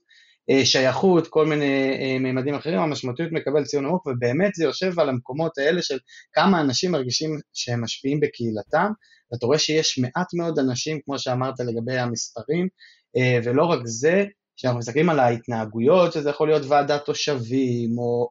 שייכות, 0.64 1.28
כל 1.28 1.46
מיני 1.46 1.98
אה, 2.00 2.18
מימדים 2.18 2.54
אחרים, 2.54 2.78
המשמעותיות 2.78 3.32
מקבל 3.32 3.64
ציון 3.64 3.84
נמוך, 3.86 4.06
ובאמת 4.06 4.54
זה 4.54 4.64
יושב 4.64 5.00
על 5.00 5.08
המקומות 5.08 5.58
האלה 5.58 5.82
של 5.82 5.98
כמה 6.32 6.60
אנשים 6.60 6.92
מרגישים 6.92 7.38
שהם 7.52 7.84
משפיעים 7.84 8.20
בקהילתם, 8.20 8.90
ואתה 9.32 9.46
רואה 9.46 9.58
שיש 9.58 9.98
מעט 9.98 10.34
מאוד 10.34 10.58
אנשים, 10.58 11.00
כמו 11.04 11.18
שאמרת 11.18 11.60
לגבי 11.60 11.98
המספרים, 11.98 12.68
אה, 13.16 13.38
ולא 13.44 13.64
רק 13.64 13.80
זה, 13.84 14.24
כשאנחנו 14.56 14.78
מסתכלים 14.78 15.10
על 15.10 15.18
ההתנהגויות, 15.20 16.12
שזה 16.12 16.30
יכול 16.30 16.48
להיות 16.48 16.62
ועדת 16.68 17.04
תושבים, 17.04 17.98
או, 17.98 18.28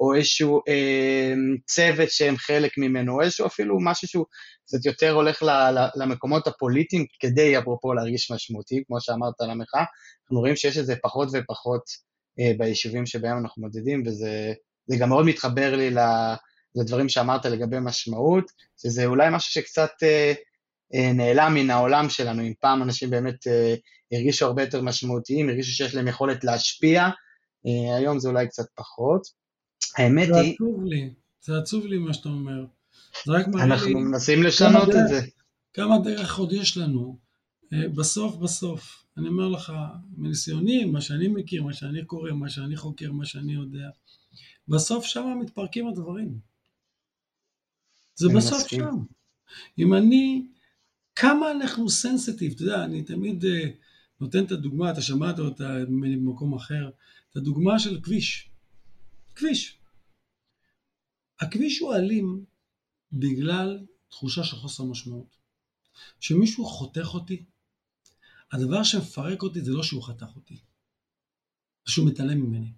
או 0.00 0.14
איזשהו 0.14 0.62
צוות 1.66 2.10
שהם 2.10 2.36
חלק 2.36 2.78
ממנו, 2.78 3.14
או 3.14 3.20
איזשהו 3.20 3.46
אפילו 3.46 3.78
משהו 3.80 4.08
שהוא 4.08 4.26
קצת 4.64 4.86
יותר 4.86 5.10
הולך 5.10 5.42
למקומות 5.96 6.46
הפוליטיים, 6.46 7.06
כדי 7.20 7.58
אפרופו 7.58 7.94
להרגיש 7.94 8.30
משמעותי, 8.30 8.82
כמו 8.86 9.00
שאמרת 9.00 9.40
על 9.40 9.50
המחאה, 9.50 9.84
אנחנו 10.24 10.40
רואים 10.40 10.56
שיש 10.56 10.78
את 10.78 10.86
זה 10.86 10.94
פחות 11.02 11.28
ופחות 11.32 11.82
ביישובים 12.58 13.06
שבהם 13.06 13.38
אנחנו 13.38 13.62
מודדים, 13.62 14.02
וזה 14.06 14.52
גם 14.98 15.08
מאוד 15.08 15.26
מתחבר 15.26 15.76
לי 15.76 15.94
לדברים 16.76 17.08
שאמרת 17.08 17.46
לגבי 17.46 17.76
משמעות, 17.80 18.44
שזה 18.82 19.06
אולי 19.06 19.28
משהו 19.32 19.52
שקצת 19.52 19.90
נעלם 20.92 21.54
מן 21.54 21.70
העולם 21.70 22.08
שלנו, 22.08 22.42
אם 22.42 22.52
פעם 22.60 22.82
אנשים 22.82 23.10
באמת 23.10 23.46
הרגישו 24.12 24.46
הרבה 24.46 24.62
יותר 24.62 24.82
משמעותיים, 24.82 25.48
הרגישו 25.48 25.72
שיש 25.72 25.94
להם 25.94 26.08
יכולת 26.08 26.44
להשפיע, 26.44 27.08
היום 27.98 28.18
זה 28.18 28.28
אולי 28.28 28.48
קצת 28.48 28.66
פחות. 28.74 29.22
האמת 29.96 30.28
זה 30.28 30.40
היא... 30.40 30.54
זה 30.58 30.64
עצוב 30.64 30.84
לי, 30.84 31.10
זה 31.40 31.58
עצוב 31.58 31.86
לי 31.86 31.98
מה 31.98 32.14
שאתה 32.14 32.28
אומר. 32.28 32.64
זה 33.26 33.32
רק 33.32 33.48
מראה 33.48 33.66
לי... 33.66 33.72
אנחנו 33.72 34.00
מנסים 34.00 34.42
לשנות 34.42 34.88
את 34.88 35.08
זה. 35.08 35.20
כמה 35.72 35.98
דרך 35.98 36.38
עוד 36.38 36.52
יש 36.52 36.76
לנו. 36.76 37.18
אה, 37.72 37.88
בסוף 37.88 38.36
בסוף, 38.36 39.04
אני 39.16 39.28
אומר 39.28 39.48
לך, 39.48 39.72
מניסיוני, 40.16 40.84
מה 40.84 41.00
שאני 41.00 41.28
מכיר, 41.28 41.62
מה 41.62 41.72
שאני 41.72 42.04
קורא, 42.04 42.32
מה 42.32 42.48
שאני 42.48 42.76
חוקר, 42.76 43.12
מה 43.12 43.24
שאני 43.24 43.54
יודע, 43.54 43.88
בסוף 44.68 45.04
שם 45.04 45.38
מתפרקים 45.40 45.88
הדברים. 45.88 46.38
זה 48.14 48.28
בסוף 48.36 48.58
מסכים. 48.58 48.80
שם. 48.80 48.96
אם 49.78 49.94
אני, 49.94 50.46
כמה 51.16 51.50
אנחנו 51.50 51.90
סנסיטיב, 51.90 52.52
אתה 52.52 52.62
יודע, 52.62 52.84
אני 52.84 53.02
תמיד 53.02 53.44
uh, 53.44 53.48
נותן 54.20 54.44
את 54.44 54.52
הדוגמה, 54.52 54.90
אתה 54.90 55.02
שמעת 55.02 55.38
אותה 55.38 55.78
ממני 55.88 56.16
במקום 56.16 56.54
אחר, 56.54 56.90
את 57.30 57.36
הדוגמה 57.36 57.78
של 57.78 58.00
כביש. 58.00 58.50
כביש. 59.34 59.78
הכביש 61.40 61.78
הוא 61.78 61.94
אלים 61.94 62.44
בגלל 63.12 63.86
תחושה 64.08 64.44
של 64.44 64.56
חוסר 64.56 64.84
משמעות. 64.84 65.36
כשמישהו 66.20 66.64
חותך 66.64 67.14
אותי, 67.14 67.44
הדבר 68.52 68.82
שמפרק 68.82 69.42
אותי 69.42 69.60
זה 69.60 69.72
לא 69.72 69.82
שהוא 69.82 70.02
חתך 70.02 70.36
אותי, 70.36 70.54
זה 71.86 71.92
שהוא 71.92 72.06
מתעלם 72.06 72.40
ממני. 72.40 72.72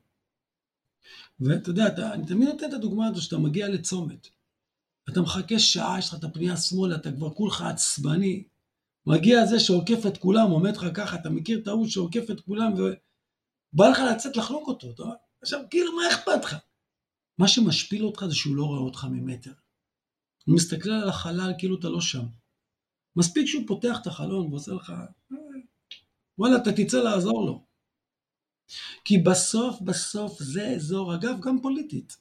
ואתה 1.41 1.70
יודע, 1.70 1.87
אתה, 1.89 2.14
אני 2.14 2.26
תמיד 2.26 2.49
נותן 2.49 2.68
את 2.68 2.72
הדוגמה 2.72 3.07
הזו 3.07 3.22
שאתה 3.22 3.39
מגיע 3.39 3.68
לצומת, 3.68 4.28
אתה 5.11 5.21
מחכה 5.21 5.59
שעה, 5.59 5.99
יש 5.99 6.09
לך 6.09 6.15
את 6.15 6.25
הפנייה 6.25 6.57
שמאלה, 6.57 6.97
אתה 6.97 7.13
כבר 7.13 7.35
כולך 7.35 7.61
עצבני, 7.61 8.45
מגיע 9.07 9.47
זה 9.47 9.61
שעוקף 9.61 10.07
את 10.07 10.19
כולם, 10.19 10.51
עומד 10.51 10.77
לך 10.77 10.87
ככה, 10.95 11.17
אתה 11.17 11.31
מכיר 11.31 11.59
את 11.59 11.69
ההוא 11.69 11.89
שעוקף 11.89 12.31
את 12.31 12.41
כולם, 12.41 12.73
ובא 12.73 13.89
לך 13.89 13.99
לצאת 14.13 14.37
לחלוק 14.37 14.69
אותו, 14.69 14.91
אתה 14.91 15.03
אומר, 15.03 15.15
עכשיו 15.43 15.61
כאילו 15.71 15.97
מה 15.97 16.03
אכפת 16.13 16.45
לך? 16.45 16.57
מה 17.39 17.49
שמשפיל 17.49 18.05
אותך 18.05 18.25
זה 18.29 18.35
שהוא 18.35 18.57
לא 18.57 18.65
רואה 18.65 18.81
אותך 18.81 19.07
ממטר. 19.11 19.53
הוא 20.47 20.57
מסתכל 20.57 20.91
על 20.91 21.09
החלל 21.09 21.53
כאילו 21.59 21.79
אתה 21.79 21.89
לא 21.89 22.01
שם. 22.01 22.27
מספיק 23.17 23.47
שהוא 23.47 23.65
פותח 23.67 23.99
את 24.03 24.07
החלון 24.07 24.47
ועושה 24.47 24.73
לך, 24.73 24.93
וואלה, 26.39 26.57
אתה 26.57 26.71
תצא 26.73 27.03
לעזור 27.03 27.47
לו. 27.47 27.65
כי 29.05 29.19
בסוף 29.19 29.81
בסוף 29.81 30.43
זה 30.43 30.69
אזור, 30.69 31.15
אגב, 31.15 31.41
גם 31.41 31.61
פוליטית. 31.63 32.17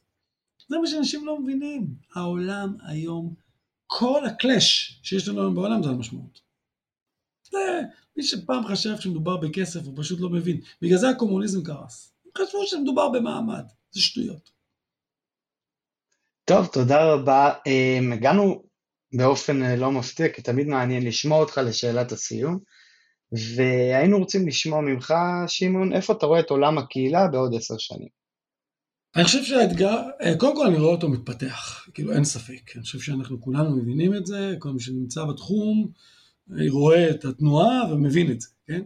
זה 0.67 0.77
מה 0.77 0.87
שאנשים 0.87 1.25
לא 1.25 1.39
מבינים. 1.39 1.87
העולם 2.15 2.77
היום, 2.87 3.33
כל 3.87 4.25
הקלאש 4.25 4.99
שיש 5.03 5.27
לנו 5.27 5.41
היום 5.41 5.55
בעולם 5.55 5.83
זה 5.83 5.89
המשמעות. 5.89 6.41
זה, 7.51 7.81
מי 8.17 8.23
שפעם 8.23 8.65
חשב 8.65 8.99
שמדובר 8.99 9.37
בכסף, 9.37 9.85
הוא 9.85 9.93
פשוט 9.97 10.19
לא 10.19 10.29
מבין. 10.29 10.61
בגלל 10.81 10.97
זה 10.97 11.09
הקומוניזם 11.09 11.63
קרס. 11.63 12.13
חשבו 12.37 12.67
שמדובר 12.67 13.09
במעמד, 13.09 13.63
זה 13.91 14.01
שטויות. 14.01 14.51
טוב, 16.45 16.67
תודה 16.73 17.13
רבה. 17.13 17.53
אמ, 17.67 18.13
הגענו 18.13 18.63
באופן 19.13 19.63
אה, 19.63 19.75
לא 19.75 19.91
מפתיע, 19.91 20.29
כי 20.29 20.41
תמיד 20.41 20.67
מעניין 20.67 21.05
לשמוע 21.05 21.39
אותך 21.39 21.57
לשאלת 21.65 22.11
הסיום, 22.11 22.59
והיינו 23.55 24.19
רוצים 24.19 24.47
לשמוע 24.47 24.81
ממך, 24.81 25.13
שמעון, 25.47 25.93
איפה 25.93 26.13
אתה 26.13 26.25
רואה 26.25 26.39
את 26.39 26.49
עולם 26.49 26.77
הקהילה 26.77 27.27
בעוד 27.27 27.55
עשר 27.55 27.77
שנים? 27.77 28.24
אני 29.15 29.23
חושב 29.23 29.43
שהאתגר, 29.43 29.97
אה, 30.21 30.37
קודם 30.37 30.55
כל 30.55 30.67
אני 30.67 30.77
רואה 30.77 30.91
אותו 30.91 31.09
מתפתח, 31.09 31.87
כאילו 31.93 32.13
אין 32.13 32.23
ספק, 32.23 32.71
אני 32.75 32.83
חושב 32.83 32.99
שאנחנו 32.99 33.41
כולנו 33.41 33.75
מבינים 33.75 34.15
את 34.15 34.25
זה, 34.25 34.55
כל 34.59 34.71
מי 34.71 34.79
שנמצא 34.79 35.25
בתחום 35.25 35.91
אה, 36.51 36.65
רואה 36.69 37.09
את 37.09 37.25
התנועה 37.25 37.93
ומבין 37.93 38.31
את 38.31 38.41
זה, 38.41 38.47
כן? 38.67 38.81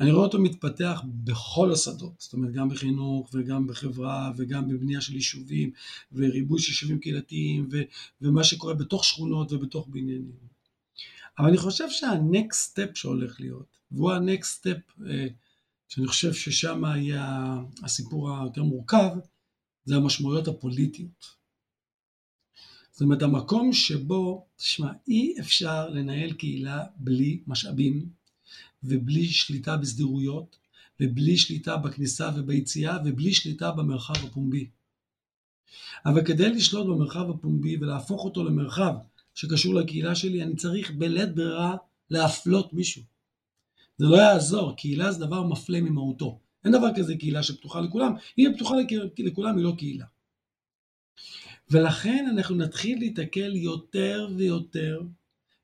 אני 0.00 0.12
רואה 0.12 0.24
אותו 0.24 0.38
מתפתח 0.38 1.02
בכל 1.06 1.72
השדות, 1.72 2.12
זאת 2.18 2.32
אומרת 2.32 2.52
גם 2.52 2.68
בחינוך 2.68 3.30
וגם 3.34 3.66
בחברה 3.66 4.32
וגם 4.36 4.68
בבנייה 4.68 5.00
של 5.00 5.14
יישובים 5.14 5.70
וריבוי 6.12 6.60
של 6.60 6.70
יישובים 6.70 6.98
קהילתיים 6.98 7.68
ו- 7.72 7.82
ומה 8.22 8.44
שקורה 8.44 8.74
בתוך 8.74 9.04
שכונות 9.04 9.52
ובתוך 9.52 9.88
בניינים. 9.88 10.48
אבל 11.38 11.48
אני 11.48 11.56
חושב 11.56 11.84
שה-next 11.90 12.72
step 12.72 12.94
שהולך 12.94 13.40
להיות, 13.40 13.66
והוא 13.92 14.12
step 14.42 15.06
אה, 15.06 15.26
שאני 15.88 16.06
חושב 16.06 16.32
ששם 16.32 16.82
יהיה 16.84 17.56
הסיפור 17.82 18.30
היותר 18.30 18.62
מורכב, 18.62 19.10
זה 19.84 19.96
המשמעויות 19.96 20.48
הפוליטיות. 20.48 21.38
זאת 22.92 23.00
אומרת 23.00 23.22
המקום 23.22 23.72
שבו, 23.72 24.46
תשמע, 24.56 24.92
אי 25.08 25.34
אפשר 25.40 25.88
לנהל 25.88 26.32
קהילה 26.32 26.84
בלי 26.96 27.40
משאבים, 27.46 28.08
ובלי 28.82 29.26
שליטה 29.28 29.76
בסדירויות, 29.76 30.56
ובלי 31.00 31.36
שליטה 31.36 31.76
בכניסה 31.76 32.30
וביציאה, 32.36 32.98
ובלי 33.04 33.34
שליטה 33.34 33.70
במרחב 33.70 34.24
הפומבי. 34.24 34.70
אבל 36.06 36.24
כדי 36.24 36.50
לשלוט 36.50 36.86
במרחב 36.86 37.30
הפומבי 37.30 37.76
ולהפוך 37.76 38.24
אותו 38.24 38.44
למרחב 38.44 38.94
שקשור 39.34 39.74
לקהילה 39.74 40.14
שלי, 40.14 40.42
אני 40.42 40.56
צריך 40.56 40.90
בלית 40.90 41.34
ברירה 41.34 41.76
להפלות 42.10 42.72
מישהו. 42.72 43.02
זה 43.98 44.06
לא 44.06 44.16
יעזור, 44.16 44.76
קהילה 44.76 45.12
זה 45.12 45.26
דבר 45.26 45.42
מפלה 45.42 45.80
ממהותו. 45.80 46.38
אין 46.64 46.72
דבר 46.72 46.88
כזה 46.96 47.16
קהילה 47.16 47.42
שפתוחה 47.42 47.80
לכולם, 47.80 48.12
אם 48.38 48.46
היא 48.46 48.56
פתוחה 48.56 48.74
לכולם 49.18 49.56
היא 49.56 49.64
לא 49.64 49.74
קהילה. 49.78 50.04
ולכן 51.70 52.26
אנחנו 52.32 52.56
נתחיל 52.56 52.98
להתקל 52.98 53.56
יותר 53.56 54.28
ויותר 54.36 55.00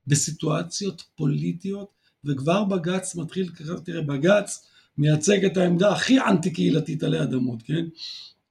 בסיטואציות 0.07 1.05
פוליטיות 1.15 1.89
וכבר 2.25 2.65
בג"ץ 2.65 3.15
מתחיל, 3.15 3.51
תראה, 3.85 4.03
בג"ץ 4.03 4.67
מייצג 4.99 5.45
את 5.45 5.57
העמדה 5.57 5.93
הכי 5.93 6.21
אנטי 6.21 6.53
קהילתית 6.53 7.03
עלי 7.03 7.23
אדמות, 7.23 7.63
כן? 7.63 7.87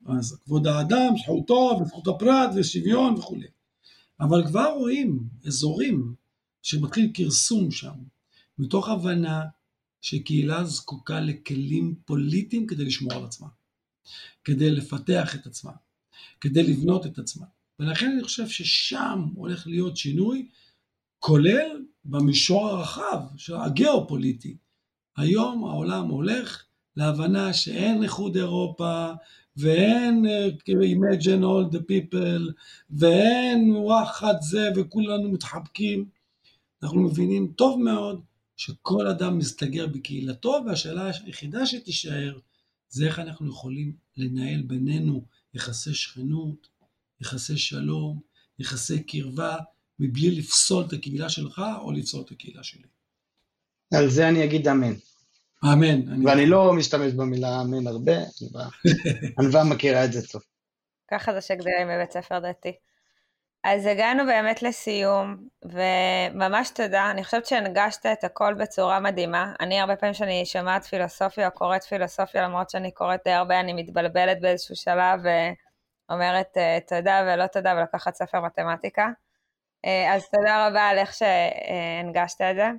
אז 0.05 0.37
כבוד 0.45 0.67
האדם, 0.67 1.13
זכותו 1.23 1.79
וזכות 1.81 2.07
הפרט 2.07 2.49
ושוויון 2.55 3.13
וכולי. 3.13 3.47
אבל 4.19 4.47
כבר 4.47 4.73
רואים 4.77 5.19
אזורים 5.47 6.13
שמתחיל 6.61 7.11
כרסום 7.13 7.71
שם, 7.71 7.93
מתוך 8.59 8.89
הבנה 8.89 9.41
שקהילה 10.03 10.63
זקוקה 10.63 11.19
לכלים 11.19 11.95
פוליטיים 12.05 12.67
כדי 12.67 12.85
לשמור 12.85 13.13
על 13.13 13.23
עצמה, 13.23 13.47
כדי 14.43 14.71
לפתח 14.71 15.35
את 15.35 15.45
עצמה, 15.45 15.71
כדי 16.41 16.63
לבנות 16.63 17.05
את 17.05 17.19
עצמה. 17.19 17.45
ולכן 17.79 18.11
אני 18.11 18.23
חושב 18.23 18.47
ששם 18.47 19.27
הולך 19.35 19.67
להיות 19.67 19.97
שינוי, 19.97 20.47
כולל 21.19 21.81
במישור 22.05 22.69
הרחב, 22.69 23.19
הגיאופוליטי. 23.49 24.57
היום 25.17 25.63
העולם 25.63 26.07
הולך 26.07 26.65
להבנה 26.97 27.53
שאין 27.53 28.03
איחוד 28.03 28.37
אירופה, 28.37 29.11
ואין 29.57 30.25
uh, 30.25 30.69
imagine 30.69 31.43
all 31.43 31.75
the 31.75 31.79
people, 31.79 32.51
ואין 32.89 33.75
וואחד 33.75 34.33
זה, 34.41 34.69
וכולנו 34.75 35.31
מתחבקים. 35.31 36.05
אנחנו 36.83 37.01
מבינים 37.01 37.53
טוב 37.55 37.79
מאוד 37.79 38.21
שכל 38.57 39.07
אדם 39.07 39.37
מסתגר 39.37 39.87
בקהילתו, 39.87 40.61
והשאלה 40.65 41.11
היחידה 41.25 41.65
שתישאר 41.65 42.39
זה 42.89 43.05
איך 43.05 43.19
אנחנו 43.19 43.49
יכולים 43.49 43.93
לנהל 44.17 44.61
בינינו 44.61 45.25
יחסי 45.53 45.93
שכנות, 45.93 46.67
יחסי 47.21 47.57
שלום, 47.57 48.19
יחסי 48.59 49.03
קרבה, 49.03 49.57
מבלי 49.99 50.31
לפסול 50.31 50.85
את 50.87 50.93
הקהילה 50.93 51.29
שלך 51.29 51.61
או 51.81 51.91
לפסול 51.91 52.21
את 52.25 52.31
הקהילה 52.31 52.63
שלי. 52.63 52.87
על 53.93 54.09
זה 54.09 54.29
אני 54.29 54.43
אגיד 54.43 54.67
אמן. 54.67 54.93
אמן. 55.63 56.25
ואני 56.27 56.45
לא 56.45 56.73
משתמש 56.73 57.13
במילה 57.13 57.61
אמן 57.61 57.87
הרבה, 57.87 58.17
ענווה 59.39 59.63
מכירה 59.73 60.05
את 60.05 60.13
זה 60.13 60.27
טוב. 60.27 60.41
ככה 61.11 61.33
זה 61.33 61.41
שגדלים 61.41 61.87
בבית 61.87 62.11
ספר 62.11 62.39
דתי. 62.39 62.71
אז 63.63 63.85
הגענו 63.85 64.25
באמת 64.25 64.61
לסיום, 64.61 65.37
וממש 65.65 66.69
תודה, 66.69 67.11
אני 67.11 67.23
חושבת 67.23 67.45
שהנגשת 67.45 68.05
את 68.05 68.23
הכל 68.23 68.53
בצורה 68.53 68.99
מדהימה. 68.99 69.53
אני 69.59 69.79
הרבה 69.79 69.95
פעמים 69.95 70.13
שאני 70.13 70.45
שומעת 70.45 70.83
פילוסופיה 70.85 71.47
או 71.47 71.51
קוראת 71.51 71.83
פילוסופיה, 71.83 72.43
למרות 72.43 72.69
שאני 72.69 72.91
קוראת 72.91 73.19
די 73.25 73.31
הרבה, 73.31 73.59
אני 73.59 73.73
מתבלבלת 73.73 74.41
באיזשהו 74.41 74.75
שלב 74.75 75.19
ואומרת 76.09 76.57
אה, 76.57 76.77
תודה 76.87 77.23
ולא 77.27 77.47
תודה 77.47 77.73
ולקחת 77.77 78.15
ספר 78.15 78.41
מתמטיקה. 78.41 79.09
אה, 79.85 80.13
אז 80.15 80.29
תודה 80.29 80.67
רבה 80.67 80.81
על 80.81 80.97
איך 80.97 81.13
שהנגשת 81.13 82.41
את 82.41 82.55
זה. 82.55 82.69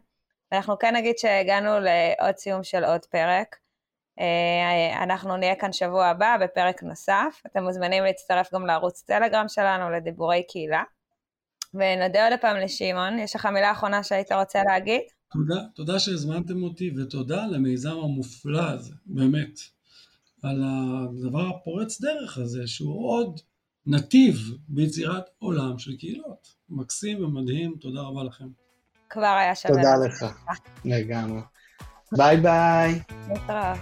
ואנחנו 0.52 0.78
כן 0.78 0.96
נגיד 0.96 1.18
שהגענו 1.18 1.70
לעוד 1.80 2.36
סיום 2.36 2.64
של 2.64 2.84
עוד 2.84 3.04
פרק. 3.06 3.56
אה, 4.20 5.02
אנחנו 5.02 5.36
נהיה 5.36 5.54
כאן 5.56 5.72
שבוע 5.72 6.06
הבא 6.06 6.36
בפרק 6.40 6.82
נוסף. 6.82 7.42
אתם 7.46 7.62
מוזמנים 7.62 8.04
להצטרף 8.04 8.54
גם 8.54 8.66
לערוץ 8.66 9.02
טלגרם 9.02 9.48
שלנו 9.48 9.90
לדיבורי 9.90 10.42
קהילה. 10.48 10.82
ונודה 11.74 12.28
עוד 12.28 12.40
פעם 12.40 12.56
לשמעון, 12.56 13.18
יש 13.18 13.36
לך 13.36 13.46
מילה 13.46 13.72
אחרונה 13.72 14.02
שהיית 14.02 14.32
רוצה 14.32 14.62
להגיד? 14.66 15.00
תודה, 15.32 15.60
תודה 15.74 15.98
שהזמנתם 15.98 16.62
אותי 16.62 16.90
ותודה 16.96 17.46
למיזם 17.46 17.90
המופלא 17.90 18.62
הזה, 18.70 18.94
באמת. 19.06 19.58
על 20.42 20.62
הדבר 20.64 21.48
הפורץ 21.48 22.00
דרך 22.00 22.38
הזה, 22.38 22.66
שהוא 22.66 23.10
עוד 23.10 23.40
נתיב 23.86 24.36
ביצירת 24.68 25.24
עולם 25.38 25.78
של 25.78 25.96
קהילות. 25.96 26.48
מקסים 26.68 27.24
ומדהים, 27.24 27.76
תודה 27.80 28.00
רבה 28.00 28.24
לכם. 28.24 28.48
כבר 29.10 29.36
היה 29.40 29.54
שווה. 29.54 29.74
תודה 29.74 29.96
לך, 30.06 30.24
לגמרי. 30.84 31.40
Bye, 32.16 32.36
bye. 32.36 33.04
Tchau. 33.46 33.78